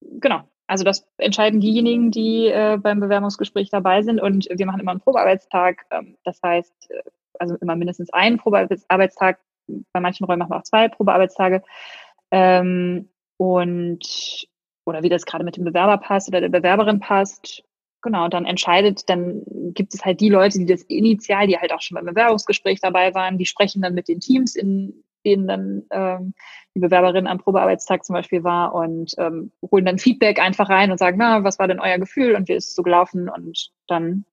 genau, 0.00 0.42
also 0.66 0.84
das 0.84 1.06
entscheiden 1.18 1.60
diejenigen, 1.60 2.10
die 2.10 2.48
äh, 2.48 2.78
beim 2.80 3.00
Bewerbungsgespräch 3.00 3.70
dabei 3.70 4.02
sind 4.02 4.20
und 4.20 4.48
wir 4.50 4.66
machen 4.66 4.80
immer 4.80 4.92
einen 4.92 5.00
Probearbeitstag. 5.00 5.84
Ähm, 5.90 6.16
das 6.24 6.40
heißt, 6.42 6.90
äh, 6.90 7.02
also 7.38 7.56
immer 7.56 7.76
mindestens 7.76 8.12
einen 8.12 8.38
Probearbeitstag. 8.38 9.40
Bei 9.92 10.00
manchen 10.00 10.24
Räumen 10.24 10.38
machen 10.38 10.50
wir 10.50 10.58
auch 10.58 10.64
zwei 10.64 10.88
Probearbeitstage. 10.88 11.62
Ähm, 12.30 13.08
und 13.36 14.46
oder 14.86 15.02
wie 15.02 15.08
das 15.08 15.24
gerade 15.26 15.44
mit 15.44 15.56
dem 15.56 15.64
Bewerber 15.64 15.98
passt 15.98 16.28
oder 16.28 16.40
der 16.40 16.48
Bewerberin 16.48 17.00
passt. 17.00 17.62
Genau, 18.02 18.28
dann 18.28 18.44
entscheidet, 18.44 19.08
dann 19.08 19.42
gibt 19.72 19.94
es 19.94 20.04
halt 20.04 20.20
die 20.20 20.28
Leute, 20.28 20.58
die 20.58 20.66
das 20.66 20.82
initial, 20.82 21.46
die 21.46 21.56
halt 21.56 21.72
auch 21.72 21.80
schon 21.80 21.94
beim 21.94 22.04
Bewerbungsgespräch 22.04 22.80
dabei 22.80 23.14
waren, 23.14 23.38
die 23.38 23.46
sprechen 23.46 23.80
dann 23.80 23.94
mit 23.94 24.08
den 24.08 24.20
Teams, 24.20 24.56
in 24.56 25.04
denen 25.24 25.46
dann 25.46 25.82
ähm, 25.90 26.34
die 26.74 26.80
Bewerberin 26.80 27.26
am 27.26 27.38
Probearbeitstag 27.38 28.04
zum 28.04 28.14
Beispiel 28.14 28.44
war 28.44 28.74
und 28.74 29.12
ähm, 29.18 29.52
holen 29.70 29.84
dann 29.84 29.98
Feedback 29.98 30.40
einfach 30.40 30.68
rein 30.68 30.90
und 30.90 30.98
sagen, 30.98 31.16
na, 31.18 31.44
was 31.44 31.58
war 31.58 31.68
denn 31.68 31.80
euer 31.80 31.98
Gefühl 31.98 32.34
und 32.34 32.48
wie 32.48 32.54
ist 32.54 32.68
es 32.68 32.74
so 32.74 32.82
gelaufen 32.82 33.28
und 33.28 33.70
dann 33.86 34.24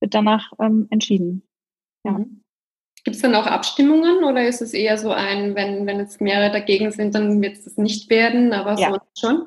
wird 0.00 0.14
danach 0.14 0.52
ähm, 0.60 0.86
entschieden. 0.90 1.42
Ja. 2.04 2.12
Mhm. 2.12 2.42
Gibt 3.04 3.16
es 3.16 3.22
dann 3.22 3.34
auch 3.34 3.46
Abstimmungen 3.46 4.24
oder 4.24 4.46
ist 4.46 4.60
es 4.60 4.74
eher 4.74 4.98
so 4.98 5.10
ein, 5.10 5.54
wenn, 5.54 5.86
wenn 5.86 6.00
jetzt 6.00 6.20
mehrere 6.20 6.52
dagegen 6.52 6.90
sind, 6.90 7.14
dann 7.14 7.40
wird 7.40 7.54
es 7.54 7.64
das 7.64 7.78
nicht 7.78 8.10
werden, 8.10 8.52
aber 8.52 8.78
ja. 8.78 8.92
so 8.92 8.98
schon? 9.18 9.46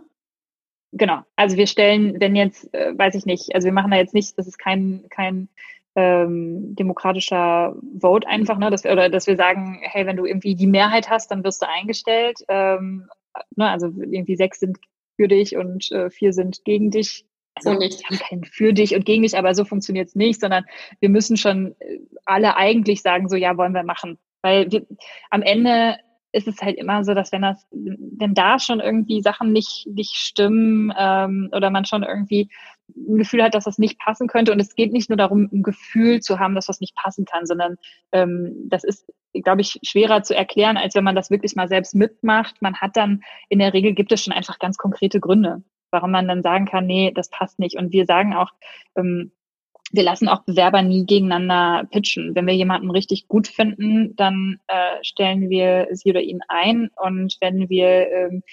Genau. 0.91 1.21
Also 1.35 1.57
wir 1.57 1.67
stellen, 1.67 2.19
wenn 2.19 2.35
jetzt, 2.35 2.73
äh, 2.73 2.97
weiß 2.97 3.15
ich 3.15 3.25
nicht, 3.25 3.53
also 3.53 3.65
wir 3.65 3.73
machen 3.73 3.91
da 3.91 3.97
jetzt 3.97 4.13
nicht, 4.13 4.37
das 4.37 4.47
ist 4.47 4.57
kein, 4.57 5.05
kein 5.09 5.49
ähm, 5.95 6.75
demokratischer 6.75 7.75
Vote 7.99 8.27
einfach, 8.27 8.57
ne, 8.57 8.69
dass 8.69 8.83
wir, 8.83 8.91
oder 8.91 9.09
dass 9.09 9.27
wir 9.27 9.35
sagen, 9.35 9.79
hey, 9.83 10.05
wenn 10.05 10.17
du 10.17 10.25
irgendwie 10.25 10.55
die 10.55 10.67
Mehrheit 10.67 11.09
hast, 11.09 11.31
dann 11.31 11.43
wirst 11.43 11.61
du 11.61 11.67
eingestellt. 11.67 12.39
Ähm, 12.47 13.07
ne, 13.55 13.69
also 13.69 13.87
irgendwie 13.87 14.35
sechs 14.35 14.59
sind 14.59 14.77
für 15.15 15.27
dich 15.27 15.55
und 15.55 15.91
äh, 15.91 16.09
vier 16.09 16.33
sind 16.33 16.63
gegen 16.65 16.89
dich 16.89 17.25
also 17.55 17.73
nicht. 17.73 17.99
wir 17.99 18.09
haben 18.09 18.17
keinen 18.17 18.43
für 18.45 18.73
dich 18.73 18.95
und 18.95 19.05
gegen 19.05 19.23
dich, 19.23 19.37
aber 19.37 19.53
so 19.53 19.63
funktioniert 19.63 20.07
es 20.07 20.15
nicht, 20.15 20.41
sondern 20.41 20.65
wir 20.99 21.09
müssen 21.09 21.37
schon 21.37 21.75
äh, 21.79 21.99
alle 22.25 22.55
eigentlich 22.55 23.01
sagen, 23.01 23.29
so 23.29 23.35
ja, 23.35 23.57
wollen 23.57 23.73
wir 23.73 23.83
machen. 23.83 24.17
Weil 24.41 24.71
wir, 24.71 24.85
am 25.29 25.41
Ende 25.41 25.97
ist 26.31 26.47
es 26.47 26.61
halt 26.61 26.77
immer 26.77 27.03
so, 27.03 27.13
dass 27.13 27.31
wenn 27.31 27.43
das, 27.43 27.65
wenn 27.71 28.33
da 28.33 28.57
schon 28.57 28.79
irgendwie 28.79 29.21
Sachen 29.21 29.51
nicht, 29.51 29.87
nicht 29.87 30.15
stimmen 30.15 30.91
ähm, 30.97 31.49
oder 31.53 31.69
man 31.69 31.85
schon 31.85 32.01
irgendwie 32.01 32.49
ein 32.95 33.17
Gefühl 33.17 33.43
hat, 33.43 33.55
dass 33.55 33.65
das 33.65 33.77
nicht 33.77 33.99
passen 33.99 34.27
könnte. 34.27 34.51
Und 34.51 34.59
es 34.59 34.75
geht 34.75 34.93
nicht 34.93 35.09
nur 35.09 35.17
darum, 35.17 35.49
ein 35.51 35.63
Gefühl 35.63 36.21
zu 36.21 36.39
haben, 36.39 36.55
dass 36.55 36.69
was 36.69 36.81
nicht 36.81 36.95
passen 36.95 37.25
kann, 37.25 37.45
sondern 37.45 37.77
ähm, 38.11 38.53
das 38.69 38.83
ist, 38.83 39.05
glaube 39.33 39.61
ich, 39.61 39.79
schwerer 39.83 40.23
zu 40.23 40.35
erklären, 40.35 40.77
als 40.77 40.95
wenn 40.95 41.03
man 41.03 41.15
das 41.15 41.31
wirklich 41.31 41.55
mal 41.55 41.67
selbst 41.67 41.95
mitmacht. 41.95 42.61
Man 42.61 42.75
hat 42.75 42.95
dann, 42.95 43.21
in 43.49 43.59
der 43.59 43.73
Regel 43.73 43.93
gibt 43.93 44.11
es 44.11 44.23
schon 44.23 44.33
einfach 44.33 44.59
ganz 44.59 44.77
konkrete 44.77 45.19
Gründe 45.19 45.63
warum 45.93 46.11
man 46.11 46.27
dann 46.27 46.41
sagen 46.41 46.65
kann, 46.65 46.85
nee, 46.85 47.11
das 47.15 47.29
passt 47.29 47.59
nicht. 47.59 47.77
Und 47.77 47.93
wir 47.93 48.05
sagen 48.05 48.33
auch, 48.33 48.49
ähm, 48.97 49.31
wir 49.91 50.03
lassen 50.03 50.27
auch 50.27 50.43
Bewerber 50.43 50.81
nie 50.81 51.05
gegeneinander 51.05 51.87
pitchen. 51.89 52.33
Wenn 52.35 52.47
wir 52.47 52.55
jemanden 52.55 52.89
richtig 52.89 53.27
gut 53.27 53.47
finden, 53.47 54.15
dann 54.15 54.59
äh, 54.67 55.03
stellen 55.03 55.49
wir 55.49 55.87
sie 55.91 56.09
oder 56.09 56.21
ihn 56.21 56.41
ein. 56.47 56.89
Und 56.95 57.37
wenn 57.39 57.69
wir 57.69 58.11
ähm 58.11 58.43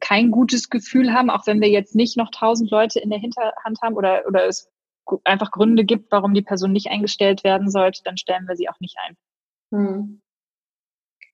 kein 0.00 0.30
gutes 0.30 0.70
Gefühl 0.70 1.12
haben, 1.12 1.30
auch 1.30 1.46
wenn 1.46 1.60
wir 1.60 1.68
jetzt 1.68 1.94
nicht 1.94 2.16
noch 2.16 2.30
tausend 2.30 2.70
Leute 2.70 3.00
in 3.00 3.10
der 3.10 3.18
Hinterhand 3.18 3.80
haben 3.82 3.94
oder, 3.94 4.24
oder 4.26 4.46
es 4.46 4.70
einfach 5.24 5.50
Gründe 5.50 5.84
gibt, 5.84 6.10
warum 6.10 6.34
die 6.34 6.42
Person 6.42 6.72
nicht 6.72 6.88
eingestellt 6.88 7.44
werden 7.44 7.70
sollte, 7.70 8.00
dann 8.04 8.16
stellen 8.16 8.46
wir 8.46 8.56
sie 8.56 8.68
auch 8.68 8.80
nicht 8.80 8.96
ein. 9.06 9.16
Hm. 9.72 10.20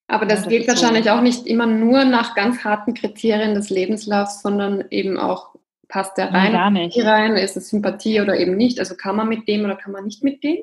Aber 0.08 0.26
das, 0.26 0.40
ja, 0.40 0.44
das 0.44 0.48
geht 0.48 0.68
wahrscheinlich 0.68 1.04
so. 1.04 1.10
auch 1.10 1.20
nicht 1.20 1.46
immer 1.46 1.66
nur 1.66 2.04
nach 2.04 2.34
ganz 2.34 2.64
harten 2.64 2.94
Kriterien 2.94 3.54
des 3.54 3.70
Lebenslaufs, 3.70 4.42
sondern 4.42 4.84
eben 4.90 5.18
auch, 5.18 5.54
passt 5.86 6.18
der 6.18 6.32
rein, 6.32 6.52
Gar 6.52 6.70
nicht. 6.70 6.98
rein, 7.04 7.36
ist 7.36 7.56
es 7.56 7.68
Sympathie 7.68 8.20
oder 8.20 8.36
eben 8.36 8.56
nicht? 8.56 8.78
Also 8.80 8.96
kann 8.96 9.16
man 9.16 9.28
mit 9.28 9.46
dem 9.46 9.64
oder 9.64 9.76
kann 9.76 9.92
man 9.92 10.04
nicht 10.04 10.24
mit 10.24 10.42
dem? 10.42 10.58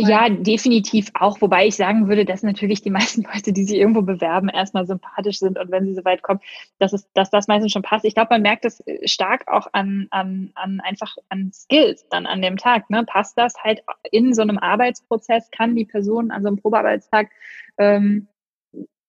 Ja, 0.00 0.28
definitiv 0.28 1.10
auch. 1.14 1.40
Wobei 1.40 1.66
ich 1.66 1.74
sagen 1.74 2.08
würde, 2.08 2.24
dass 2.24 2.44
natürlich 2.44 2.82
die 2.82 2.90
meisten 2.90 3.22
Leute, 3.34 3.52
die 3.52 3.64
sich 3.64 3.78
irgendwo 3.78 4.02
bewerben, 4.02 4.48
erstmal 4.48 4.86
sympathisch 4.86 5.40
sind 5.40 5.58
und 5.58 5.72
wenn 5.72 5.86
sie 5.86 5.94
so 5.94 6.04
weit 6.04 6.22
kommen, 6.22 6.40
dass, 6.78 6.92
es, 6.92 7.10
dass 7.14 7.30
das 7.30 7.48
meistens 7.48 7.72
schon 7.72 7.82
passt. 7.82 8.04
Ich 8.04 8.14
glaube, 8.14 8.28
man 8.30 8.42
merkt 8.42 8.64
das 8.64 8.80
äh, 8.86 9.08
stark 9.08 9.48
auch 9.48 9.66
an, 9.72 10.06
an, 10.10 10.52
an 10.54 10.80
einfach 10.80 11.16
an 11.30 11.50
Skills 11.52 12.06
dann 12.10 12.26
an 12.26 12.42
dem 12.42 12.56
Tag. 12.56 12.88
Ne? 12.90 13.04
Passt 13.04 13.36
das 13.36 13.54
halt 13.62 13.82
in 14.12 14.34
so 14.34 14.42
einem 14.42 14.58
Arbeitsprozess? 14.58 15.50
Kann 15.50 15.74
die 15.74 15.84
Person 15.84 16.30
an 16.30 16.42
so 16.42 16.48
einem 16.48 16.58
Probearbeitstag 16.58 17.30
ähm, 17.78 18.28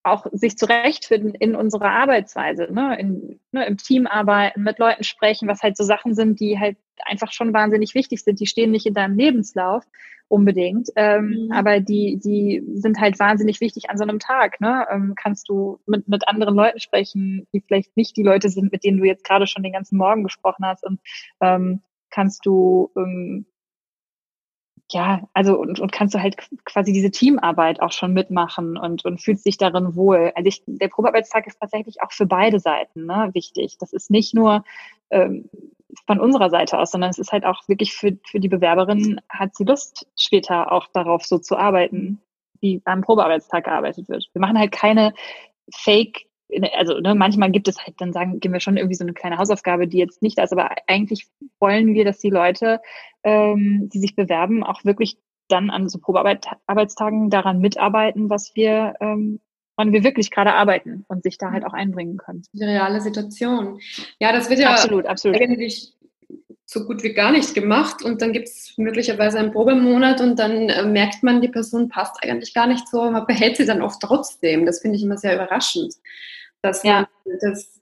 auch 0.01 0.25
sich 0.31 0.57
zurechtfinden 0.57 1.35
in 1.35 1.55
unserer 1.55 1.91
Arbeitsweise, 1.91 2.67
ne? 2.71 2.97
In, 2.97 3.39
ne, 3.51 3.65
im 3.65 3.77
Team 3.77 4.07
arbeiten, 4.07 4.63
mit 4.63 4.79
Leuten 4.79 5.03
sprechen, 5.03 5.47
was 5.47 5.61
halt 5.61 5.77
so 5.77 5.83
Sachen 5.83 6.15
sind, 6.15 6.39
die 6.39 6.57
halt 6.57 6.77
einfach 7.05 7.31
schon 7.31 7.53
wahnsinnig 7.53 7.95
wichtig 7.95 8.23
sind. 8.23 8.39
Die 8.39 8.47
stehen 8.47 8.71
nicht 8.71 8.85
in 8.85 8.93
deinem 8.93 9.17
Lebenslauf 9.17 9.83
unbedingt, 10.27 10.89
ähm, 10.95 11.47
mhm. 11.47 11.51
aber 11.51 11.79
die, 11.79 12.19
die 12.23 12.63
sind 12.75 12.99
halt 12.99 13.19
wahnsinnig 13.19 13.61
wichtig 13.61 13.89
an 13.89 13.97
so 13.97 14.03
einem 14.03 14.19
Tag. 14.19 14.61
Ne? 14.61 14.85
Ähm, 14.91 15.13
kannst 15.15 15.49
du 15.49 15.79
mit, 15.87 16.07
mit 16.07 16.27
anderen 16.27 16.55
Leuten 16.55 16.79
sprechen, 16.79 17.47
die 17.53 17.61
vielleicht 17.61 17.97
nicht 17.97 18.15
die 18.15 18.23
Leute 18.23 18.49
sind, 18.49 18.71
mit 18.71 18.83
denen 18.83 18.99
du 18.99 19.05
jetzt 19.05 19.23
gerade 19.23 19.47
schon 19.47 19.63
den 19.63 19.73
ganzen 19.73 19.97
Morgen 19.97 20.23
gesprochen 20.23 20.65
hast 20.65 20.85
und 20.85 20.99
ähm, 21.41 21.81
kannst 22.11 22.45
du 22.45 22.91
ähm, 22.95 23.45
ja, 24.91 25.27
also 25.33 25.57
und, 25.59 25.79
und 25.79 25.91
kannst 25.91 26.15
du 26.15 26.21
halt 26.21 26.35
quasi 26.65 26.91
diese 26.91 27.11
Teamarbeit 27.11 27.79
auch 27.81 27.91
schon 27.91 28.13
mitmachen 28.13 28.75
und, 28.75 29.05
und 29.05 29.21
fühlst 29.21 29.45
dich 29.45 29.57
darin 29.57 29.95
wohl. 29.95 30.31
Also 30.35 30.47
ich, 30.47 30.63
der 30.65 30.87
Probearbeitstag 30.87 31.45
ist 31.45 31.59
tatsächlich 31.59 32.01
auch 32.01 32.11
für 32.11 32.25
beide 32.25 32.59
Seiten 32.59 33.05
ne, 33.05 33.29
wichtig. 33.33 33.77
Das 33.79 33.93
ist 33.93 34.09
nicht 34.09 34.33
nur 34.33 34.63
ähm, 35.11 35.49
von 36.05 36.19
unserer 36.19 36.49
Seite 36.49 36.77
aus, 36.77 36.91
sondern 36.91 37.09
es 37.09 37.17
ist 37.17 37.31
halt 37.31 37.45
auch 37.45 37.67
wirklich 37.67 37.93
für, 37.93 38.17
für 38.25 38.39
die 38.39 38.49
Bewerberin, 38.49 39.19
hat 39.29 39.55
sie 39.55 39.63
Lust, 39.63 40.07
später 40.17 40.71
auch 40.71 40.87
darauf 40.93 41.25
so 41.25 41.37
zu 41.37 41.57
arbeiten, 41.57 42.21
wie 42.61 42.81
am 42.85 43.01
Probearbeitstag 43.01 43.65
gearbeitet 43.65 44.09
wird. 44.09 44.29
Wir 44.33 44.41
machen 44.41 44.59
halt 44.59 44.71
keine 44.71 45.13
Fake 45.73 46.29
also 46.73 46.99
ne, 46.99 47.15
manchmal 47.15 47.51
gibt 47.51 47.67
es 47.67 47.77
halt, 47.85 48.01
dann 48.01 48.13
sagen, 48.13 48.39
geben 48.39 48.53
wir 48.53 48.59
schon 48.59 48.77
irgendwie 48.77 48.95
so 48.95 49.03
eine 49.03 49.13
kleine 49.13 49.37
Hausaufgabe, 49.37 49.87
die 49.87 49.97
jetzt 49.97 50.21
nicht 50.21 50.37
da 50.37 50.43
ist, 50.43 50.51
aber 50.51 50.71
eigentlich 50.87 51.27
wollen 51.59 51.93
wir, 51.93 52.05
dass 52.05 52.19
die 52.19 52.29
Leute, 52.29 52.81
ähm, 53.23 53.89
die 53.93 53.99
sich 53.99 54.15
bewerben, 54.15 54.63
auch 54.63 54.83
wirklich 54.83 55.17
dann 55.47 55.69
an 55.69 55.89
so 55.89 55.99
Probearbeitstagen 55.99 57.29
daran 57.29 57.59
mitarbeiten, 57.59 58.29
was 58.29 58.55
wir, 58.55 58.95
ähm, 58.99 59.39
wann 59.79 59.93
wir 59.93 60.03
wirklich 60.03 60.29
gerade 60.29 60.53
arbeiten 60.53 61.05
und 61.07 61.23
sich 61.23 61.37
da 61.37 61.51
halt 61.51 61.65
auch 61.65 61.73
einbringen 61.73 62.17
können. 62.17 62.43
Die 62.53 62.63
reale 62.63 62.99
Situation. 63.01 63.79
Ja, 64.19 64.33
das 64.33 64.49
wird 64.49 64.59
ja 64.59 64.71
absolut, 64.71 65.05
absolut. 65.05 65.41
eigentlich 65.41 65.93
so 66.65 66.85
gut 66.85 67.01
wie 67.01 67.13
gar 67.13 67.31
nicht 67.31 67.55
gemacht 67.55 68.03
und 68.03 68.21
dann 68.21 68.33
gibt 68.33 68.47
es 68.47 68.73
möglicherweise 68.77 69.39
einen 69.39 69.51
Probemonat 69.51 70.21
und 70.21 70.37
dann 70.37 70.69
äh, 70.69 70.85
merkt 70.85 71.23
man, 71.23 71.41
die 71.41 71.47
Person 71.47 71.89
passt 71.89 72.21
eigentlich 72.21 72.53
gar 72.53 72.67
nicht 72.67 72.87
so, 72.87 73.09
man 73.09 73.25
behält 73.25 73.57
sie 73.57 73.65
dann 73.65 73.81
oft 73.81 74.01
trotzdem. 74.01 74.67
Das 74.67 74.81
finde 74.81 74.97
ich 74.97 75.03
immer 75.03 75.17
sehr 75.17 75.33
überraschend 75.33 75.95
dass 76.61 76.83
ja. 76.83 77.07
man 77.25 77.37
das 77.41 77.79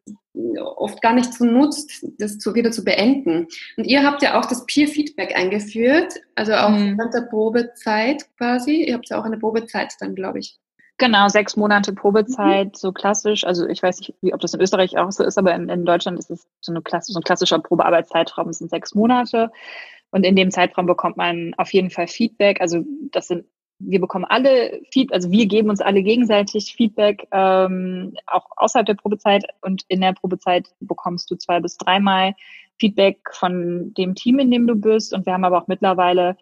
oft 0.75 1.01
gar 1.01 1.13
nicht 1.13 1.33
so 1.33 1.45
nutzt, 1.45 2.05
das 2.19 2.37
zu, 2.37 2.53
wieder 2.53 2.71
zu 2.71 2.83
beenden. 2.83 3.47
Und 3.75 3.85
ihr 3.85 4.03
habt 4.03 4.21
ja 4.21 4.39
auch 4.39 4.45
das 4.45 4.65
Peer-Feedback 4.65 5.35
eingeführt, 5.35 6.13
also 6.35 6.53
auch 6.53 6.69
mhm. 6.69 6.97
während 6.97 7.13
der 7.13 7.21
Probezeit 7.21 8.25
quasi. 8.37 8.83
Ihr 8.83 8.93
habt 8.93 9.09
ja 9.09 9.19
auch 9.19 9.25
eine 9.25 9.39
Probezeit 9.39 9.93
dann, 9.99 10.13
glaube 10.13 10.39
ich. 10.39 10.57
Genau, 10.99 11.27
sechs 11.27 11.55
Monate 11.55 11.93
Probezeit, 11.93 12.67
mhm. 12.67 12.73
so 12.73 12.91
klassisch. 12.91 13.43
Also 13.43 13.67
ich 13.67 13.83
weiß 13.83 13.99
nicht, 13.99 14.15
wie, 14.21 14.33
ob 14.33 14.39
das 14.39 14.53
in 14.53 14.61
Österreich 14.61 14.97
auch 14.97 15.11
so 15.11 15.23
ist, 15.23 15.37
aber 15.37 15.53
in, 15.53 15.69
in 15.69 15.85
Deutschland 15.85 16.17
ist 16.17 16.31
es 16.31 16.47
so, 16.59 16.71
eine 16.71 16.81
klassisch, 16.81 17.13
so 17.13 17.19
ein 17.19 17.23
klassischer 17.23 17.59
Probearbeitszeitraum, 17.59 18.51
sind 18.51 18.69
sechs 18.69 18.95
Monate. 18.95 19.51
Und 20.09 20.25
in 20.25 20.35
dem 20.35 20.51
Zeitraum 20.51 20.85
bekommt 20.85 21.17
man 21.17 21.53
auf 21.57 21.71
jeden 21.73 21.91
Fall 21.91 22.07
Feedback. 22.07 22.61
Also 22.61 22.83
das 23.11 23.27
sind 23.27 23.45
wir 23.79 24.01
bekommen 24.01 24.25
alle 24.25 24.81
Feedback, 24.91 25.13
also 25.13 25.31
wir 25.31 25.45
geben 25.45 25.69
uns 25.69 25.81
alle 25.81 26.01
gegenseitig 26.01 26.73
Feedback, 26.75 27.27
ähm, 27.31 28.15
auch 28.25 28.47
außerhalb 28.55 28.87
der 28.87 28.95
Probezeit 28.95 29.45
und 29.61 29.83
in 29.87 30.01
der 30.01 30.13
Probezeit 30.13 30.67
bekommst 30.79 31.29
du 31.29 31.35
zwei 31.35 31.59
bis 31.59 31.77
dreimal 31.77 32.33
Feedback 32.79 33.19
von 33.33 33.93
dem 33.95 34.15
Team, 34.15 34.39
in 34.39 34.51
dem 34.51 34.67
du 34.67 34.75
bist. 34.75 35.13
Und 35.13 35.25
wir 35.25 35.33
haben 35.33 35.43
aber 35.43 35.61
auch 35.61 35.67
mittlerweile 35.67 36.37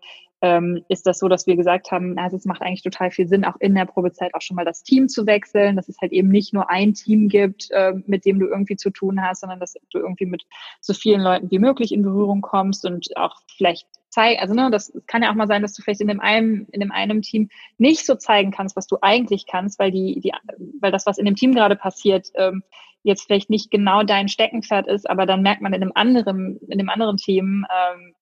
ähm, 0.46 0.86
ist 0.90 1.08
das 1.08 1.18
so, 1.18 1.28
dass 1.28 1.48
wir 1.48 1.56
gesagt 1.56 1.92
haben, 1.92 2.20
also 2.20 2.38
es 2.38 2.46
macht 2.46 2.62
eigentlich 2.62 2.84
total 2.84 3.10
viel 3.10 3.28
Sinn, 3.28 3.46
auch 3.46 3.56
in 3.60 3.74
der 3.74 3.86
Probezeit 3.86 4.36
auch 4.36 4.42
schon 4.42 4.54
mal 4.54 4.64
das 4.64 4.84
Team 4.84 5.10
zu 5.10 5.26
wechseln, 5.26 5.76
dass 5.76 5.90
es 5.90 5.98
halt 6.00 6.12
eben 6.12 6.30
nicht 6.30 6.54
nur 6.54 6.70
ein 6.70 6.94
Team 6.94 7.30
gibt, 7.30 7.72
äh, 7.72 7.94
mit 8.06 8.26
dem 8.26 8.40
du 8.40 8.46
irgendwie 8.46 8.76
zu 8.76 8.92
tun 8.92 9.24
hast, 9.24 9.42
sondern 9.42 9.60
dass 9.60 9.74
du 9.74 9.98
irgendwie 9.98 10.28
mit 10.28 10.44
so 10.82 10.94
vielen 10.94 11.22
Leuten 11.22 11.50
wie 11.50 11.58
möglich 11.58 11.92
in 11.92 12.04
Berührung 12.04 12.42
kommst 12.42 12.86
und 12.86 13.08
auch 13.18 13.42
vielleicht 13.58 13.88
zeigen, 14.10 14.40
also 14.40 14.54
ne, 14.54 14.70
das 14.70 14.94
kann 15.08 15.24
ja 15.24 15.32
auch 15.32 15.36
mal 15.36 15.48
sein, 15.48 15.64
dass 15.64 15.74
du 15.74 15.82
vielleicht 15.82 16.02
in 16.02 16.10
dem 16.10 16.20
einen, 16.20 16.68
in 16.68 16.80
dem 16.80 16.92
einen 16.92 17.24
Team 17.24 17.50
nicht 17.80 18.06
so 18.06 18.14
zeigen 18.14 18.52
kannst, 18.52 18.76
was 18.76 18.86
du 18.86 18.98
eigentlich 19.02 19.48
kannst, 19.48 19.80
weil 19.80 19.90
die, 19.90 20.20
die, 20.20 20.32
weil 20.80 20.92
das, 20.92 21.08
was 21.08 21.18
in 21.18 21.26
dem 21.26 21.36
Team 21.36 21.56
gerade 21.56 21.76
passiert, 21.76 22.28
ähm, 22.36 22.62
jetzt 23.02 23.24
vielleicht 23.24 23.50
nicht 23.50 23.72
genau 23.72 24.04
dein 24.04 24.28
Steckenpferd 24.28 24.88
ist, 24.88 25.10
aber 25.10 25.26
dann 25.26 25.42
merkt 25.42 25.62
man 25.62 25.74
in 25.74 25.82
dem 25.82 25.92
anderen, 25.96 26.60
in 26.68 26.78
dem 26.78 26.90
anderen 26.90 27.18
Team, 27.18 27.66
ähm, 27.70 28.14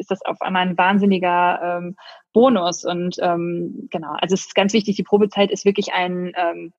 ist 0.00 0.10
das 0.10 0.24
auf 0.24 0.40
einmal 0.40 0.62
ein 0.66 0.78
wahnsinniger 0.78 1.78
ähm, 1.78 1.96
Bonus. 2.32 2.84
Und 2.84 3.16
ähm, 3.20 3.88
genau, 3.90 4.12
also 4.20 4.34
es 4.34 4.46
ist 4.46 4.54
ganz 4.54 4.72
wichtig, 4.72 4.96
die 4.96 5.02
Probezeit 5.02 5.50
ist 5.50 5.64
wirklich 5.64 5.92
ein, 5.92 6.32
ähm, 6.36 6.72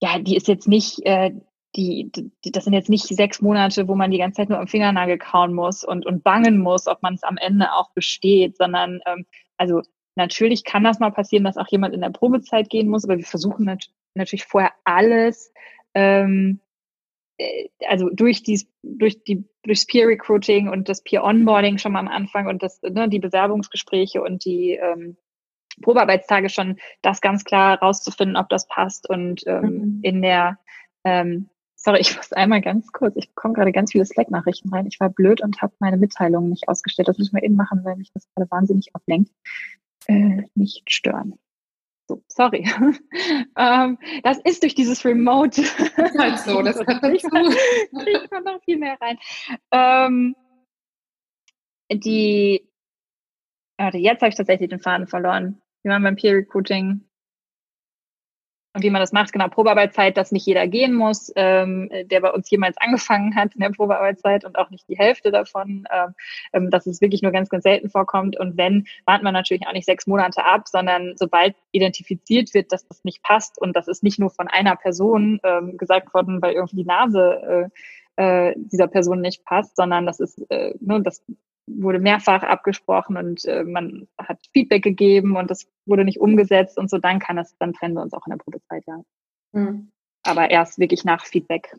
ja, 0.00 0.18
die 0.18 0.36
ist 0.36 0.48
jetzt 0.48 0.68
nicht, 0.68 1.04
äh, 1.06 1.32
die, 1.76 2.10
die, 2.14 2.52
das 2.52 2.64
sind 2.64 2.72
jetzt 2.72 2.88
nicht 2.88 3.06
sechs 3.06 3.40
Monate, 3.40 3.88
wo 3.88 3.94
man 3.94 4.10
die 4.10 4.18
ganze 4.18 4.38
Zeit 4.38 4.48
nur 4.48 4.58
am 4.58 4.68
Fingernagel 4.68 5.18
kauen 5.18 5.54
muss 5.54 5.84
und, 5.84 6.06
und 6.06 6.24
bangen 6.24 6.58
muss, 6.58 6.86
ob 6.86 7.02
man 7.02 7.14
es 7.14 7.22
am 7.22 7.36
Ende 7.36 7.72
auch 7.72 7.90
besteht, 7.92 8.56
sondern 8.56 9.00
ähm, 9.06 9.26
also 9.56 9.82
natürlich 10.14 10.64
kann 10.64 10.84
das 10.84 10.98
mal 10.98 11.12
passieren, 11.12 11.44
dass 11.44 11.56
auch 11.56 11.68
jemand 11.68 11.94
in 11.94 12.00
der 12.00 12.10
Probezeit 12.10 12.70
gehen 12.70 12.88
muss, 12.88 13.04
aber 13.04 13.18
wir 13.18 13.24
versuchen 13.24 13.66
nat 13.66 13.86
natürlich 14.14 14.44
vorher 14.46 14.72
alles, 14.84 15.52
ähm, 15.94 16.60
äh, 16.60 16.67
also 17.86 18.10
durch 18.10 18.42
die, 18.42 18.66
durch 18.82 19.22
die, 19.24 19.44
durchs 19.62 19.86
Peer 19.86 20.08
Recruiting 20.08 20.68
und 20.68 20.88
das 20.88 21.02
Peer 21.02 21.24
Onboarding 21.24 21.78
schon 21.78 21.92
mal 21.92 22.00
am 22.00 22.08
Anfang 22.08 22.46
und 22.48 22.62
das, 22.62 22.80
ne, 22.82 23.08
die 23.08 23.20
Bewerbungsgespräche 23.20 24.22
und 24.22 24.44
die 24.44 24.72
ähm, 24.72 25.16
Probearbeitstage 25.82 26.48
schon 26.48 26.78
das 27.02 27.20
ganz 27.20 27.44
klar 27.44 27.78
rauszufinden, 27.78 28.36
ob 28.36 28.48
das 28.48 28.66
passt 28.66 29.08
und 29.08 29.46
ähm, 29.46 29.62
mhm. 29.62 29.98
in 30.02 30.22
der 30.22 30.58
ähm, 31.04 31.48
Sorry, 31.80 32.00
ich 32.00 32.16
muss 32.16 32.32
einmal 32.32 32.60
ganz 32.60 32.90
kurz, 32.90 33.14
ich 33.14 33.28
bekomme 33.28 33.54
gerade 33.54 33.70
ganz 33.70 33.92
viele 33.92 34.04
Slack-Nachrichten 34.04 34.68
rein. 34.70 34.88
Ich 34.88 34.98
war 34.98 35.10
blöd 35.10 35.40
und 35.40 35.62
habe 35.62 35.72
meine 35.78 35.96
Mitteilungen 35.96 36.50
nicht 36.50 36.68
ausgestellt. 36.68 37.06
Das 37.06 37.18
müssen 37.18 37.36
wir 37.36 37.44
eben 37.44 37.54
machen, 37.54 37.84
weil 37.84 37.94
mich 37.94 38.10
das 38.12 38.26
gerade 38.34 38.50
wahnsinnig 38.50 38.96
ablenkt. 38.96 39.30
Äh, 40.06 40.42
nicht 40.56 40.90
stören. 40.90 41.38
So, 42.08 42.22
sorry. 42.28 42.64
ähm, 43.56 43.98
das 44.22 44.38
ist 44.44 44.62
durch 44.62 44.74
dieses 44.74 45.04
Remote. 45.04 45.62
halt 46.18 46.38
so, 46.38 46.62
das 46.62 46.78
hat 46.86 47.04
ich 47.12 47.22
kriegt 47.22 48.32
man 48.32 48.44
noch 48.44 48.62
viel 48.64 48.78
mehr 48.78 48.96
rein. 48.98 49.18
Ähm, 49.70 50.34
die, 51.92 52.66
warte, 53.76 53.98
jetzt 53.98 54.22
habe 54.22 54.30
ich 54.30 54.36
tatsächlich 54.36 54.70
den 54.70 54.80
Faden 54.80 55.06
verloren. 55.06 55.60
Wir 55.82 55.92
waren 55.92 56.02
beim 56.02 56.16
Peer 56.16 56.34
Recruiting 56.34 57.07
und 58.74 58.82
wie 58.82 58.90
man 58.90 59.00
das 59.00 59.12
macht, 59.12 59.32
genau, 59.32 59.48
Probearbeitszeit, 59.48 60.16
dass 60.16 60.30
nicht 60.30 60.46
jeder 60.46 60.66
gehen 60.68 60.94
muss, 60.94 61.32
ähm, 61.36 61.90
der 62.04 62.20
bei 62.20 62.30
uns 62.30 62.50
jemals 62.50 62.76
angefangen 62.78 63.34
hat 63.34 63.54
in 63.54 63.60
der 63.60 63.70
Probearbeitszeit 63.70 64.44
und 64.44 64.58
auch 64.58 64.70
nicht 64.70 64.88
die 64.88 64.96
Hälfte 64.96 65.30
davon, 65.30 65.84
ähm, 65.90 66.14
ähm, 66.52 66.70
dass 66.70 66.86
es 66.86 67.00
wirklich 67.00 67.22
nur 67.22 67.32
ganz, 67.32 67.48
ganz 67.48 67.64
selten 67.64 67.88
vorkommt. 67.88 68.38
Und 68.38 68.56
wenn, 68.56 68.86
wartet 69.06 69.24
man 69.24 69.32
natürlich 69.32 69.66
auch 69.66 69.72
nicht 69.72 69.86
sechs 69.86 70.06
Monate 70.06 70.44
ab, 70.44 70.68
sondern 70.68 71.14
sobald 71.16 71.56
identifiziert 71.72 72.52
wird, 72.52 72.70
dass 72.70 72.86
das 72.86 73.02
nicht 73.04 73.22
passt 73.22 73.60
und 73.60 73.74
das 73.74 73.88
ist 73.88 74.02
nicht 74.02 74.18
nur 74.18 74.30
von 74.30 74.48
einer 74.48 74.76
Person 74.76 75.40
ähm, 75.42 75.76
gesagt 75.78 76.12
worden, 76.12 76.42
weil 76.42 76.52
irgendwie 76.52 76.76
die 76.76 76.84
Nase 76.84 77.70
äh, 78.16 78.50
äh, 78.50 78.54
dieser 78.56 78.88
Person 78.88 79.20
nicht 79.20 79.44
passt, 79.44 79.76
sondern 79.76 80.04
das 80.04 80.20
ist, 80.20 80.38
äh, 80.50 80.74
ne, 80.80 81.00
das 81.02 81.22
wurde 81.78 81.98
mehrfach 81.98 82.42
abgesprochen 82.42 83.16
und 83.16 83.44
äh, 83.44 83.64
man 83.64 84.08
hat 84.18 84.40
Feedback 84.52 84.82
gegeben 84.82 85.36
und 85.36 85.50
das 85.50 85.66
wurde 85.86 86.04
nicht 86.04 86.20
umgesetzt 86.20 86.78
und 86.78 86.90
so, 86.90 86.98
dann 86.98 87.18
kann 87.18 87.38
es, 87.38 87.56
dann 87.58 87.72
trennen 87.72 87.94
wir 87.94 88.02
uns 88.02 88.12
auch 88.12 88.26
in 88.26 88.30
der 88.30 88.38
Probezeit, 88.38 88.84
ja. 88.86 89.02
Mhm. 89.52 89.90
Aber 90.24 90.50
erst 90.50 90.78
wirklich 90.78 91.04
nach 91.04 91.24
Feedback. 91.24 91.74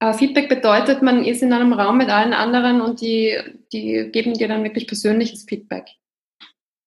Aber 0.00 0.14
Feedback 0.14 0.48
bedeutet, 0.48 1.02
man 1.02 1.24
ist 1.24 1.42
in 1.42 1.52
einem 1.52 1.72
Raum 1.72 1.98
mit 1.98 2.08
allen 2.08 2.32
anderen 2.32 2.80
und 2.80 3.00
die, 3.00 3.36
die 3.72 4.08
geben 4.10 4.34
dir 4.34 4.48
dann 4.48 4.64
wirklich 4.64 4.86
persönliches 4.86 5.44
Feedback. 5.44 5.86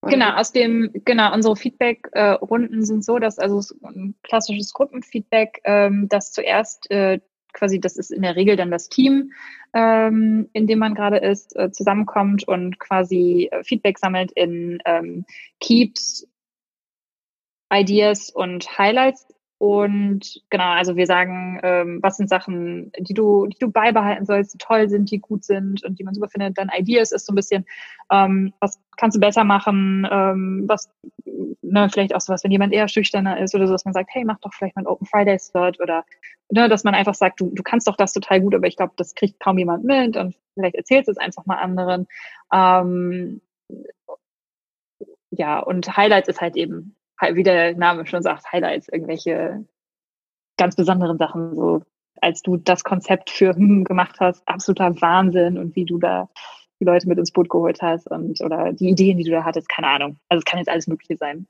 Oder? 0.01 0.13
Genau, 0.13 0.33
aus 0.33 0.51
dem, 0.51 0.91
genau, 1.05 1.33
unsere 1.33 1.55
Feedback-Runden 1.55 2.79
äh, 2.81 2.85
sind 2.85 3.05
so, 3.05 3.19
dass 3.19 3.39
also 3.39 3.61
ein 3.83 4.15
klassisches 4.23 4.73
Gruppenfeedback, 4.73 5.61
ähm, 5.63 6.09
dass 6.09 6.31
zuerst 6.31 6.89
äh, 6.91 7.19
quasi, 7.53 7.79
das 7.79 7.97
ist 7.97 8.11
in 8.11 8.21
der 8.21 8.35
Regel 8.35 8.55
dann 8.55 8.71
das 8.71 8.89
Team, 8.89 9.31
ähm, 9.73 10.49
in 10.53 10.67
dem 10.67 10.79
man 10.79 10.95
gerade 10.95 11.17
ist, 11.17 11.55
äh, 11.55 11.71
zusammenkommt 11.71 12.47
und 12.47 12.79
quasi 12.79 13.49
äh, 13.51 13.63
Feedback 13.63 13.97
sammelt 13.97 14.31
in 14.33 14.79
ähm, 14.85 15.25
Keeps, 15.59 16.27
Ideas 17.71 18.29
und 18.29 18.77
Highlights 18.77 19.32
und 19.63 20.41
genau, 20.49 20.71
also 20.73 20.97
wir 20.97 21.07
sagen, 21.07 21.57
ähm, 21.63 21.99
was 22.03 22.17
sind 22.17 22.27
Sachen, 22.27 22.91
die 22.99 23.13
du, 23.13 23.47
die 23.47 23.57
du 23.59 23.71
beibehalten 23.71 24.25
sollst, 24.25 24.53
die 24.53 24.57
toll 24.57 24.89
sind, 24.89 25.09
die 25.09 25.19
gut 25.19 25.45
sind 25.45 25.85
und 25.85 25.97
die 25.97 26.03
man 26.03 26.13
super 26.13 26.27
findet. 26.27 26.57
Dann 26.57 26.69
Ideas 26.77 27.13
ist 27.13 27.25
so 27.25 27.31
ein 27.31 27.37
bisschen, 27.37 27.65
ähm, 28.11 28.53
was 28.59 28.77
kannst 28.97 29.15
du 29.15 29.21
besser 29.21 29.45
machen, 29.45 30.05
ähm, 30.11 30.65
was, 30.67 30.91
ne, 31.61 31.87
vielleicht 31.89 32.13
auch 32.13 32.19
sowas, 32.19 32.43
wenn 32.43 32.51
jemand 32.51 32.73
eher 32.73 32.89
schüchterner 32.89 33.39
ist 33.39 33.55
oder 33.55 33.67
so, 33.67 33.71
dass 33.71 33.85
man 33.85 33.93
sagt, 33.93 34.09
hey, 34.11 34.25
mach 34.25 34.37
doch 34.41 34.53
vielleicht 34.53 34.75
mal 34.75 34.81
ein 34.81 34.87
Open 34.87 35.07
Friday 35.07 35.39
Start 35.39 35.79
oder 35.79 36.03
ne, 36.49 36.67
dass 36.67 36.83
man 36.83 36.93
einfach 36.93 37.15
sagt, 37.15 37.39
du, 37.39 37.49
du 37.53 37.63
kannst 37.63 37.87
doch 37.87 37.95
das 37.95 38.11
total 38.11 38.41
gut, 38.41 38.55
aber 38.55 38.67
ich 38.67 38.75
glaube, 38.75 38.91
das 38.97 39.15
kriegt 39.15 39.39
kaum 39.39 39.57
jemand 39.57 39.85
mit 39.85 40.17
und 40.17 40.35
vielleicht 40.55 40.75
erzählst 40.75 41.07
du 41.07 41.13
es 41.13 41.17
einfach 41.17 41.45
mal 41.45 41.59
anderen. 41.59 42.07
Ähm, 42.51 43.39
ja, 45.31 45.59
und 45.59 45.95
Highlights 45.95 46.27
ist 46.27 46.41
halt 46.41 46.57
eben 46.57 46.97
wie 47.19 47.43
der 47.43 47.75
Name 47.75 48.05
schon 48.05 48.23
sagt, 48.23 48.51
Highlights, 48.51 48.89
irgendwelche 48.89 49.65
ganz 50.57 50.75
besonderen 50.75 51.17
Sachen, 51.17 51.55
so 51.55 51.81
als 52.21 52.41
du 52.41 52.57
das 52.57 52.83
Konzept 52.83 53.29
für 53.29 53.53
hm 53.55 53.83
gemacht 53.83 54.17
hast, 54.19 54.47
absoluter 54.47 55.01
Wahnsinn 55.01 55.57
und 55.57 55.75
wie 55.75 55.85
du 55.85 55.97
da 55.97 56.29
die 56.79 56.85
Leute 56.85 57.07
mit 57.07 57.17
ins 57.17 57.31
Boot 57.31 57.49
geholt 57.49 57.81
hast 57.81 58.09
und 58.09 58.41
oder 58.41 58.73
die 58.73 58.89
Ideen, 58.89 59.17
die 59.17 59.23
du 59.23 59.31
da 59.31 59.43
hattest, 59.43 59.69
keine 59.69 59.87
Ahnung. 59.87 60.17
Also 60.29 60.39
es 60.39 60.45
kann 60.45 60.59
jetzt 60.59 60.69
alles 60.69 60.87
Mögliche 60.87 61.17
sein. 61.17 61.47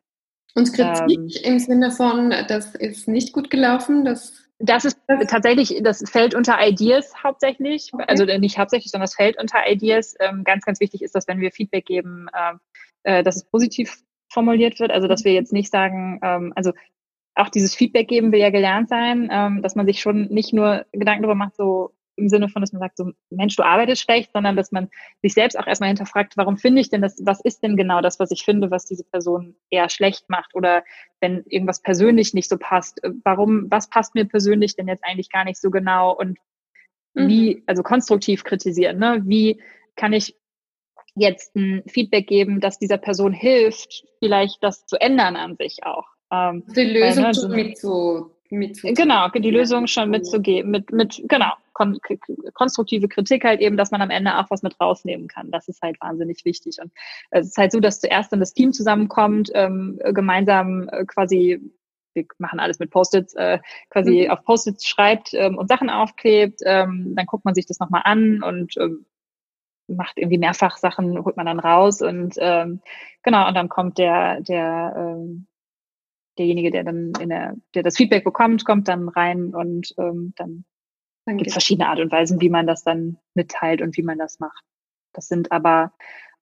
Und 0.55 0.71
Kritik 0.73 1.17
ähm, 1.17 1.53
im 1.53 1.59
Sinne 1.59 1.91
von, 1.91 2.31
das 2.47 2.75
ist 2.75 3.07
nicht 3.07 3.33
gut 3.33 3.49
gelaufen, 3.49 4.05
das 4.05 4.33
Das 4.59 4.85
ist 4.85 4.99
tatsächlich, 5.27 5.81
das 5.81 6.03
fällt 6.07 6.35
unter 6.35 6.57
Ideas 6.65 7.11
hauptsächlich, 7.23 7.89
okay. 7.91 8.05
also 8.07 8.25
nicht 8.25 8.59
hauptsächlich, 8.59 8.91
sondern 8.91 9.05
das 9.05 9.15
fällt 9.15 9.39
unter 9.41 9.67
Ideas. 9.67 10.15
Ähm, 10.19 10.43
ganz, 10.43 10.63
ganz 10.65 10.79
wichtig 10.79 11.01
ist, 11.01 11.15
dass 11.15 11.27
wenn 11.27 11.39
wir 11.39 11.51
Feedback 11.51 11.85
geben, 11.85 12.27
äh, 12.33 13.19
äh 13.19 13.23
dass 13.23 13.37
es 13.37 13.45
positiv 13.45 14.03
formuliert 14.33 14.79
wird, 14.79 14.91
also 14.91 15.07
dass 15.07 15.23
wir 15.23 15.33
jetzt 15.33 15.53
nicht 15.53 15.71
sagen, 15.71 16.19
ähm, 16.23 16.53
also 16.55 16.73
auch 17.35 17.49
dieses 17.49 17.75
Feedback 17.75 18.07
geben 18.07 18.31
will 18.31 18.39
ja 18.39 18.49
gelernt 18.49 18.89
sein, 18.89 19.29
ähm, 19.31 19.61
dass 19.61 19.75
man 19.75 19.85
sich 19.85 20.01
schon 20.01 20.25
nicht 20.25 20.53
nur 20.53 20.85
Gedanken 20.91 21.23
darüber 21.23 21.35
macht, 21.35 21.55
so 21.55 21.91
im 22.15 22.29
Sinne 22.29 22.47
von, 22.47 22.61
dass 22.61 22.71
man 22.71 22.79
sagt, 22.79 22.97
so 22.97 23.11
Mensch, 23.29 23.55
du 23.55 23.63
arbeitest 23.63 24.03
schlecht, 24.03 24.31
sondern 24.33 24.55
dass 24.55 24.71
man 24.71 24.89
sich 25.21 25.33
selbst 25.33 25.57
auch 25.57 25.65
erstmal 25.65 25.89
hinterfragt, 25.89 26.37
warum 26.37 26.57
finde 26.57 26.81
ich 26.81 26.89
denn 26.89 27.01
das, 27.01 27.19
was 27.25 27.41
ist 27.41 27.63
denn 27.63 27.75
genau 27.75 28.01
das, 28.01 28.19
was 28.19 28.31
ich 28.31 28.43
finde, 28.43 28.69
was 28.69 28.85
diese 28.85 29.03
Person 29.03 29.55
eher 29.71 29.89
schlecht 29.89 30.29
macht 30.29 30.53
oder 30.53 30.83
wenn 31.21 31.43
irgendwas 31.47 31.81
persönlich 31.81 32.33
nicht 32.33 32.49
so 32.49 32.57
passt, 32.57 33.03
äh, 33.03 33.11
warum, 33.23 33.69
was 33.69 33.89
passt 33.89 34.13
mir 34.15 34.25
persönlich 34.25 34.75
denn 34.75 34.87
jetzt 34.87 35.03
eigentlich 35.03 35.31
gar 35.31 35.43
nicht 35.43 35.59
so 35.59 35.71
genau 35.71 36.15
und 36.15 36.37
mhm. 37.13 37.27
wie, 37.27 37.63
also 37.65 37.81
konstruktiv 37.81 38.43
kritisieren, 38.43 38.99
ne? 38.99 39.21
Wie 39.25 39.61
kann 39.95 40.13
ich 40.13 40.35
jetzt 41.15 41.55
ein 41.55 41.83
Feedback 41.87 42.27
geben, 42.27 42.59
dass 42.59 42.79
dieser 42.79 42.97
Person 42.97 43.33
hilft, 43.33 44.05
vielleicht 44.19 44.63
das 44.63 44.85
zu 44.85 44.99
ändern 44.99 45.35
an 45.35 45.55
sich 45.55 45.83
auch. 45.83 46.07
Ähm, 46.31 46.63
die 46.75 46.83
Lösung 46.83 47.23
weil, 47.23 47.31
ne, 47.31 47.33
so, 47.33 47.47
mit 47.49 47.77
zu 47.77 48.31
mit 48.49 48.81
genau 48.81 49.29
die 49.29 49.49
Lösung 49.49 49.87
schon 49.87 50.11
mitzugeben 50.11 50.69
mit 50.69 50.91
mit 50.91 51.23
genau 51.27 51.53
kon 51.73 51.99
konstruktive 52.53 53.07
Kritik 53.07 53.43
halt 53.43 53.61
eben 53.61 53.77
dass 53.77 53.89
man 53.89 54.01
am 54.01 54.11
Ende 54.11 54.37
auch 54.37 54.45
was 54.49 54.61
mit 54.61 54.79
rausnehmen 54.79 55.27
kann 55.27 55.49
das 55.49 55.67
ist 55.67 55.81
halt 55.81 55.99
wahnsinnig 56.01 56.45
wichtig 56.45 56.77
und 56.79 56.91
es 57.31 57.47
ist 57.47 57.57
halt 57.57 57.71
so 57.71 57.79
dass 57.79 57.99
zuerst 57.99 58.31
dann 58.31 58.39
das 58.39 58.53
Team 58.53 58.71
zusammenkommt 58.71 59.49
ähm, 59.55 59.99
gemeinsam 60.13 60.87
äh, 60.89 61.03
quasi 61.05 61.61
wir 62.13 62.25
machen 62.37 62.59
alles 62.59 62.77
mit 62.77 62.91
Post-its, 62.91 63.33
äh, 63.33 63.57
quasi 63.89 64.25
mhm. 64.25 64.31
auf 64.31 64.43
Post-its 64.43 64.87
schreibt 64.87 65.33
ähm, 65.33 65.57
und 65.57 65.67
Sachen 65.67 65.89
aufklebt, 65.89 66.59
ähm, 66.63 67.13
dann 67.15 67.25
guckt 67.25 67.43
man 67.43 67.55
sich 67.55 67.65
das 67.65 67.79
nochmal 67.79 68.03
an 68.05 68.43
und 68.43 68.77
ähm, 68.77 69.05
macht 69.87 70.17
irgendwie 70.17 70.37
mehrfach 70.37 70.77
Sachen, 70.77 71.23
holt 71.23 71.37
man 71.37 71.45
dann 71.45 71.59
raus 71.59 72.01
und 72.01 72.35
ähm, 72.39 72.81
genau, 73.21 73.47
und 73.47 73.53
dann 73.55 73.69
kommt 73.69 73.97
der, 73.97 74.41
der 74.41 74.93
ähm, 74.97 75.47
derjenige, 76.37 76.71
der 76.71 76.83
dann 76.83 77.13
in 77.19 77.29
der, 77.29 77.55
der 77.75 77.83
das 77.83 77.97
Feedback 77.97 78.23
bekommt, 78.23 78.65
kommt 78.65 78.87
dann 78.87 79.09
rein 79.09 79.53
und 79.53 79.93
ähm, 79.97 80.33
dann, 80.35 80.65
dann 81.25 81.37
gibt 81.37 81.47
es 81.47 81.53
verschiedene 81.53 81.87
Art 81.87 81.99
und 81.99 82.11
Weisen, 82.11 82.41
wie 82.41 82.49
man 82.49 82.67
das 82.67 82.83
dann 82.83 83.17
mitteilt 83.33 83.81
und 83.81 83.97
wie 83.97 84.03
man 84.03 84.17
das 84.17 84.39
macht. 84.39 84.63
Das 85.13 85.27
sind 85.27 85.51
aber, 85.51 85.93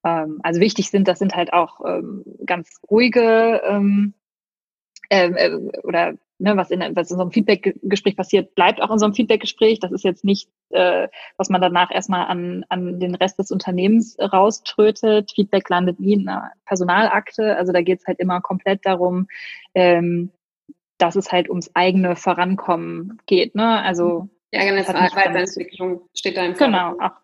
ähm, 0.04 0.40
also 0.44 0.62
wichtig 0.62 0.90
sind, 0.90 1.08
das 1.08 1.20
sind 1.20 1.36
halt 1.36 1.54
auch 1.54 1.82
ähm, 1.86 2.24
ganz 2.46 2.80
ruhige 2.90 3.62
ähm, 3.66 4.14
ähm 4.14 4.14
äh, 5.12 5.52
oder 5.84 6.14
ne, 6.40 6.56
was, 6.56 6.72
in, 6.72 6.80
was 6.96 7.12
in 7.12 7.18
so 7.18 7.22
einem 7.22 7.32
Feedback-Gespräch 7.32 8.16
passiert, 8.16 8.56
bleibt 8.56 8.82
auch 8.82 8.90
in 8.92 8.98
so 8.98 9.06
einem 9.06 9.14
Feedback-Gespräch. 9.14 9.80
Das 9.80 9.92
ist 9.92 10.06
jetzt 10.06 10.24
nicht, 10.24 10.50
äh, 10.70 11.10
was 11.38 11.50
man 11.50 11.62
danach 11.62 11.92
erstmal 11.92 12.28
an, 12.28 12.66
an 12.70 13.00
den 13.00 13.16
Rest 13.16 13.38
des 13.38 13.52
Unternehmens 13.52 14.18
rauströtet. 14.20 15.34
Feedback 15.36 15.70
landet 15.70 16.00
nie 16.00 16.14
in 16.14 16.28
einer 16.28 16.52
Personalakte. 16.66 17.58
Also 17.58 17.74
da 17.74 17.82
geht 17.82 18.00
es 18.00 18.08
halt 18.08 18.20
immer 18.20 18.40
komplett 18.40 18.86
darum, 18.86 19.28
ähm, 19.76 20.32
dass 20.98 21.18
es 21.18 21.32
halt 21.32 21.50
ums 21.50 21.72
eigene 21.74 22.16
Vorankommen 22.16 23.20
geht. 23.26 23.54
Ne? 23.56 23.82
Also 23.82 24.30
die 24.54 24.60
eigene 24.60 24.88
Weiterentwicklung 24.88 26.02
steht 26.16 26.38
da 26.38 26.46
im 26.46 26.54
Genau, 26.54 26.98
auch, 27.00 27.18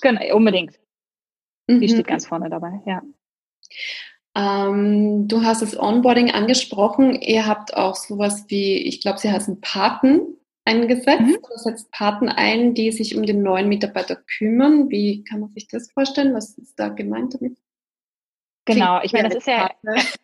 genau, 0.00 0.36
unbedingt. 0.36 0.78
Die 1.68 1.74
mhm. 1.74 1.88
steht 1.88 2.06
ganz 2.06 2.26
vorne 2.26 2.50
dabei, 2.50 2.80
ja. 2.86 3.02
Ähm, 4.34 5.28
du 5.28 5.42
hast 5.42 5.62
das 5.62 5.78
Onboarding 5.78 6.30
angesprochen. 6.30 7.20
Ihr 7.20 7.46
habt 7.46 7.74
auch 7.74 7.96
sowas 7.96 8.44
wie, 8.48 8.76
ich 8.78 9.00
glaube, 9.00 9.18
sie 9.18 9.30
heißen 9.30 9.60
Paten 9.60 10.36
eingesetzt. 10.64 11.20
Mhm. 11.20 11.38
Du 11.42 11.56
setzt 11.56 11.90
Paten 11.90 12.28
ein, 12.28 12.74
die 12.74 12.92
sich 12.92 13.16
um 13.16 13.24
den 13.24 13.42
neuen 13.42 13.68
Mitarbeiter 13.68 14.16
kümmern. 14.16 14.88
Wie 14.90 15.24
kann 15.24 15.40
man 15.40 15.50
sich 15.50 15.68
das 15.68 15.90
vorstellen? 15.90 16.34
Was 16.34 16.56
ist 16.56 16.78
da 16.78 16.88
gemeint 16.88 17.34
damit? 17.34 17.58
Genau, 18.64 19.00
ich 19.02 19.12
meine, 19.12 19.28
das 19.28 19.38
ist 19.38 19.48
ja. 19.48 19.68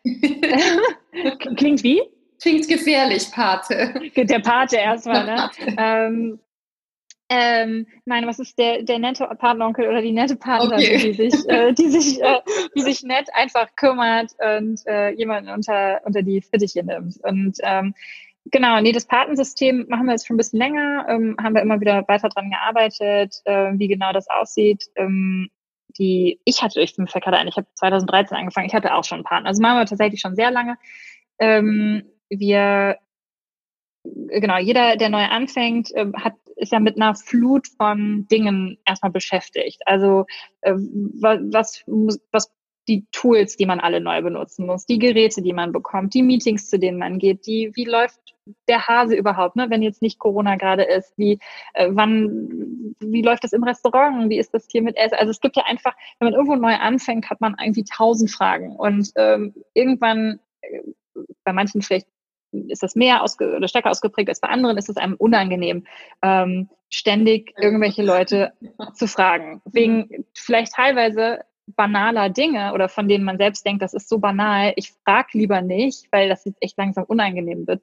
Klingt 1.55 1.83
wie? 1.83 2.01
Klingt 2.41 2.69
gefährlich, 2.69 3.29
Pate. 3.31 3.93
Der 4.15 4.39
Pate 4.39 4.75
erstmal, 4.77 5.25
ne? 5.25 5.51
Ähm, 5.77 6.39
ähm, 7.29 7.85
nein, 8.05 8.25
was 8.25 8.39
ist 8.39 8.57
der, 8.57 8.81
der 8.81 8.97
nette 8.97 9.25
Patenonkel 9.25 9.87
oder 9.87 10.01
die 10.01 10.11
nette 10.11 10.35
Patenonkel, 10.35 10.95
okay. 10.95 11.11
die 11.11 11.29
sich, 11.29 11.47
äh, 11.47 11.73
die 11.73 11.89
sich, 11.89 12.21
äh, 12.21 12.39
die 12.75 12.81
sich 12.81 13.03
nett 13.03 13.29
einfach 13.33 13.75
kümmert 13.75 14.31
und 14.39 14.85
äh, 14.87 15.11
jemanden 15.11 15.51
unter, 15.51 16.01
unter 16.05 16.23
die 16.23 16.41
Fittiche 16.41 16.83
nimmt. 16.83 17.17
Und 17.23 17.57
ähm, 17.61 17.93
genau, 18.45 18.81
nee, 18.81 18.91
das 18.91 19.05
Patensystem 19.05 19.85
machen 19.89 20.07
wir 20.07 20.13
jetzt 20.13 20.25
schon 20.25 20.35
ein 20.35 20.37
bisschen 20.37 20.59
länger, 20.59 21.05
ähm, 21.07 21.37
haben 21.41 21.53
wir 21.53 21.61
immer 21.61 21.79
wieder 21.79 22.03
weiter 22.07 22.29
dran 22.29 22.49
gearbeitet, 22.49 23.35
äh, 23.45 23.73
wie 23.73 23.87
genau 23.87 24.11
das 24.11 24.27
aussieht. 24.27 24.85
Ähm, 24.95 25.49
die, 25.99 26.39
ich 26.45 26.63
hatte, 26.63 26.81
ich 26.81 26.95
bin 26.95 27.05
gerade 27.05 27.37
ein, 27.37 27.47
ich 27.47 27.57
habe 27.57 27.67
2013 27.75 28.37
angefangen, 28.37 28.67
ich 28.67 28.73
hatte 28.73 28.95
auch 28.95 29.03
schon 29.03 29.17
einen 29.17 29.25
Partner. 29.25 29.49
Also 29.49 29.61
machen 29.61 29.77
wir 29.77 29.85
tatsächlich 29.85 30.21
schon 30.21 30.35
sehr 30.35 30.49
lange. 30.49 30.77
Ähm, 31.39 32.03
wir 32.29 32.97
genau, 34.03 34.57
jeder, 34.57 34.95
der 34.97 35.09
neu 35.09 35.23
anfängt, 35.23 35.91
äh, 35.93 36.07
hat, 36.15 36.33
ist 36.59 36.71
ja 36.71 36.79
mit 36.79 36.97
einer 36.97 37.15
Flut 37.15 37.67
von 37.67 38.27
Dingen 38.29 38.77
erstmal 38.85 39.11
beschäftigt. 39.11 39.81
Also 39.85 40.25
äh, 40.61 40.73
was, 40.75 41.83
was 42.31 42.51
die 42.87 43.05
Tools, 43.11 43.55
die 43.55 43.67
man 43.67 43.79
alle 43.79 44.01
neu 44.01 44.21
benutzen 44.21 44.65
muss, 44.65 44.85
die 44.85 44.99
Geräte, 44.99 45.41
die 45.41 45.53
man 45.53 45.71
bekommt, 45.71 46.13
die 46.13 46.23
Meetings, 46.23 46.69
zu 46.69 46.79
denen 46.79 46.97
man 46.97 47.19
geht, 47.19 47.45
die, 47.45 47.71
wie 47.75 47.85
läuft 47.85 48.19
der 48.67 48.87
Hase 48.87 49.15
überhaupt, 49.15 49.55
ne, 49.55 49.69
wenn 49.69 49.83
jetzt 49.83 50.01
nicht 50.01 50.17
Corona 50.17 50.55
gerade 50.55 50.83
ist, 50.83 51.13
wie, 51.17 51.37
äh, 51.75 51.89
wann, 51.91 52.95
wie 52.99 53.21
läuft 53.21 53.43
das 53.43 53.53
im 53.53 53.63
Restaurant, 53.63 54.29
wie 54.29 54.39
ist 54.39 54.53
das 54.55 54.67
hier 54.69 54.81
mit 54.81 54.97
Essen? 54.97 55.17
Also 55.19 55.29
es 55.29 55.39
gibt 55.39 55.55
ja 55.55 55.63
einfach, 55.65 55.93
wenn 56.17 56.27
man 56.27 56.33
irgendwo 56.33 56.55
neu 56.55 56.73
anfängt, 56.73 57.29
hat 57.29 57.41
man 57.41 57.55
irgendwie 57.61 57.83
tausend 57.83 58.31
Fragen 58.31 58.75
und 58.75 59.11
ähm, 59.15 59.53
irgendwann 59.75 60.39
äh, 60.61 60.79
bei 61.43 61.53
manchen 61.53 61.83
vielleicht 61.83 62.07
ist 62.51 62.83
das 62.83 62.95
mehr 62.95 63.23
ausge 63.23 63.55
oder 63.55 63.67
stärker 63.67 63.91
ausgeprägt 63.91 64.29
als 64.29 64.39
bei 64.39 64.49
anderen, 64.49 64.77
ist 64.77 64.89
es 64.89 64.97
einem 64.97 65.15
unangenehm, 65.15 65.85
ähm, 66.21 66.69
ständig 66.89 67.53
irgendwelche 67.57 68.03
Leute 68.03 68.53
zu 68.93 69.07
fragen. 69.07 69.61
Wegen 69.65 70.25
vielleicht 70.33 70.73
teilweise 70.73 71.39
banaler 71.75 72.29
Dinge 72.29 72.73
oder 72.73 72.89
von 72.89 73.07
denen 73.07 73.23
man 73.23 73.37
selbst 73.37 73.65
denkt, 73.65 73.81
das 73.81 73.93
ist 73.93 74.09
so 74.09 74.19
banal, 74.19 74.73
ich 74.75 74.93
frage 75.03 75.29
lieber 75.33 75.61
nicht, 75.61 76.07
weil 76.11 76.29
das 76.29 76.45
jetzt 76.45 76.61
echt 76.61 76.77
langsam 76.77 77.03
unangenehm 77.05 77.67
wird. 77.67 77.81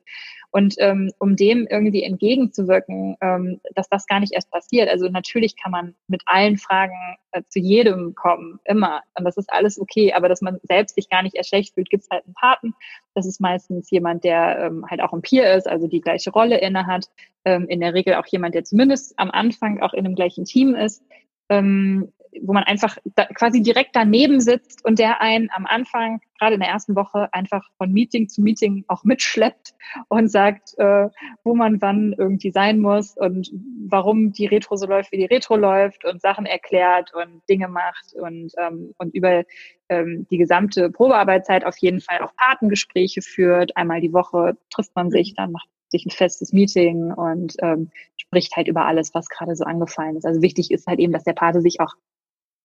Und 0.50 0.76
ähm, 0.78 1.12
um 1.18 1.36
dem 1.36 1.66
irgendwie 1.68 2.02
entgegenzuwirken, 2.02 3.16
ähm, 3.20 3.60
dass 3.74 3.88
das 3.90 4.06
gar 4.06 4.20
nicht 4.20 4.32
erst 4.32 4.50
passiert. 4.50 4.88
Also 4.88 5.08
natürlich 5.08 5.54
kann 5.56 5.70
man 5.70 5.94
mit 6.08 6.22
allen 6.24 6.56
Fragen 6.56 6.96
äh, 7.32 7.42
zu 7.48 7.58
jedem 7.58 8.14
kommen, 8.14 8.58
immer. 8.64 9.02
Und 9.18 9.24
das 9.24 9.36
ist 9.36 9.52
alles 9.52 9.78
okay. 9.78 10.14
Aber 10.14 10.30
dass 10.30 10.40
man 10.40 10.58
selbst 10.62 10.94
sich 10.94 11.10
gar 11.10 11.22
nicht 11.22 11.34
erst 11.34 11.50
schlecht 11.50 11.74
fühlt, 11.74 11.90
gibt 11.90 12.04
es 12.04 12.10
halt 12.10 12.24
einen 12.24 12.34
Paten. 12.34 12.74
Das 13.14 13.26
ist 13.26 13.40
meistens 13.40 13.90
jemand, 13.90 14.24
der 14.24 14.58
ähm, 14.60 14.86
halt 14.88 15.02
auch 15.02 15.12
ein 15.12 15.20
Peer 15.20 15.54
ist, 15.56 15.68
also 15.68 15.88
die 15.88 16.00
gleiche 16.00 16.30
Rolle 16.30 16.58
inne 16.58 16.86
hat. 16.86 17.10
Ähm, 17.44 17.66
in 17.68 17.80
der 17.80 17.92
Regel 17.92 18.14
auch 18.14 18.26
jemand, 18.26 18.54
der 18.54 18.64
zumindest 18.64 19.18
am 19.18 19.30
Anfang 19.30 19.82
auch 19.82 19.92
in 19.92 20.06
einem 20.06 20.14
gleichen 20.14 20.46
Team 20.46 20.74
ist. 20.74 21.02
Ähm, 21.48 22.12
wo 22.42 22.52
man 22.52 22.64
einfach 22.64 22.96
da 23.14 23.24
quasi 23.26 23.62
direkt 23.62 23.94
daneben 23.94 24.40
sitzt 24.40 24.84
und 24.84 24.98
der 24.98 25.20
einen 25.20 25.48
am 25.54 25.66
Anfang, 25.66 26.20
gerade 26.38 26.54
in 26.54 26.60
der 26.60 26.68
ersten 26.68 26.96
Woche, 26.96 27.32
einfach 27.32 27.64
von 27.78 27.92
Meeting 27.92 28.28
zu 28.28 28.42
Meeting 28.42 28.84
auch 28.88 29.04
mitschleppt 29.04 29.74
und 30.08 30.30
sagt, 30.30 30.74
äh, 30.78 31.08
wo 31.44 31.54
man 31.54 31.80
wann 31.80 32.14
irgendwie 32.16 32.50
sein 32.50 32.78
muss 32.78 33.16
und 33.16 33.50
warum 33.88 34.32
die 34.32 34.46
Retro 34.46 34.76
so 34.76 34.86
läuft, 34.86 35.12
wie 35.12 35.18
die 35.18 35.24
Retro 35.24 35.56
läuft 35.56 36.04
und 36.04 36.20
Sachen 36.20 36.46
erklärt 36.46 37.12
und 37.14 37.42
Dinge 37.48 37.68
macht 37.68 38.14
und, 38.14 38.52
ähm, 38.58 38.94
und 38.98 39.14
über 39.14 39.44
ähm, 39.88 40.26
die 40.30 40.38
gesamte 40.38 40.90
Probearbeitszeit 40.90 41.64
auf 41.64 41.78
jeden 41.78 42.00
Fall 42.00 42.20
auch 42.20 42.34
Patengespräche 42.36 43.22
führt. 43.22 43.76
Einmal 43.76 44.00
die 44.00 44.12
Woche 44.12 44.56
trifft 44.70 44.94
man 44.94 45.10
sich, 45.10 45.34
dann 45.34 45.52
macht 45.52 45.68
sich 45.88 46.04
ein 46.06 46.10
festes 46.10 46.52
Meeting 46.52 47.12
und 47.12 47.54
ähm, 47.62 47.90
spricht 48.16 48.56
halt 48.56 48.68
über 48.68 48.86
alles, 48.86 49.14
was 49.14 49.28
gerade 49.28 49.54
so 49.54 49.64
angefallen 49.64 50.16
ist. 50.16 50.26
Also 50.26 50.42
wichtig 50.42 50.70
ist 50.70 50.86
halt 50.86 50.98
eben, 50.98 51.12
dass 51.12 51.24
der 51.24 51.32
Pate 51.32 51.60
sich 51.60 51.80
auch 51.80 51.94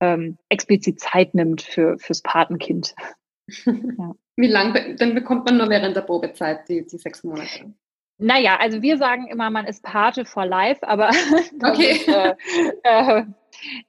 ähm, 0.02 0.38
explizit 0.50 1.00
Zeit 1.00 1.34
nimmt 1.34 1.62
für 1.62 1.98
fürs 1.98 2.22
Patenkind. 2.22 2.94
ja. 3.66 4.14
Wie 4.36 4.48
lange, 4.48 4.96
dann 4.96 5.14
bekommt 5.14 5.46
man 5.46 5.58
nur 5.58 5.70
während 5.70 5.96
der 5.96 6.02
Probezeit 6.02 6.68
die, 6.68 6.86
die 6.86 6.98
sechs 6.98 7.24
Monate? 7.24 7.74
Naja, 8.18 8.58
also 8.60 8.82
wir 8.82 8.98
sagen 8.98 9.28
immer, 9.28 9.50
man 9.50 9.66
ist 9.66 9.84
Pate 9.84 10.26
for 10.26 10.46
life, 10.46 10.88
aber 10.88 11.10
das 11.60 11.72
okay. 11.72 11.92
ist, 11.92 12.08
äh, 12.08 12.36
äh, 12.84 13.24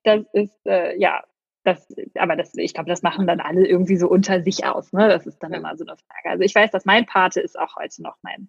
das 0.04 0.24
ist 0.32 0.66
äh, 0.66 0.98
ja, 0.98 1.22
das, 1.64 1.86
aber 2.18 2.34
das, 2.34 2.54
ich 2.56 2.74
glaube, 2.74 2.90
das 2.90 3.02
machen 3.02 3.26
dann 3.26 3.40
alle 3.40 3.66
irgendwie 3.66 3.96
so 3.96 4.08
unter 4.08 4.42
sich 4.42 4.64
aus. 4.64 4.92
Ne? 4.92 5.08
Das 5.08 5.26
ist 5.26 5.38
dann 5.42 5.52
ja. 5.52 5.58
immer 5.58 5.76
so 5.76 5.84
eine 5.84 5.96
Frage. 5.96 6.30
Also 6.30 6.44
ich 6.44 6.54
weiß, 6.54 6.70
dass 6.70 6.84
mein 6.84 7.06
Pate 7.06 7.40
ist 7.40 7.58
auch 7.58 7.76
heute 7.76 8.02
noch 8.02 8.16
mein, 8.22 8.48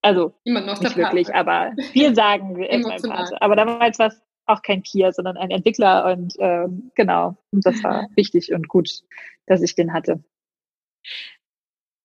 also 0.00 0.34
immer 0.44 0.60
noch 0.60 0.80
nicht 0.80 0.96
wirklich, 0.96 1.34
aber 1.34 1.72
wir 1.92 2.14
sagen, 2.14 2.56
er 2.62 2.78
ist 2.78 2.86
mein 2.86 3.02
Pate. 3.02 3.42
Aber 3.42 3.56
damals 3.56 3.98
war 3.98 4.06
es 4.06 4.22
auch 4.46 4.62
kein 4.62 4.82
Peer, 4.82 5.12
sondern 5.12 5.36
ein 5.36 5.50
Entwickler 5.50 6.12
und 6.12 6.34
ähm, 6.38 6.90
genau, 6.94 7.36
und 7.50 7.64
das 7.64 7.82
war 7.82 8.08
wichtig 8.16 8.52
und 8.52 8.68
gut, 8.68 9.02
dass 9.46 9.62
ich 9.62 9.74
den 9.74 9.92
hatte. 9.92 10.22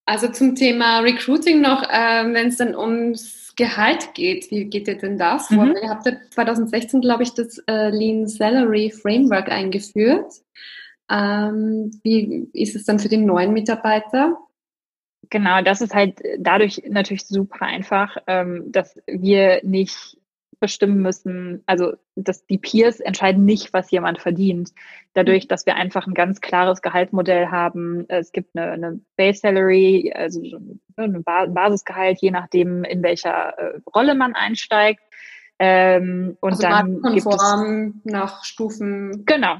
Also 0.05 0.29
zum 0.29 0.55
Thema 0.55 0.99
Recruiting 0.99 1.61
noch, 1.61 1.83
äh, 1.83 2.33
wenn 2.33 2.47
es 2.47 2.57
dann 2.57 2.75
ums 2.75 3.53
Gehalt 3.57 4.13
geht, 4.13 4.49
wie 4.51 4.65
geht 4.65 4.87
ihr 4.87 4.97
denn 4.97 5.17
das 5.17 5.47
vor? 5.47 5.65
Mhm. 5.65 5.75
Ihr 5.81 5.89
habt 5.89 6.05
ja 6.05 6.13
2016, 6.29 7.01
glaube 7.01 7.23
ich, 7.23 7.33
das 7.33 7.57
äh, 7.67 7.89
Lean 7.89 8.27
Salary 8.27 8.91
Framework 8.91 9.49
eingeführt. 9.49 10.31
Ähm, 11.09 11.91
wie 12.03 12.47
ist 12.53 12.75
es 12.75 12.85
dann 12.85 12.99
für 12.99 13.09
die 13.09 13.17
neuen 13.17 13.51
Mitarbeiter? 13.51 14.37
Genau, 15.29 15.61
das 15.61 15.81
ist 15.81 15.93
halt 15.93 16.21
dadurch 16.37 16.83
natürlich 16.87 17.25
super 17.25 17.65
einfach, 17.65 18.15
ähm, 18.27 18.71
dass 18.71 18.97
wir 19.07 19.61
nicht 19.63 20.16
bestimmen 20.59 21.01
müssen, 21.01 21.63
also 21.65 21.93
dass 22.15 22.45
die 22.45 22.57
Peers 22.57 22.99
entscheiden 22.99 23.45
nicht, 23.45 23.73
was 23.73 23.91
jemand 23.91 24.19
verdient. 24.21 24.71
Dadurch, 25.13 25.45
mhm. 25.45 25.47
dass 25.49 25.65
wir 25.65 25.75
einfach 25.75 26.07
ein 26.07 26.13
ganz 26.13 26.41
klares 26.41 26.81
Gehaltsmodell 26.81 27.47
haben. 27.47 28.05
Es 28.07 28.31
gibt 28.31 28.55
eine, 28.55 28.71
eine 28.71 28.99
Base 29.15 29.39
Salary, 29.39 30.13
also 30.15 30.41
ein 30.97 31.23
Basisgehalt, 31.23 32.19
je 32.21 32.31
nachdem, 32.31 32.83
in 32.83 33.03
welcher 33.03 33.57
äh, 33.57 33.79
Rolle 33.93 34.15
man 34.15 34.33
einsteigt. 34.33 35.01
Ähm, 35.59 36.37
und 36.39 36.51
also 36.51 36.61
dann 36.63 37.01
gibt 37.13 37.25
es 37.27 37.55
nach 38.03 38.43
Stufen. 38.43 39.25
Genau, 39.25 39.57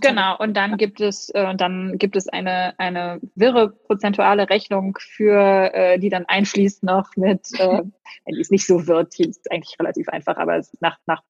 Genau, 0.00 0.36
und 0.38 0.56
dann 0.56 0.76
gibt 0.76 1.00
es, 1.00 1.28
äh, 1.30 1.54
dann 1.54 1.98
gibt 1.98 2.16
es 2.16 2.28
eine, 2.28 2.78
eine 2.78 3.20
wirre 3.34 3.70
prozentuale 3.70 4.48
Rechnung 4.50 4.98
für, 5.00 5.72
äh, 5.74 5.98
die 5.98 6.08
dann 6.08 6.26
einschließt 6.26 6.82
noch 6.82 7.16
mit, 7.16 7.48
äh, 7.58 7.82
die 8.28 8.40
ist 8.40 8.50
nicht 8.50 8.66
so 8.66 8.86
wird, 8.86 9.16
die 9.18 9.28
ist 9.28 9.50
eigentlich 9.50 9.78
relativ 9.78 10.08
einfach, 10.08 10.36
aber 10.36 10.62
nach, 10.80 10.98
nach, 11.06 11.22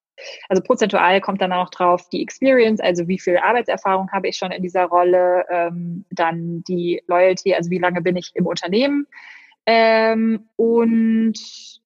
also 0.49 0.63
prozentual 0.63 1.21
kommt 1.21 1.41
dann 1.41 1.53
auch 1.53 1.71
drauf 1.71 2.09
die 2.11 2.23
Experience, 2.23 2.81
also 2.81 3.07
wie 3.07 3.19
viel 3.19 3.39
Arbeitserfahrung 3.39 4.11
habe 4.11 4.29
ich 4.29 4.37
schon 4.37 4.51
in 4.51 4.63
dieser 4.63 4.85
Rolle, 4.85 5.45
ähm, 5.51 6.05
dann 6.11 6.63
die 6.67 7.03
Loyalty, 7.07 7.55
also 7.55 7.71
wie 7.71 7.79
lange 7.79 8.03
bin 8.03 8.17
ich 8.17 8.33
im 8.35 8.47
Unternehmen, 8.47 9.07
ähm, 9.71 10.49
und 10.57 11.35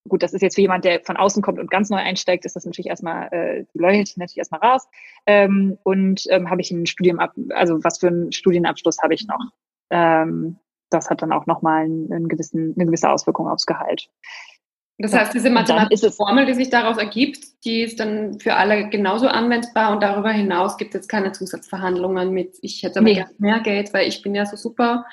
gut, 0.08 0.22
das 0.22 0.32
ist 0.32 0.40
jetzt 0.40 0.54
für 0.54 0.60
jemand, 0.60 0.84
der 0.84 1.00
von 1.00 1.16
außen 1.16 1.42
kommt 1.42 1.58
und 1.58 1.68
ganz 1.68 1.90
neu 1.90 1.96
einsteigt, 1.96 2.44
ist 2.44 2.54
das 2.54 2.64
natürlich 2.64 2.86
erstmal, 2.86 3.26
äh, 3.32 3.64
die 3.74 3.78
Loyalty 3.78 4.20
natürlich 4.20 4.38
erstmal 4.38 4.60
raus. 4.60 4.86
Ähm, 5.26 5.76
und 5.82 6.22
ähm, 6.30 6.48
habe 6.48 6.60
ich 6.60 6.70
ein 6.70 6.86
Studium 6.86 7.18
ab, 7.18 7.32
also 7.50 7.82
was 7.82 7.98
für 7.98 8.06
einen 8.06 8.30
Studienabschluss 8.30 8.98
habe 9.02 9.14
ich 9.14 9.26
noch? 9.26 9.40
Ähm, 9.90 10.58
das 10.90 11.10
hat 11.10 11.22
dann 11.22 11.32
auch 11.32 11.46
nochmal 11.46 11.86
einen, 11.86 12.12
einen 12.12 12.28
gewissen, 12.28 12.72
eine 12.76 12.86
gewisse 12.86 13.10
Auswirkung 13.10 13.48
aufs 13.48 13.66
Gehalt. 13.66 14.08
Das 14.98 15.12
heißt, 15.12 15.34
diese 15.34 15.50
mathematische 15.50 16.12
Formel, 16.12 16.46
die 16.46 16.54
sich 16.54 16.70
daraus 16.70 16.98
ergibt, 16.98 17.64
die 17.64 17.80
ist 17.80 17.98
dann 17.98 18.38
für 18.38 18.54
alle 18.54 18.90
genauso 18.90 19.26
anwendbar 19.26 19.90
und 19.90 20.04
darüber 20.04 20.30
hinaus 20.30 20.76
gibt 20.76 20.94
es 20.94 21.00
jetzt 21.00 21.08
keine 21.08 21.32
Zusatzverhandlungen 21.32 22.30
mit, 22.30 22.58
ich 22.62 22.84
hätte 22.84 23.00
aber 23.00 23.08
nee. 23.08 23.24
mehr 23.38 23.58
Geld, 23.58 23.92
weil 23.92 24.06
ich 24.06 24.22
bin 24.22 24.36
ja 24.36 24.46
so 24.46 24.56
super. 24.56 25.04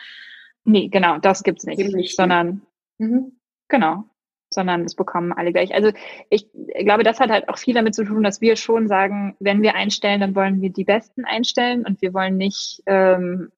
Nee, 0.65 0.89
genau, 0.89 1.17
das 1.17 1.43
gibt's 1.43 1.65
nicht. 1.65 1.79
nicht 1.79 2.15
sondern 2.15 2.61
mhm. 2.97 3.39
genau, 3.67 4.05
sondern 4.51 4.83
es 4.83 4.95
bekommen 4.95 5.33
alle 5.33 5.51
gleich. 5.51 5.73
Also 5.73 5.91
ich 6.29 6.47
glaube, 6.79 7.03
das 7.03 7.19
hat 7.19 7.29
halt 7.29 7.49
auch 7.49 7.57
viel 7.57 7.73
damit 7.73 7.95
zu 7.95 8.03
tun, 8.03 8.23
dass 8.23 8.41
wir 8.41 8.55
schon 8.55 8.87
sagen, 8.87 9.35
wenn 9.39 9.61
wir 9.61 9.75
einstellen, 9.75 10.21
dann 10.21 10.35
wollen 10.35 10.61
wir 10.61 10.71
die 10.71 10.83
Besten 10.83 11.25
einstellen 11.25 11.85
und 11.85 12.01
wir 12.01 12.13
wollen 12.13 12.37
nicht 12.37 12.81
ähm, 12.85 13.51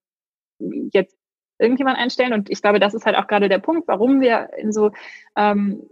jetzt 0.60 1.18
irgendjemand 1.60 1.97
einstellen. 1.97 2.34
Und 2.34 2.49
ich 2.49 2.62
glaube, 2.62 2.80
das 2.80 2.93
ist 2.93 3.06
halt 3.06 3.16
auch 3.16 3.28
gerade 3.28 3.47
der 3.47 3.60
Punkt, 3.60 3.88
warum 3.88 4.20
wir 4.20 4.49
in 4.58 4.74
so 4.74 4.91
ähm, 5.36 5.84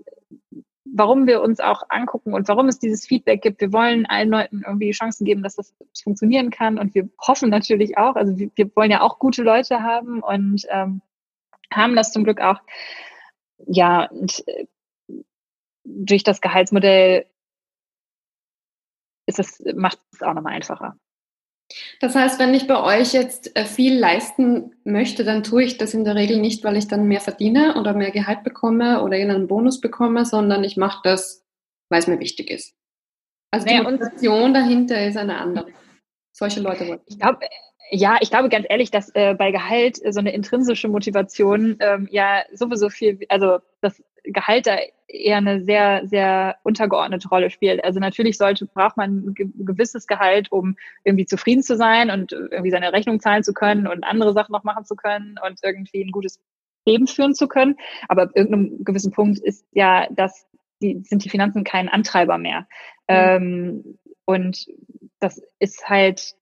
warum 0.93 1.27
wir 1.27 1.41
uns 1.41 1.59
auch 1.59 1.83
angucken 1.89 2.33
und 2.33 2.47
warum 2.47 2.67
es 2.67 2.79
dieses 2.79 3.05
Feedback 3.05 3.41
gibt. 3.41 3.61
Wir 3.61 3.73
wollen 3.73 4.05
allen 4.05 4.29
Leuten 4.29 4.63
irgendwie 4.65 4.91
Chancen 4.91 5.25
geben, 5.25 5.43
dass 5.43 5.55
das 5.55 5.73
funktionieren 6.03 6.49
kann 6.49 6.77
und 6.77 6.95
wir 6.95 7.09
hoffen 7.19 7.49
natürlich 7.49 7.97
auch, 7.97 8.15
also 8.15 8.37
wir, 8.37 8.49
wir 8.55 8.75
wollen 8.75 8.91
ja 8.91 9.01
auch 9.01 9.19
gute 9.19 9.43
Leute 9.43 9.81
haben 9.81 10.21
und 10.21 10.65
ähm, 10.69 11.01
haben 11.71 11.95
das 11.95 12.11
zum 12.11 12.23
Glück 12.23 12.41
auch. 12.41 12.59
Ja, 13.67 14.05
und 14.05 14.43
äh, 14.47 14.65
durch 15.83 16.23
das 16.23 16.41
Gehaltsmodell 16.41 17.25
ist 19.25 19.39
es, 19.39 19.63
macht 19.75 19.99
es 20.11 20.21
auch 20.21 20.33
nochmal 20.33 20.53
einfacher. 20.53 20.97
Das 21.99 22.15
heißt, 22.15 22.39
wenn 22.39 22.53
ich 22.53 22.67
bei 22.67 22.81
euch 22.81 23.13
jetzt 23.13 23.55
äh, 23.55 23.65
viel 23.65 23.97
leisten 23.97 24.75
möchte, 24.83 25.23
dann 25.23 25.43
tue 25.43 25.63
ich 25.63 25.77
das 25.77 25.93
in 25.93 26.03
der 26.03 26.15
Regel 26.15 26.39
nicht, 26.39 26.63
weil 26.63 26.77
ich 26.77 26.87
dann 26.87 27.07
mehr 27.07 27.21
verdiene 27.21 27.75
oder 27.79 27.93
mehr 27.93 28.11
Gehalt 28.11 28.43
bekomme 28.43 29.03
oder 29.03 29.17
einen 29.17 29.47
Bonus 29.47 29.79
bekomme, 29.79 30.25
sondern 30.25 30.63
ich 30.63 30.77
mache 30.77 31.01
das, 31.03 31.45
weil 31.89 31.99
es 31.99 32.07
mir 32.07 32.19
wichtig 32.19 32.49
ist. 32.49 32.75
Also 33.51 33.67
die 33.67 33.73
naja, 33.73 33.83
Motivation 33.83 34.53
dahinter 34.53 35.05
ist 35.05 35.17
eine 35.17 35.37
andere. 35.37 35.67
Solche 36.31 36.59
Leute 36.59 36.87
wollen. 36.87 37.01
Ich 37.05 37.19
glaube, 37.19 37.39
ja, 37.91 38.17
ich 38.21 38.29
glaube 38.29 38.49
ganz 38.49 38.65
ehrlich, 38.69 38.91
dass 38.91 39.09
äh, 39.15 39.33
bei 39.33 39.51
Gehalt 39.51 39.97
so 39.97 40.19
eine 40.19 40.33
intrinsische 40.33 40.87
Motivation 40.87 41.77
ähm, 41.79 42.07
ja 42.11 42.43
sowieso 42.53 42.89
viel, 42.89 43.19
also 43.29 43.59
das 43.81 44.01
Gehalt 44.23 44.67
da 44.67 44.77
eher 45.07 45.37
eine 45.37 45.63
sehr, 45.63 46.07
sehr 46.07 46.57
untergeordnete 46.63 47.29
Rolle 47.29 47.49
spielt. 47.49 47.83
Also 47.83 47.99
natürlich 47.99 48.37
sollte, 48.37 48.65
braucht 48.65 48.97
man 48.97 49.25
ein 49.27 49.35
gewisses 49.65 50.07
Gehalt, 50.07 50.51
um 50.51 50.75
irgendwie 51.03 51.25
zufrieden 51.25 51.63
zu 51.63 51.75
sein 51.75 52.11
und 52.11 52.31
irgendwie 52.31 52.71
seine 52.71 52.93
Rechnung 52.93 53.19
zahlen 53.19 53.43
zu 53.43 53.53
können 53.53 53.87
und 53.87 54.03
andere 54.03 54.33
Sachen 54.33 54.51
noch 54.51 54.63
machen 54.63 54.85
zu 54.85 54.95
können 54.95 55.35
und 55.45 55.59
irgendwie 55.63 56.03
ein 56.03 56.11
gutes 56.11 56.39
Leben 56.85 57.07
führen 57.07 57.33
zu 57.33 57.47
können. 57.47 57.75
Aber 58.07 58.23
ab 58.23 58.31
irgendeinem 58.35 58.83
gewissen 58.83 59.11
Punkt 59.11 59.39
ist 59.39 59.65
ja 59.71 60.07
das, 60.11 60.45
die, 60.81 61.01
sind 61.03 61.23
die 61.25 61.29
Finanzen 61.29 61.63
kein 61.63 61.89
Antreiber 61.89 62.37
mehr. 62.37 62.67
Mhm. 63.07 63.15
Ähm, 63.15 63.97
und 64.25 64.67
das 65.19 65.41
ist 65.59 65.89
halt, 65.89 66.35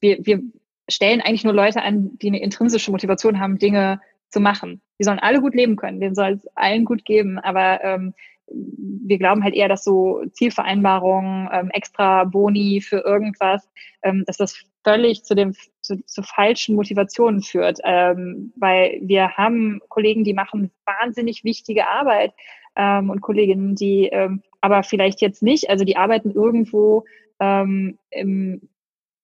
wir, 0.00 0.24
wir 0.24 0.42
stellen 0.88 1.20
eigentlich 1.20 1.44
nur 1.44 1.54
Leute 1.54 1.82
an, 1.82 2.18
die 2.18 2.28
eine 2.28 2.42
intrinsische 2.42 2.90
Motivation 2.90 3.40
haben, 3.40 3.58
Dinge 3.58 4.00
zu 4.28 4.40
machen. 4.40 4.80
Die 4.98 5.04
sollen 5.04 5.18
alle 5.18 5.40
gut 5.40 5.54
leben 5.54 5.76
können, 5.76 6.00
denen 6.00 6.14
soll 6.14 6.32
es 6.32 6.46
allen 6.54 6.84
gut 6.84 7.04
geben, 7.04 7.38
aber 7.38 7.82
ähm, 7.82 8.14
wir 8.46 9.18
glauben 9.18 9.42
halt 9.42 9.54
eher, 9.54 9.68
dass 9.68 9.84
so 9.84 10.22
Zielvereinbarungen, 10.32 11.48
ähm, 11.52 11.70
extra 11.70 12.24
Boni 12.24 12.80
für 12.80 12.98
irgendwas, 12.98 13.68
ähm, 14.02 14.24
dass 14.26 14.36
das 14.36 14.64
völlig 14.84 15.24
zu 15.24 15.34
dem 15.34 15.54
zu, 15.80 16.04
zu 16.04 16.22
falschen 16.22 16.76
Motivationen 16.76 17.42
führt, 17.42 17.78
ähm, 17.84 18.52
weil 18.56 18.98
wir 19.02 19.36
haben 19.36 19.80
Kollegen, 19.88 20.24
die 20.24 20.34
machen 20.34 20.70
wahnsinnig 20.84 21.44
wichtige 21.44 21.88
Arbeit 21.88 22.32
ähm, 22.76 23.10
und 23.10 23.20
Kolleginnen, 23.20 23.74
die 23.74 24.08
ähm, 24.12 24.42
aber 24.60 24.82
vielleicht 24.82 25.20
jetzt 25.20 25.42
nicht, 25.42 25.68
also 25.68 25.84
die 25.84 25.96
arbeiten 25.96 26.30
irgendwo 26.30 27.04
ähm, 27.40 27.98
im, 28.10 28.68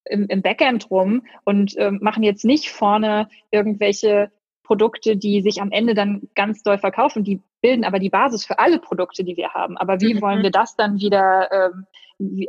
im, 0.04 0.26
im 0.26 0.42
Backend 0.42 0.90
rum 0.90 1.22
und 1.44 1.74
ähm, 1.78 1.98
machen 2.02 2.22
jetzt 2.22 2.44
nicht 2.44 2.70
vorne 2.70 3.28
irgendwelche 3.50 4.30
Produkte, 4.70 5.16
die 5.16 5.42
sich 5.42 5.60
am 5.60 5.72
Ende 5.72 5.94
dann 5.94 6.28
ganz 6.36 6.62
doll 6.62 6.78
verkaufen, 6.78 7.24
die 7.24 7.42
bilden 7.60 7.82
aber 7.82 7.98
die 7.98 8.08
Basis 8.08 8.46
für 8.46 8.60
alle 8.60 8.78
Produkte, 8.78 9.24
die 9.24 9.36
wir 9.36 9.52
haben. 9.52 9.76
Aber 9.76 10.00
wie 10.00 10.14
mhm. 10.14 10.20
wollen 10.20 10.42
wir 10.44 10.52
das 10.52 10.76
dann 10.76 11.00
wieder, 11.00 11.50
ähm, 11.50 11.86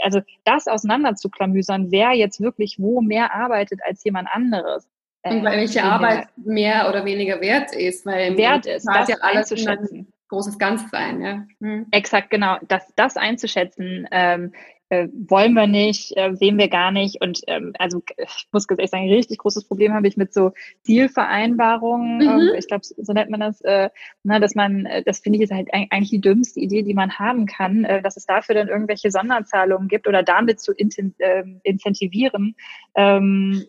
also 0.03 0.21
das 0.43 0.67
auseinander 0.67 1.15
zu 1.15 1.31
klamüsern, 1.31 1.87
wer 1.89 2.11
jetzt 2.11 2.39
wirklich 2.39 2.77
wo 2.77 3.01
mehr 3.01 3.33
arbeitet 3.33 3.79
als 3.83 4.03
jemand 4.03 4.27
anderes. 4.31 4.87
Und 5.23 5.37
ähm, 5.37 5.43
welche 5.45 5.83
Arbeit 5.83 6.27
mehr 6.35 6.87
oder 6.89 7.05
weniger 7.05 7.41
wert 7.41 7.73
ist, 7.75 8.05
weil 8.05 8.37
wert 8.37 8.67
ist, 8.67 8.85
das 8.85 9.09
ja 9.09 9.15
alles 9.21 9.51
einzuschätzen. 9.51 10.13
großes 10.29 10.59
Ganzes 10.59 10.91
sein, 10.91 11.21
ja. 11.21 11.43
Mhm. 11.57 11.87
Exakt, 11.89 12.29
genau. 12.29 12.57
Das, 12.67 12.93
das 12.95 13.17
einzuschätzen, 13.17 14.07
ähm, 14.11 14.53
äh, 14.91 15.07
wollen 15.13 15.53
wir 15.53 15.67
nicht, 15.67 16.17
äh, 16.17 16.35
sehen 16.35 16.57
wir 16.57 16.67
gar 16.67 16.91
nicht. 16.91 17.21
Und 17.21 17.41
ähm, 17.47 17.71
also 17.79 18.03
ich 18.17 18.47
muss 18.51 18.67
ganz 18.67 18.79
ehrlich 18.79 18.91
sagen, 18.91 19.03
ein 19.03 19.13
richtig 19.13 19.37
großes 19.37 19.63
Problem 19.63 19.93
habe 19.93 20.05
ich 20.05 20.17
mit 20.17 20.33
so 20.33 20.51
Zielvereinbarungen. 20.83 22.17
Mhm. 22.17 22.23
Ähm, 22.23 22.49
ich 22.57 22.67
glaube, 22.67 22.83
so 22.83 23.13
nennt 23.13 23.31
man 23.31 23.39
das, 23.39 23.61
äh, 23.61 23.89
na, 24.23 24.39
dass 24.39 24.53
man, 24.53 24.85
äh, 24.85 25.01
das 25.01 25.19
finde 25.19 25.37
ich 25.37 25.43
ist 25.43 25.51
halt 25.51 25.69
eigentlich 25.71 26.09
die 26.09 26.19
dümmste 26.19 26.59
Idee, 26.59 26.83
die 26.83 26.93
man 26.93 27.17
haben 27.17 27.45
kann, 27.45 27.85
äh, 27.85 28.01
dass 28.01 28.17
es 28.17 28.25
dafür 28.25 28.53
dann 28.53 28.67
irgendwelche 28.67 29.11
Sonderzahlungen 29.11 29.87
gibt 29.87 30.07
oder 30.09 30.23
damit 30.23 30.59
zu 30.59 30.73
inten, 30.73 31.15
äh, 31.19 31.45
incentivieren. 31.63 32.55
Ähm, 32.93 33.63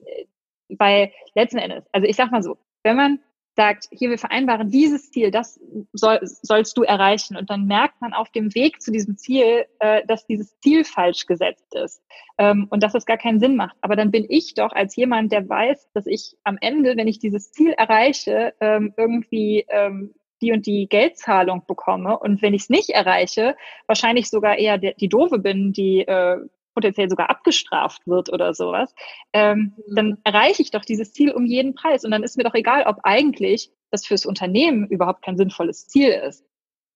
weil 0.69 1.13
letzten 1.37 1.59
Endes, 1.59 1.85
also 1.93 2.09
ich 2.09 2.17
sag 2.17 2.33
mal 2.33 2.43
so, 2.43 2.59
wenn 2.83 2.97
man 2.97 3.21
sagt, 3.55 3.89
hier, 3.91 4.11
wir 4.11 4.19
vereinbaren 4.19 4.71
dieses 4.71 5.11
Ziel, 5.11 5.31
das 5.31 5.61
soll, 5.93 6.21
sollst 6.23 6.77
du 6.79 6.83
erreichen. 6.83 7.37
Und 7.37 7.51
dann 7.51 7.67
merkt 7.67 8.01
man 8.01 8.15
auf 8.15 8.31
dem 8.31 8.55
Weg 8.55 8.81
zu 8.81 8.91
diesem 8.91 9.17
Ziel, 9.17 9.67
äh, 9.79 10.05
dass 10.07 10.27
dieses 10.27 10.59
Ziel 10.61 10.85
falsch 10.85 11.27
gesetzt 11.27 11.75
ist 11.75 12.03
ähm, 12.39 12.67
und 12.71 12.83
dass 12.83 12.95
es 12.95 13.05
gar 13.05 13.19
keinen 13.19 13.41
Sinn 13.41 13.57
macht. 13.57 13.77
Aber 13.81 13.97
dann 13.97 14.11
bin 14.11 14.25
ich 14.29 14.55
doch 14.55 14.73
als 14.73 14.97
jemand, 14.97 15.33
der 15.33 15.49
weiß, 15.49 15.91
dass 15.93 16.07
ich 16.07 16.37
am 16.45 16.57
Ende, 16.61 16.97
wenn 16.97 17.09
ich 17.09 17.19
dieses 17.19 17.53
Ziel 17.53 17.73
erreiche, 17.73 18.55
ähm, 18.61 18.95
irgendwie 18.97 19.67
ähm, 19.69 20.15
die 20.41 20.53
und 20.53 20.67
die 20.67 20.89
Geldzahlung 20.89 21.65
bekomme. 21.67 22.19
Und 22.19 22.43
wenn 22.43 22.55
ich 22.55 22.63
es 22.63 22.71
nicht 22.71 22.91
erreiche, 22.91 23.57
wahrscheinlich 23.87 24.29
sogar 24.29 24.59
eher 24.59 24.79
die, 24.79 24.95
die 24.99 25.09
Doofe 25.09 25.39
bin, 25.39 25.73
die 25.73 26.01
äh, 26.01 26.39
potenziell 26.75 27.09
sogar 27.09 27.31
abgestraft 27.31 28.07
wird 28.07 28.33
oder 28.33 28.55
sowas, 28.55 28.95
ähm, 29.33 29.75
mhm. 29.77 29.95
dann 29.95 30.19
erreiche 30.25 30.63
ich 30.63 30.71
doch 30.71 30.85
dieses 30.85 31.13
Ziel 31.13 31.33
um 31.33 31.47
jeden 31.47 31.75
Preis. 31.75 32.05
Und 32.05 32.11
dann 32.11 32.23
ist 32.23 32.37
mir 32.37 32.45
doch 32.45 32.55
egal, 32.55 32.85
ob 32.87 33.01
eigentlich 33.05 33.71
das 33.91 34.07
fürs 34.07 34.27
Unternehmen 34.27 34.87
überhaupt 34.89 35.23
kein 35.23 35.37
sinnvolles 35.37 35.87
Ziel 35.87 36.11
ist. 36.11 36.45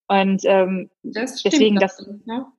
Und 0.07 0.41
ähm, 0.45 0.89
das 1.03 1.43
deswegen, 1.43 1.75
das, 1.75 2.05
ja. 2.25 2.51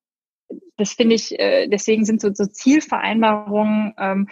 das 0.77 0.93
finde 0.93 1.15
ich, 1.15 1.39
äh, 1.39 1.67
deswegen 1.69 2.05
sind 2.05 2.21
so, 2.21 2.33
so 2.33 2.47
Zielvereinbarungen, 2.47 3.95
ähm, 3.99 4.29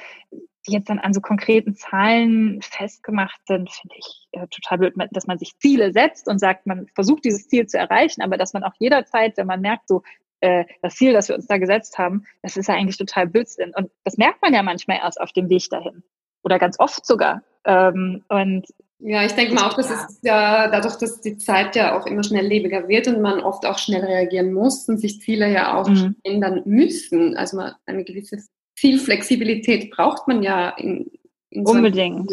die 0.67 0.73
jetzt 0.73 0.89
dann 0.91 0.99
an 0.99 1.15
so 1.15 1.21
konkreten 1.21 1.75
Zahlen 1.75 2.61
festgemacht 2.61 3.41
sind, 3.47 3.71
finde 3.71 3.97
ich 3.99 4.29
äh, 4.33 4.47
total 4.49 4.79
blöd, 4.79 4.95
dass 5.13 5.27
man 5.27 5.39
sich 5.39 5.57
Ziele 5.59 5.93
setzt 5.93 6.29
und 6.29 6.39
sagt, 6.39 6.67
man 6.67 6.89
versucht 6.95 7.25
dieses 7.25 7.49
Ziel 7.49 7.67
zu 7.67 7.79
erreichen, 7.79 8.23
aber 8.23 8.37
dass 8.37 8.53
man 8.53 8.65
auch 8.65 8.75
jederzeit, 8.79 9.37
wenn 9.37 9.47
man 9.47 9.61
merkt, 9.61 9.89
so 9.89 10.03
äh, 10.47 10.65
das 10.83 10.95
Ziel, 10.95 11.13
das 11.13 11.29
wir 11.29 11.35
uns 11.35 11.47
da 11.47 11.59
gesetzt 11.59 11.99
haben, 11.99 12.25
das 12.43 12.57
ist 12.57 12.69
ja 12.69 12.75
eigentlich 12.75 12.99
total 12.99 13.27
Blödsinn. 13.27 13.73
Und 13.77 13.91
das 14.05 14.17
merkt 14.17 14.41
man 14.43 14.55
ja 14.55 14.63
manchmal 14.63 14.99
erst 14.99 15.21
auf 15.21 15.33
dem 15.33 15.49
Weg 15.49 15.69
dahin. 15.71 16.03
Oder 16.45 16.59
ganz 16.59 16.79
oft 16.79 17.05
sogar. 17.05 17.43
Ähm, 17.65 18.25
und 18.29 18.67
ja, 18.99 19.25
ich 19.25 19.33
denke 19.33 19.55
mal 19.55 19.69
auch, 19.69 19.75
das 19.75 19.91
ist 19.91 20.21
ja 20.23 20.69
dadurch, 20.69 20.97
dass 20.97 21.21
die 21.21 21.37
Zeit 21.37 21.77
ja 21.77 21.99
auch 21.99 22.07
immer 22.07 22.23
schnelllebiger 22.23 22.89
wird 22.89 23.09
und 23.09 23.21
man 23.21 23.41
oft 23.41 23.67
auch 23.67 23.79
schnell 23.79 24.05
reagieren 24.05 24.53
muss 24.53 24.89
und 24.89 24.99
sich 24.99 25.21
Ziele 25.21 25.53
ja 25.53 25.77
auch 25.77 25.89
mhm. 25.89 26.17
ändern 26.23 26.63
müssen. 26.65 27.37
Also 27.37 27.61
eine 27.85 28.05
gewisse 28.05 28.39
Zielflexibilität 28.77 29.91
braucht 29.91 30.29
man 30.29 30.43
ja 30.43 30.71
in, 30.71 31.11
in 31.51 31.67
Unbedingt. 31.67 32.31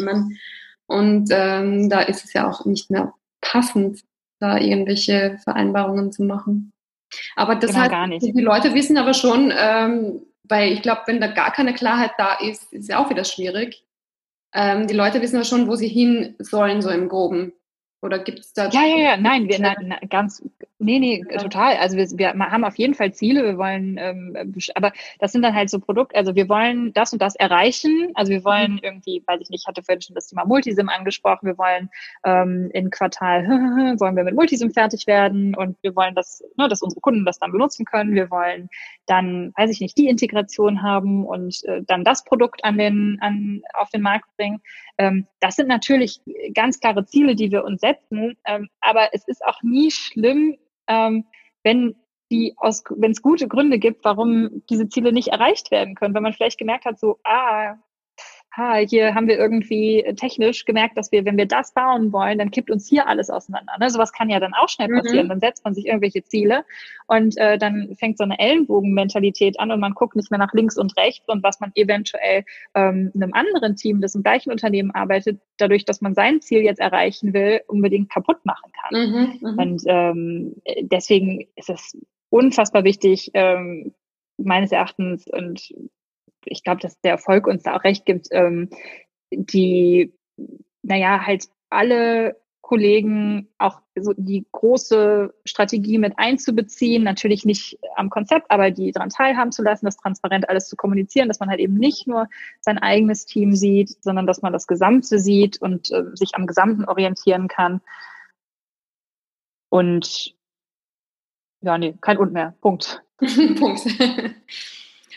und 0.86 1.28
ähm, 1.30 1.90
da 1.90 2.00
ist 2.02 2.24
es 2.24 2.32
ja 2.32 2.48
auch 2.48 2.64
nicht 2.64 2.90
mehr 2.90 3.12
passend, 3.40 4.00
da 4.38 4.58
irgendwelche 4.58 5.38
Vereinbarungen 5.42 6.12
zu 6.12 6.22
machen. 6.22 6.73
Aber 7.36 7.54
das 7.56 7.72
genau, 7.72 7.90
heißt, 7.90 8.22
die 8.22 8.42
Leute 8.42 8.74
wissen 8.74 8.96
aber 8.96 9.14
schon, 9.14 9.52
ähm, 9.56 10.22
weil 10.44 10.72
ich 10.72 10.82
glaube, 10.82 11.02
wenn 11.06 11.20
da 11.20 11.28
gar 11.28 11.52
keine 11.52 11.74
Klarheit 11.74 12.12
da 12.18 12.34
ist, 12.34 12.72
ist 12.72 12.82
es 12.82 12.88
ja 12.88 12.98
auch 12.98 13.10
wieder 13.10 13.24
schwierig 13.24 13.84
ähm, 14.54 14.86
die 14.86 14.94
Leute 14.94 15.20
wissen 15.20 15.36
ja 15.36 15.44
schon, 15.44 15.68
wo 15.68 15.74
sie 15.74 15.88
hin 15.88 16.36
sollen, 16.38 16.80
so 16.80 16.88
im 16.88 17.08
Groben. 17.08 17.52
Oder 18.04 18.18
gibt 18.18 18.40
es 18.40 18.52
da. 18.52 18.68
Ja, 18.68 18.84
ja, 18.84 18.96
ja, 18.98 19.16
nein, 19.16 19.48
wir, 19.48 19.58
na, 19.58 19.74
na, 19.80 19.96
ganz, 20.10 20.46
nee, 20.78 20.98
nee, 20.98 21.24
ja. 21.30 21.38
total. 21.38 21.78
Also 21.78 21.96
wir, 21.96 22.06
wir 22.18 22.34
haben 22.34 22.62
auf 22.64 22.76
jeden 22.76 22.92
Fall 22.92 23.14
Ziele, 23.14 23.42
wir 23.42 23.56
wollen, 23.56 23.96
ähm, 23.98 24.54
aber 24.74 24.92
das 25.20 25.32
sind 25.32 25.40
dann 25.40 25.54
halt 25.54 25.70
so 25.70 25.80
Produkte, 25.80 26.14
also 26.14 26.34
wir 26.34 26.50
wollen 26.50 26.92
das 26.92 27.14
und 27.14 27.22
das 27.22 27.34
erreichen. 27.34 28.10
Also 28.12 28.30
wir 28.30 28.44
wollen 28.44 28.72
mhm. 28.72 28.80
irgendwie, 28.82 29.24
weiß 29.26 29.40
ich 29.40 29.48
nicht, 29.48 29.62
ich 29.62 29.66
hatte 29.66 29.82
vorhin 29.82 30.02
schon 30.02 30.14
das 30.14 30.28
Thema 30.28 30.44
Multisim 30.44 30.90
angesprochen, 30.90 31.46
wir 31.46 31.56
wollen 31.56 31.88
ähm, 32.24 32.68
in 32.74 32.90
Quartal, 32.90 33.44
wollen 33.98 34.16
wir 34.16 34.24
mit 34.24 34.34
Multisim 34.34 34.70
fertig 34.70 35.06
werden 35.06 35.54
und 35.54 35.78
wir 35.80 35.96
wollen, 35.96 36.14
dass, 36.14 36.44
ne, 36.58 36.68
dass 36.68 36.82
unsere 36.82 37.00
Kunden 37.00 37.24
das 37.24 37.38
dann 37.38 37.52
benutzen 37.52 37.86
können. 37.86 38.14
Wir 38.14 38.30
wollen 38.30 38.68
dann, 39.06 39.54
weiß 39.56 39.70
ich 39.70 39.80
nicht, 39.80 39.96
die 39.96 40.08
Integration 40.08 40.82
haben 40.82 41.24
und 41.24 41.64
äh, 41.64 41.80
dann 41.86 42.04
das 42.04 42.22
Produkt 42.22 42.64
an 42.64 42.76
den, 42.76 43.16
an, 43.22 43.62
auf 43.72 43.88
den 43.88 44.02
Markt 44.02 44.26
bringen. 44.36 44.60
Ähm, 44.98 45.26
das 45.40 45.56
sind 45.56 45.68
natürlich 45.68 46.20
ganz 46.54 46.78
klare 46.80 47.04
Ziele, 47.04 47.34
die 47.34 47.50
wir 47.50 47.64
uns 47.64 47.80
setzen. 47.80 47.93
Ähm, 48.10 48.68
aber 48.80 49.10
es 49.12 49.26
ist 49.26 49.44
auch 49.44 49.62
nie 49.62 49.90
schlimm, 49.90 50.56
ähm, 50.88 51.26
wenn 51.62 51.96
die 52.30 52.54
aus, 52.56 52.82
wenn 52.90 53.12
es 53.12 53.22
gute 53.22 53.48
Gründe 53.48 53.78
gibt, 53.78 54.04
warum 54.04 54.62
diese 54.70 54.88
Ziele 54.88 55.12
nicht 55.12 55.28
erreicht 55.28 55.70
werden 55.70 55.94
können. 55.94 56.14
Wenn 56.14 56.22
man 56.22 56.32
vielleicht 56.32 56.58
gemerkt 56.58 56.84
hat, 56.84 56.98
so, 56.98 57.18
ah, 57.24 57.76
ha, 58.56 58.76
hier 58.76 59.14
haben 59.14 59.26
wir 59.26 59.38
irgendwie 59.38 60.04
technisch 60.16 60.64
gemerkt, 60.64 60.96
dass 60.96 61.10
wir, 61.10 61.24
wenn 61.24 61.36
wir 61.36 61.46
das 61.46 61.72
bauen 61.74 62.12
wollen, 62.12 62.38
dann 62.38 62.50
kippt 62.50 62.70
uns 62.70 62.88
hier 62.88 63.08
alles 63.08 63.30
auseinander. 63.30 63.72
Ne? 63.80 63.90
Sowas 63.90 64.12
kann 64.12 64.30
ja 64.30 64.38
dann 64.38 64.54
auch 64.54 64.68
schnell 64.68 64.88
mhm. 64.88 64.98
passieren. 64.98 65.26
Mhm. 65.26 65.30
Dann 65.30 65.40
setzt 65.40 65.64
man 65.64 65.74
sich 65.74 65.86
irgendwelche 65.86 66.22
Ziele 66.22 66.64
und 67.06 67.36
äh, 67.36 67.58
dann 67.58 67.94
fängt 67.98 68.18
so 68.18 68.24
eine 68.24 68.38
Ellenbogenmentalität 68.38 69.58
an 69.58 69.70
und 69.70 69.80
man 69.80 69.94
guckt 69.94 70.16
nicht 70.16 70.30
mehr 70.30 70.38
nach 70.38 70.52
links 70.52 70.78
und 70.78 70.96
rechts 70.96 71.28
und 71.28 71.42
was 71.42 71.60
man 71.60 71.72
eventuell 71.74 72.44
ähm, 72.74 73.10
einem 73.14 73.32
anderen 73.32 73.76
Team, 73.76 74.00
das 74.00 74.14
im 74.14 74.22
gleichen 74.22 74.52
Unternehmen 74.52 74.92
arbeitet, 74.92 75.40
dadurch, 75.58 75.84
dass 75.84 76.00
man 76.00 76.14
sein 76.14 76.40
Ziel 76.40 76.62
jetzt 76.62 76.80
erreichen 76.80 77.34
will, 77.34 77.62
unbedingt 77.66 78.10
kaputt 78.10 78.44
machen 78.44 78.70
kann. 78.80 79.10
Mhm, 79.10 79.38
mhm. 79.40 79.58
und 79.58 79.82
ähm, 79.86 80.54
deswegen 80.82 81.46
ist 81.56 81.70
es 81.70 81.96
unfassbar 82.30 82.84
wichtig, 82.84 83.30
ähm, 83.34 83.94
meines 84.36 84.72
Erachtens 84.72 85.26
und 85.28 85.72
ich 86.46 86.62
glaube, 86.62 86.80
dass 86.80 87.00
der 87.00 87.12
Erfolg 87.12 87.46
uns 87.46 87.62
da 87.62 87.76
auch 87.76 87.84
recht 87.84 88.06
gibt, 88.06 88.28
ähm, 88.30 88.70
die, 89.32 90.14
naja, 90.82 91.24
halt 91.26 91.48
alle 91.70 92.36
Kollegen 92.64 93.48
auch 93.58 93.82
so 93.94 94.14
die 94.16 94.46
große 94.50 95.34
Strategie 95.44 95.98
mit 95.98 96.14
einzubeziehen, 96.16 97.04
natürlich 97.04 97.44
nicht 97.44 97.78
am 97.94 98.08
Konzept, 98.08 98.50
aber 98.50 98.70
die 98.70 98.90
daran 98.90 99.10
teilhaben 99.10 99.52
zu 99.52 99.62
lassen, 99.62 99.84
das 99.84 99.98
transparent 99.98 100.48
alles 100.48 100.68
zu 100.68 100.74
kommunizieren, 100.74 101.28
dass 101.28 101.40
man 101.40 101.50
halt 101.50 101.60
eben 101.60 101.74
nicht 101.74 102.06
nur 102.06 102.26
sein 102.60 102.78
eigenes 102.78 103.26
Team 103.26 103.54
sieht, 103.54 104.02
sondern 104.02 104.26
dass 104.26 104.40
man 104.40 104.52
das 104.52 104.66
Gesamte 104.66 105.18
sieht 105.18 105.60
und 105.60 105.92
äh, 105.92 106.04
sich 106.14 106.30
am 106.34 106.46
Gesamten 106.46 106.86
orientieren 106.86 107.48
kann. 107.48 107.82
Und 109.68 110.34
ja, 111.60 111.76
nee, 111.76 111.94
kein 112.00 112.16
Und 112.16 112.32
mehr. 112.32 112.54
Punkt. 112.62 113.02
Punkt. 113.18 113.86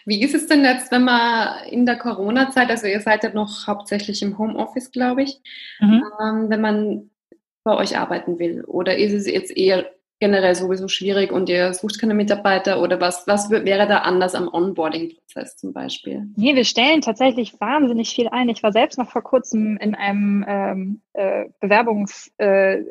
Wie 0.07 0.21
ist 0.23 0.33
es 0.33 0.47
denn 0.47 0.63
jetzt, 0.63 0.89
wenn 0.89 1.03
man 1.03 1.65
in 1.69 1.85
der 1.85 1.97
Corona-Zeit, 1.97 2.69
also 2.69 2.87
ihr 2.87 3.01
seid 3.01 3.23
ja 3.23 3.33
noch 3.33 3.67
hauptsächlich 3.67 4.21
im 4.21 4.37
Homeoffice, 4.37 4.91
glaube 4.91 5.23
ich, 5.23 5.41
mhm. 5.81 6.01
ähm, 6.23 6.49
wenn 6.49 6.61
man 6.61 7.09
bei 7.65 7.75
euch 7.75 7.97
arbeiten 7.97 8.39
will? 8.39 8.63
Oder 8.63 8.97
ist 8.97 9.11
es 9.11 9.27
jetzt 9.27 9.55
eher 9.55 9.85
generell 10.19 10.55
sowieso 10.55 10.87
schwierig 10.87 11.31
und 11.31 11.49
ihr 11.49 11.73
sucht 11.73 11.99
keine 11.99 12.13
Mitarbeiter 12.13 12.81
oder 12.81 13.01
was, 13.01 13.27
was 13.27 13.51
wäre 13.51 13.85
da 13.85 13.99
anders 13.99 14.33
am 14.33 14.47
Onboarding-Prozess 14.47 15.57
zum 15.57 15.73
Beispiel? 15.73 16.27
Nee, 16.37 16.55
wir 16.55 16.63
stellen 16.63 17.01
tatsächlich 17.01 17.59
wahnsinnig 17.59 18.09
viel 18.09 18.29
ein. 18.29 18.47
Ich 18.47 18.63
war 18.63 18.71
selbst 18.71 18.97
noch 18.97 19.11
vor 19.11 19.23
kurzem 19.23 19.77
in 19.77 19.93
einem 19.93 20.45
ähm, 20.47 21.01
äh, 21.13 21.45
Bewerbungs- 21.61 22.31
äh, 22.37 22.83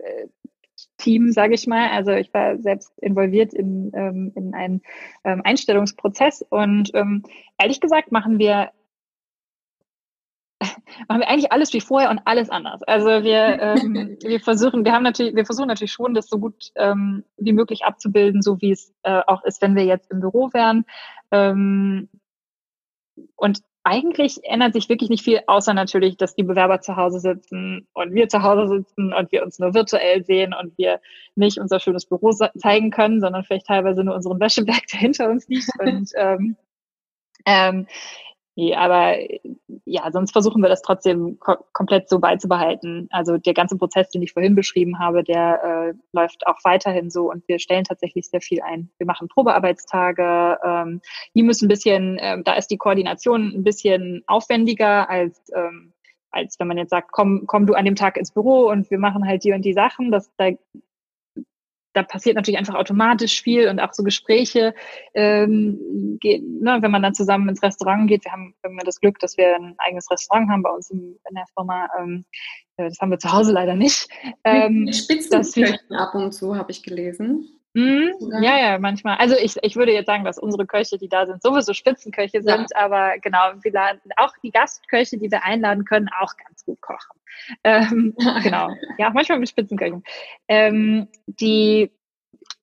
Team, 0.99 1.32
sage 1.32 1.55
ich 1.55 1.66
mal. 1.66 1.90
Also 1.90 2.12
ich 2.12 2.32
war 2.32 2.59
selbst 2.59 2.92
involviert 2.99 3.55
in, 3.55 3.92
ähm, 3.94 4.32
in 4.34 4.55
einen 4.55 4.82
ähm, 5.24 5.42
Einstellungsprozess 5.44 6.44
und 6.49 6.90
ähm, 6.94 7.22
ehrlich 7.59 7.80
gesagt 7.80 8.12
machen 8.12 8.38
wir 8.38 8.70
machen 11.09 11.20
wir 11.20 11.28
eigentlich 11.28 11.53
alles 11.53 11.72
wie 11.72 11.80
vorher 11.80 12.11
und 12.11 12.20
alles 12.24 12.49
anders. 12.51 12.82
Also 12.82 13.09
wir, 13.09 13.61
ähm, 13.61 14.16
wir 14.22 14.40
versuchen, 14.40 14.84
wir 14.84 14.92
haben 14.92 15.03
natürlich, 15.03 15.34
wir 15.34 15.44
versuchen 15.44 15.68
natürlich 15.68 15.92
schon, 15.92 16.14
das 16.14 16.28
so 16.28 16.38
gut 16.38 16.70
ähm, 16.76 17.24
wie 17.36 17.53
möglich 17.53 17.84
abzubilden, 17.84 18.42
so 18.42 18.61
wie 18.61 18.72
es 18.72 18.94
äh, 19.03 19.20
auch 19.26 19.44
ist, 19.44 19.61
wenn 19.62 19.76
wir 19.76 19.84
jetzt 19.84 20.11
im 20.11 20.20
Büro 20.20 20.53
wären. 20.53 20.84
Ähm, 21.30 22.09
und 23.36 23.61
eigentlich 23.87 24.41
ändert 24.43 24.72
sich 24.72 24.89
wirklich 24.89 25.11
nicht 25.11 25.22
viel, 25.22 25.41
außer 25.47 25.72
natürlich, 25.72 26.16
dass 26.16 26.34
die 26.34 26.43
Bewerber 26.43 26.80
zu 26.80 26.97
Hause 26.97 27.20
sitzen 27.20 27.87
und 27.93 28.12
wir 28.14 28.28
zu 28.28 28.43
Hause 28.43 28.66
sitzen 28.66 29.12
und 29.12 29.30
wir 29.30 29.45
uns 29.45 29.61
nur 29.61 29.74
virtuell 29.74 30.24
sehen 30.24 30.53
und 30.61 30.76
wir 30.76 31.01
nicht 31.37 31.59
unser 31.59 31.78
schönes 31.78 32.05
Büro 32.05 32.32
zeigen 32.32 32.91
können, 32.91 33.20
sondern 33.20 33.45
vielleicht 33.45 33.66
teilweise 33.66 34.03
nur 34.03 34.16
unseren 34.16 34.41
Wäscheberg, 34.41 34.89
der 34.93 34.99
hinter 34.99 35.30
uns 35.30 35.47
liegt. 35.47 35.70
Und 35.78 36.11
ähm, 36.16 36.57
ähm, 37.47 37.87
aber 38.74 39.16
ja, 39.84 40.11
sonst 40.11 40.32
versuchen 40.32 40.62
wir 40.62 40.68
das 40.68 40.80
trotzdem 40.80 41.38
ko 41.38 41.57
komplett 41.72 42.09
so 42.09 42.18
beizubehalten. 42.18 43.07
Also 43.11 43.36
der 43.36 43.52
ganze 43.52 43.76
Prozess, 43.76 44.09
den 44.09 44.22
ich 44.22 44.32
vorhin 44.32 44.54
beschrieben 44.54 44.98
habe, 44.98 45.22
der 45.22 45.62
äh, 45.62 45.94
läuft 46.12 46.46
auch 46.46 46.59
weiterhin 46.64 47.11
so 47.11 47.30
und 47.30 47.46
wir 47.48 47.59
stellen 47.59 47.84
tatsächlich 47.84 48.28
sehr 48.28 48.40
viel 48.40 48.62
ein. 48.62 48.90
Wir 48.96 49.07
machen 49.07 49.28
Probearbeitstage, 49.28 50.59
ähm, 50.64 51.00
die 51.34 51.42
müssen 51.42 51.66
ein 51.66 51.68
bisschen, 51.68 52.18
ähm, 52.20 52.44
da 52.44 52.54
ist 52.54 52.68
die 52.68 52.78
Koordination 52.78 53.52
ein 53.54 53.64
bisschen 53.64 54.24
aufwendiger 54.26 55.11
als 55.11 55.38
ähm, 55.54 55.92
als 56.30 56.59
wenn 56.61 56.68
man 56.68 56.76
jetzt 56.76 56.90
sagt, 56.90 57.12
komm, 57.12 57.44
komm 57.46 57.66
du 57.66 57.74
an 57.74 57.86
dem 57.86 57.96
Tag 57.96 58.18
ins 58.18 58.30
Büro 58.30 58.68
und 58.68 58.90
wir 58.90 58.98
machen 58.98 59.26
halt 59.26 59.42
die 59.44 59.52
und 59.52 59.64
die 59.64 59.72
Sachen. 59.72 60.11
Das, 60.11 60.30
da 60.36 60.50
da 61.97 62.03
passiert 62.03 62.36
natürlich 62.36 62.59
einfach 62.59 62.74
automatisch 62.74 63.42
viel 63.42 63.68
und 63.68 63.80
auch 63.80 63.92
so 63.92 64.03
Gespräche, 64.03 64.74
ähm, 65.14 66.18
geht, 66.20 66.42
ne, 66.42 66.78
wenn 66.80 66.90
man 66.90 67.03
dann 67.03 67.14
zusammen 67.14 67.49
ins 67.49 67.62
Restaurant 67.62 68.07
geht. 68.07 68.24
Wir 68.24 68.32
haben 68.32 68.55
immer 68.62 68.82
das 68.84 69.01
Glück, 69.01 69.18
dass 69.18 69.36
wir 69.38 69.57
ein 69.57 69.74
eigenes 69.78 70.11
Restaurant 70.11 70.51
haben 70.51 70.62
bei 70.62 70.70
uns 70.70 70.90
in, 70.90 71.18
in 71.28 71.34
der 71.34 71.47
Firma. 71.55 71.88
Ähm, 71.99 72.26
äh, 72.76 72.84
das 72.84 73.01
haben 73.01 73.11
wir 73.11 73.18
zu 73.18 73.32
Hause 73.32 73.53
leider 73.53 73.74
nicht. 73.74 74.09
Ähm, 74.44 74.92
Spitzenköchen 74.92 75.97
ab 75.97 76.14
und 76.14 76.32
zu 76.32 76.57
habe 76.57 76.70
ich 76.70 76.82
gelesen. 76.82 77.55
Mhm. 77.77 78.14
Ja, 78.41 78.59
ja, 78.59 78.79
manchmal. 78.79 79.18
Also 79.18 79.37
ich, 79.37 79.57
ich 79.61 79.77
würde 79.77 79.93
jetzt 79.93 80.07
sagen, 80.07 80.24
dass 80.24 80.39
unsere 80.39 80.66
Köche, 80.66 80.97
die 80.97 81.11
da 81.11 81.27
sind, 81.27 81.43
sowieso 81.43 81.74
Spitzenköche 81.74 82.43
sind, 82.43 82.68
ja. 82.70 82.77
aber 82.77 83.18
genau, 83.18 83.53
wir 83.61 83.70
laden 83.70 84.01
auch 84.16 84.33
die 84.43 84.51
Gastköche, 84.51 85.18
die 85.18 85.31
wir 85.31 85.45
einladen 85.45 85.85
können, 85.85 86.09
auch 86.18 86.35
ganz 86.39 86.64
gut 86.64 86.81
kochen. 86.81 87.20
Ähm, 87.64 88.14
genau. 88.43 88.70
Ja, 88.97 89.11
auch 89.11 89.12
manchmal 89.12 89.39
mit 89.41 89.51
Spitzenköchen. 89.51 90.03
Ähm, 90.49 91.09
die, 91.27 91.91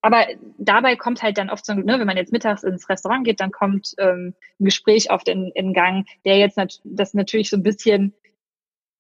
aber 0.02 0.26
dabei 0.58 0.96
kommt 0.96 1.22
halt 1.22 1.38
dann 1.38 1.52
oft 1.52 1.64
so, 1.64 1.76
ne, 1.76 2.00
wenn 2.00 2.08
man 2.08 2.18
jetzt 2.18 2.32
mittags 2.32 2.64
ins 2.64 2.90
Restaurant 2.90 3.24
geht, 3.24 3.40
dann 3.40 3.52
kommt 3.52 3.94
ähm, 4.00 4.34
ein 4.60 4.66
Gespräch 4.66 5.12
oft 5.12 5.30
in, 5.30 5.52
in 5.54 5.74
Gang, 5.74 6.08
der 6.26 6.40
jetzt 6.40 6.58
nat 6.58 6.82
das 6.86 7.14
natürlich 7.14 7.52
so 7.52 7.58
ein 7.58 7.64
bisschen 7.64 8.16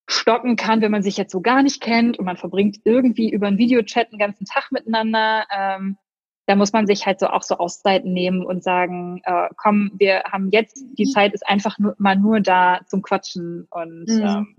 stocken 0.07 0.57
kann, 0.57 0.81
wenn 0.81 0.91
man 0.91 1.01
sich 1.01 1.17
jetzt 1.17 1.31
so 1.31 1.41
gar 1.41 1.63
nicht 1.63 1.81
kennt 1.81 2.19
und 2.19 2.25
man 2.25 2.37
verbringt 2.37 2.81
irgendwie 2.83 3.31
über 3.31 3.47
einen 3.47 3.57
Videochat 3.57 4.11
den 4.11 4.19
ganzen 4.19 4.45
Tag 4.45 4.71
miteinander. 4.71 5.45
Ähm, 5.49 5.97
da 6.45 6.55
muss 6.55 6.73
man 6.73 6.87
sich 6.87 7.05
halt 7.05 7.19
so 7.19 7.27
auch 7.27 7.43
so 7.43 7.55
Auszeiten 7.55 8.11
nehmen 8.11 8.45
und 8.45 8.63
sagen, 8.63 9.21
äh, 9.23 9.49
komm, 9.55 9.91
wir 9.95 10.23
haben 10.23 10.49
jetzt, 10.51 10.83
die 10.97 11.09
Zeit 11.09 11.33
ist 11.33 11.47
einfach 11.47 11.79
nur, 11.79 11.95
mal 11.97 12.15
nur 12.15 12.41
da 12.41 12.81
zum 12.87 13.01
Quatschen 13.01 13.67
und 13.69 14.07
mhm. 14.07 14.21
ähm, 14.21 14.55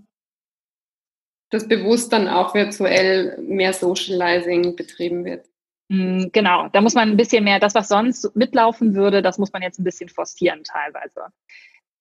dass 1.51 1.67
bewusst 1.67 2.11
dann 2.11 2.27
auch 2.27 2.53
virtuell 2.55 3.37
mehr 3.39 3.71
Socializing 3.71 4.75
betrieben 4.75 5.25
wird. 5.25 5.47
Mm, 5.89 6.25
genau, 6.31 6.67
da 6.69 6.81
muss 6.81 6.95
man 6.95 7.11
ein 7.11 7.17
bisschen 7.17 7.43
mehr, 7.43 7.59
das, 7.59 7.75
was 7.75 7.87
sonst 7.87 8.35
mitlaufen 8.35 8.95
würde, 8.95 9.21
das 9.21 9.37
muss 9.37 9.53
man 9.53 9.61
jetzt 9.61 9.79
ein 9.79 9.83
bisschen 9.83 10.09
forcieren 10.09 10.63
teilweise. 10.63 11.27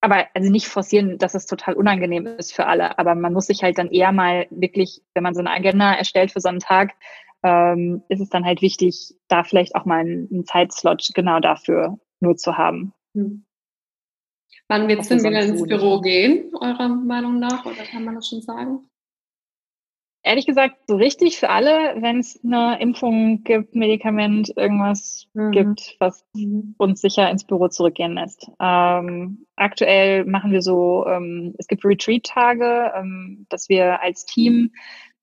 aber 0.01 0.26
also 0.35 0.51
nicht 0.51 0.66
forcieren, 0.66 1.18
dass 1.18 1.35
es 1.35 1.47
total 1.47 1.74
unangenehm 1.74 2.26
ist 2.26 2.55
für 2.55 2.66
alle. 2.66 2.99
Aber 2.99 3.14
man 3.14 3.32
muss 3.32 3.47
sich 3.47 3.62
halt 3.62 3.78
dann 3.78 3.91
eher 3.91 4.12
mal 4.12 4.47
wirklich, 4.51 5.03
wenn 5.14 5.22
man 5.22 5.35
so 5.35 5.41
eine 5.41 5.51
Agenda 5.51 5.95
erstellt 5.95 6.32
für 6.32 6.41
so 6.41 6.49
einen 6.49 6.61
Tag, 6.61 6.93
ähm, 7.45 8.03
ist 8.09 8.21
es 8.21 8.31
dann 8.31 8.45
halt 8.45 8.63
wichtig, 8.63 9.15
da 9.29 9.45
vielleicht 9.45 9.77
auch 9.77 9.85
mal 9.85 10.01
einen, 10.01 10.29
einen 10.33 10.47
Zeitslot 10.47 11.11
genau 11.15 11.39
dafür 11.39 11.99
nur 12.21 12.37
zu 12.37 12.57
haben. 12.57 12.93
Hm. 13.15 13.45
Wann 14.69 14.89
wird 14.89 15.01
es 15.01 15.09
denn 15.09 15.23
wieder 15.23 15.43
ins 15.43 15.63
Büro 15.63 16.01
gehen, 16.01 16.51
eurer 16.59 16.89
Meinung 16.89 17.39
nach? 17.39 17.67
Oder 17.67 17.85
kann 17.85 18.05
man 18.05 18.15
das 18.15 18.29
schon 18.29 18.41
sagen? 18.41 18.89
Ehrlich 20.27 20.47
gesagt, 20.47 20.77
so 20.87 20.97
richtig 20.97 21.37
für 21.37 21.51
alle, 21.51 22.01
wenn 22.01 22.19
es 22.19 22.43
eine 22.43 22.81
Impfung 22.81 23.45
gibt, 23.45 23.75
Medikament, 23.75 24.51
irgendwas 24.57 25.27
mhm. 25.35 25.51
gibt, 25.51 25.97
was 25.99 26.25
mhm. 26.33 26.75
uns 26.79 27.03
sicher 27.03 27.31
ins 27.31 27.45
Büro 27.45 27.69
zurückgehen 27.69 28.15
lässt. 28.15 28.51
Ähm, 28.59 29.45
aktuell 29.55 30.25
machen 30.25 30.51
wir 30.51 30.63
so, 30.63 31.07
ähm, 31.07 31.55
es 31.59 31.67
gibt 31.67 31.85
Retreat-Tage, 31.85 32.93
ähm, 32.97 33.45
dass 33.51 33.69
wir 33.69 34.01
als 34.01 34.25
Team 34.25 34.73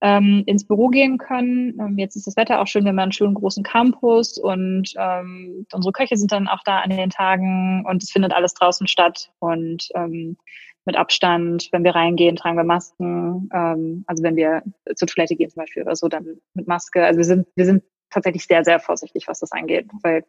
ähm, 0.01 0.43
ins 0.45 0.65
Büro 0.65 0.89
gehen 0.89 1.17
können. 1.17 1.79
Ähm, 1.79 1.97
jetzt 1.97 2.15
ist 2.15 2.27
das 2.27 2.35
Wetter 2.35 2.61
auch 2.61 2.67
schön, 2.67 2.83
wir 2.83 2.89
haben 2.89 2.99
einen 2.99 3.11
schönen 3.11 3.35
großen 3.35 3.63
Campus 3.63 4.37
und 4.37 4.93
ähm, 4.97 5.65
unsere 5.71 5.91
Köche 5.91 6.17
sind 6.17 6.31
dann 6.31 6.47
auch 6.47 6.63
da 6.65 6.79
an 6.79 6.89
den 6.89 7.09
Tagen 7.09 7.85
und 7.87 8.03
es 8.03 8.11
findet 8.11 8.33
alles 8.33 8.53
draußen 8.53 8.87
statt 8.87 9.31
und 9.39 9.89
ähm, 9.95 10.37
mit 10.85 10.95
Abstand, 10.95 11.69
wenn 11.71 11.83
wir 11.83 11.93
reingehen, 11.93 12.35
tragen 12.35 12.57
wir 12.57 12.63
Masken. 12.63 13.49
Ähm, 13.53 14.03
also 14.07 14.23
wenn 14.23 14.35
wir 14.35 14.63
zur 14.95 15.07
Toilette 15.07 15.35
gehen 15.35 15.49
zum 15.49 15.61
Beispiel 15.61 15.83
oder 15.83 15.95
so, 15.95 16.07
dann 16.07 16.41
mit 16.53 16.67
Maske. 16.67 17.05
Also 17.05 17.17
wir 17.17 17.25
sind, 17.25 17.47
wir 17.55 17.65
sind 17.65 17.83
tatsächlich 18.09 18.45
sehr, 18.45 18.63
sehr 18.63 18.79
vorsichtig, 18.79 19.27
was 19.27 19.39
das 19.39 19.51
angeht. 19.51 19.87
Weil, 20.01 20.25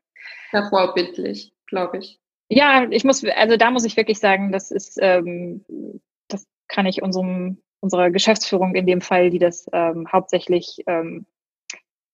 ja, 0.52 0.68
vorbildlich, 0.68 1.52
glaube 1.66 1.98
ich. 1.98 2.20
Ja, 2.48 2.86
ich 2.90 3.04
muss, 3.04 3.24
also 3.24 3.56
da 3.56 3.70
muss 3.70 3.84
ich 3.84 3.96
wirklich 3.96 4.18
sagen, 4.18 4.52
das 4.52 4.70
ist, 4.70 4.98
ähm, 5.00 5.64
das 6.28 6.46
kann 6.68 6.84
ich 6.84 7.02
unserem 7.02 7.62
unserer 7.82 8.10
Geschäftsführung 8.10 8.74
in 8.74 8.86
dem 8.86 9.00
Fall, 9.00 9.30
die 9.30 9.38
das 9.38 9.68
ähm, 9.72 10.06
hauptsächlich 10.10 10.82
ähm, 10.86 11.26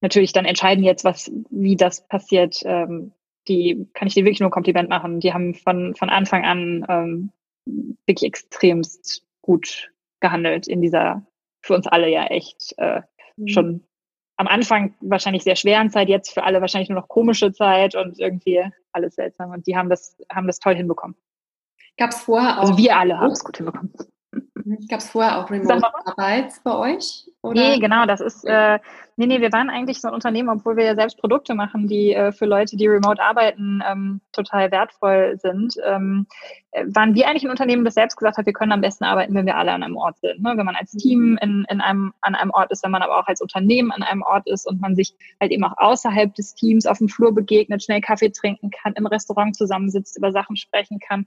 natürlich 0.00 0.32
dann 0.32 0.44
entscheiden 0.44 0.82
jetzt, 0.82 1.04
was, 1.04 1.30
wie 1.50 1.76
das 1.76 2.06
passiert, 2.08 2.62
ähm, 2.64 3.12
die 3.48 3.86
kann 3.94 4.08
ich 4.08 4.14
dir 4.14 4.24
wirklich 4.24 4.40
nur 4.40 4.48
ein 4.48 4.52
Kompliment 4.52 4.88
machen. 4.88 5.20
Die 5.20 5.32
haben 5.32 5.54
von, 5.54 5.94
von 5.94 6.10
Anfang 6.10 6.44
an 6.44 6.86
ähm, 6.88 7.32
wirklich 8.06 8.26
extremst 8.26 9.22
gut 9.42 9.92
gehandelt 10.20 10.66
in 10.66 10.80
dieser 10.80 11.26
für 11.60 11.74
uns 11.74 11.86
alle 11.86 12.08
ja 12.08 12.26
echt 12.26 12.74
äh, 12.78 13.02
mhm. 13.36 13.48
schon 13.48 13.84
am 14.36 14.46
Anfang 14.46 14.94
wahrscheinlich 15.00 15.42
sehr 15.42 15.56
schweren 15.56 15.90
Zeit, 15.90 16.08
jetzt 16.08 16.32
für 16.32 16.44
alle 16.44 16.60
wahrscheinlich 16.60 16.88
nur 16.88 17.00
noch 17.00 17.08
komische 17.08 17.52
Zeit 17.52 17.94
und 17.96 18.18
irgendwie 18.20 18.64
alles 18.92 19.16
seltsam. 19.16 19.50
Und 19.50 19.66
die 19.66 19.76
haben 19.76 19.90
das, 19.90 20.16
haben 20.32 20.46
das 20.46 20.60
toll 20.60 20.76
hinbekommen. 20.76 21.16
Gab 21.96 22.10
es 22.10 22.20
vorher 22.20 22.50
also 22.50 22.60
auch. 22.60 22.76
Also 22.76 22.78
wir 22.78 22.96
alle 22.96 23.18
haben 23.18 23.32
es 23.32 23.44
gut 23.44 23.56
hinbekommen. 23.56 23.92
Gab 24.88 25.00
es 25.00 25.10
vorher 25.10 25.38
auch 25.38 25.50
Remote-Arbeit 25.50 26.52
bei 26.64 26.74
euch? 26.74 27.28
Oder? 27.42 27.60
Nee, 27.60 27.78
genau, 27.78 28.04
das 28.04 28.20
ist, 28.20 28.44
äh, 28.44 28.78
nee, 29.16 29.26
nee, 29.26 29.40
wir 29.40 29.52
waren 29.52 29.70
eigentlich 29.70 30.00
so 30.00 30.08
ein 30.08 30.14
Unternehmen, 30.14 30.48
obwohl 30.48 30.76
wir 30.76 30.84
ja 30.84 30.96
selbst 30.96 31.18
Produkte 31.18 31.54
machen, 31.54 31.86
die 31.86 32.12
äh, 32.12 32.32
für 32.32 32.46
Leute, 32.46 32.76
die 32.76 32.88
remote 32.88 33.22
arbeiten, 33.22 33.80
ähm, 33.88 34.20
total 34.32 34.72
wertvoll 34.72 35.38
sind. 35.40 35.76
Ähm, 35.86 36.26
äh, 36.72 36.84
waren 36.88 37.14
wir 37.14 37.28
eigentlich 37.28 37.44
ein 37.44 37.50
Unternehmen, 37.50 37.84
das 37.84 37.94
selbst 37.94 38.16
gesagt 38.16 38.38
hat, 38.38 38.46
wir 38.46 38.52
können 38.52 38.72
am 38.72 38.80
besten 38.80 39.04
arbeiten, 39.04 39.34
wenn 39.34 39.46
wir 39.46 39.56
alle 39.56 39.70
an 39.72 39.84
einem 39.84 39.96
Ort 39.96 40.18
sind. 40.18 40.42
Ne? 40.42 40.54
Wenn 40.56 40.66
man 40.66 40.74
als 40.74 40.90
Team 40.90 41.30
mhm. 41.30 41.38
in, 41.40 41.66
in 41.70 41.80
einem, 41.80 42.12
an 42.22 42.34
einem 42.34 42.50
Ort 42.50 42.72
ist, 42.72 42.82
wenn 42.82 42.90
man 42.90 43.02
aber 43.02 43.18
auch 43.18 43.28
als 43.28 43.40
Unternehmen 43.40 43.92
an 43.92 44.02
einem 44.02 44.22
Ort 44.22 44.48
ist 44.48 44.66
und 44.66 44.80
man 44.80 44.96
sich 44.96 45.14
halt 45.40 45.52
eben 45.52 45.62
auch 45.62 45.76
außerhalb 45.76 46.34
des 46.34 46.56
Teams 46.56 46.86
auf 46.86 46.98
dem 46.98 47.08
Flur 47.08 47.32
begegnet, 47.32 47.84
schnell 47.84 48.00
Kaffee 48.00 48.30
trinken 48.30 48.70
kann, 48.70 48.94
im 48.94 49.06
Restaurant 49.06 49.54
zusammensitzt, 49.56 50.18
über 50.18 50.32
Sachen 50.32 50.56
sprechen 50.56 50.98
kann, 50.98 51.26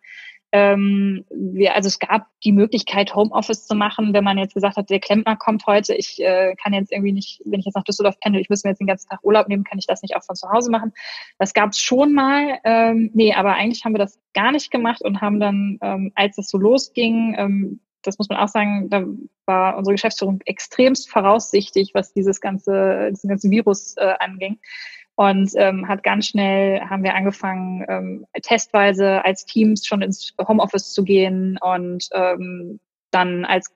ähm, 0.52 1.26
wir, 1.30 1.76
also 1.76 1.88
es 1.88 1.99
gab 1.99 2.28
die 2.43 2.52
Möglichkeit, 2.52 3.16
Homeoffice 3.16 3.66
zu 3.66 3.76
machen, 3.76 4.14
wenn 4.14 4.24
man 4.24 4.38
jetzt 4.38 4.54
gesagt 4.54 4.76
hat, 4.76 4.89
der 4.89 4.99
Klempner 4.99 5.36
kommt 5.38 5.66
heute, 5.66 5.95
ich 5.95 6.22
äh, 6.22 6.56
kann 6.62 6.74
jetzt 6.74 6.91
irgendwie 6.91 7.14
nicht, 7.14 7.41
wenn 7.45 7.60
ich 7.60 7.66
jetzt 7.66 7.76
nach 7.76 7.84
Düsseldorf 7.84 8.20
pendel, 8.20 8.41
ich 8.41 8.49
muss 8.49 8.64
mir 8.64 8.72
jetzt 8.72 8.80
den 8.80 8.88
ganzen 8.88 9.10
Tag 9.10 9.20
Urlaub 9.24 9.47
nehmen, 9.47 9.64
kann 9.64 9.80
ich 9.80 9.88
das 9.88 10.02
nicht 10.02 10.16
auch 10.16 10.24
von 10.24 10.36
zu 10.36 10.49
Hause 10.49 10.70
machen. 10.72 10.93
Das 11.39 11.54
gab 11.54 11.72
es 11.72 11.80
schon 11.80 12.14
mal, 12.14 12.60
ähm, 12.64 13.12
nee, 13.14 13.34
aber 13.34 13.54
eigentlich 13.54 13.86
haben 13.86 13.93
wir 13.93 13.99
das 13.99 14.20
gar 14.34 14.52
nicht 14.52 14.72
gemacht 14.72 15.02
und 15.02 15.22
haben 15.22 15.39
dann, 15.39 15.78
ähm, 15.82 16.12
als 16.16 16.38
es 16.38 16.49
so 16.49 16.58
losging, 16.58 17.36
ähm, 17.38 17.80
das 18.04 18.18
muss 18.18 18.30
man 18.30 18.39
auch 18.39 18.47
sagen, 18.47 18.89
da 18.89 19.06
war 19.45 19.78
unsere 19.78 19.93
Geschäftsführung 19.93 20.41
extremst 20.45 21.10
voraussichtig, 21.10 21.91
was 21.93 22.14
dieses 22.14 22.41
ganze, 22.41 23.10
diesen 23.12 23.30
ganzen 23.30 23.52
Virus 23.52 23.95
äh, 23.97 24.14
anging. 24.20 24.60
Und 25.16 25.51
ähm, 25.55 25.88
hat 25.88 26.03
ganz 26.03 26.28
schnell, 26.28 26.82
haben 26.82 27.03
wir 27.03 27.14
angefangen, 27.14 27.86
ähm, 27.88 28.26
testweise 28.41 29.24
als 29.24 29.45
Teams 29.45 29.86
schon 29.86 30.01
ins 30.01 30.34
Homeoffice 30.47 30.93
zu 30.93 31.03
gehen 31.03 31.59
und 31.62 32.07
ähm, 32.14 32.80
dann 33.12 33.45
als 33.45 33.72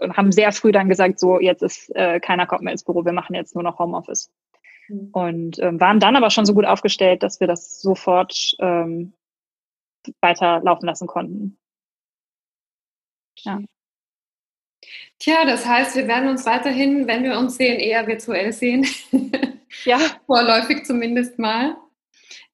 und 0.00 0.16
haben 0.16 0.32
sehr 0.32 0.52
früh 0.52 0.72
dann 0.72 0.88
gesagt, 0.88 1.18
so 1.18 1.38
jetzt 1.38 1.62
ist 1.62 1.94
äh, 1.94 2.18
keiner 2.20 2.46
kommt 2.46 2.62
mehr 2.62 2.72
ins 2.72 2.84
Büro, 2.84 3.04
wir 3.04 3.12
machen 3.12 3.34
jetzt 3.34 3.54
nur 3.54 3.62
noch 3.62 3.78
Homeoffice. 3.78 4.32
Mhm. 4.88 5.08
Und 5.12 5.58
ähm, 5.60 5.80
waren 5.80 6.00
dann 6.00 6.16
aber 6.16 6.30
schon 6.30 6.46
so 6.46 6.54
gut 6.54 6.64
aufgestellt, 6.64 7.22
dass 7.22 7.40
wir 7.40 7.46
das 7.46 7.80
sofort 7.80 8.56
ähm, 8.58 9.12
weiter 10.20 10.60
laufen 10.60 10.86
lassen 10.86 11.06
konnten. 11.06 11.58
Ja. 13.38 13.60
Tja, 15.18 15.44
das 15.44 15.66
heißt, 15.66 15.96
wir 15.96 16.06
werden 16.08 16.28
uns 16.28 16.46
weiterhin, 16.46 17.06
wenn 17.06 17.24
wir 17.24 17.38
uns 17.38 17.56
sehen, 17.56 17.78
eher 17.80 18.06
virtuell 18.06 18.52
sehen. 18.52 18.86
Ja. 19.84 19.98
Vorläufig 20.26 20.84
zumindest 20.84 21.38
mal. 21.38 21.76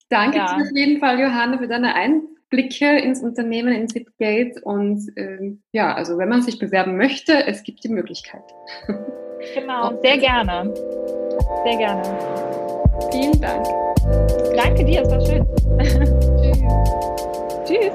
Danke 0.09 0.39
ja. 0.39 0.57
dir 0.57 0.63
auf 0.63 0.71
jeden 0.75 1.01
Fall, 1.01 1.21
Johanna, 1.21 1.59
für 1.59 1.69
deine 1.69 1.95
Einblicke 1.95 2.99
ins 2.99 3.23
Unternehmen, 3.23 3.73
in 3.73 3.89
Zipgate. 3.89 4.61
Und 4.63 5.11
ähm, 5.17 5.63
ja, 5.73 5.95
also 5.95 6.19
wenn 6.19 6.29
man 6.29 6.43
sich 6.43 6.59
bewerben 6.59 6.97
möchte, 6.97 7.47
es 7.47 7.63
gibt 7.63 7.85
die 7.85 7.89
Möglichkeit. 7.89 8.45
Genau, 9.55 10.01
sehr 10.03 10.19
gerne. 10.19 10.73
Sehr 11.65 11.77
gerne. 11.77 12.03
Vielen 13.11 13.41
Dank. 13.41 13.67
Danke 14.57 14.85
dir, 14.85 15.03
es 15.03 15.11
war 15.11 15.21
schön. 15.21 15.45
Tschüss. 15.81 16.09
Tschüss. 17.67 17.93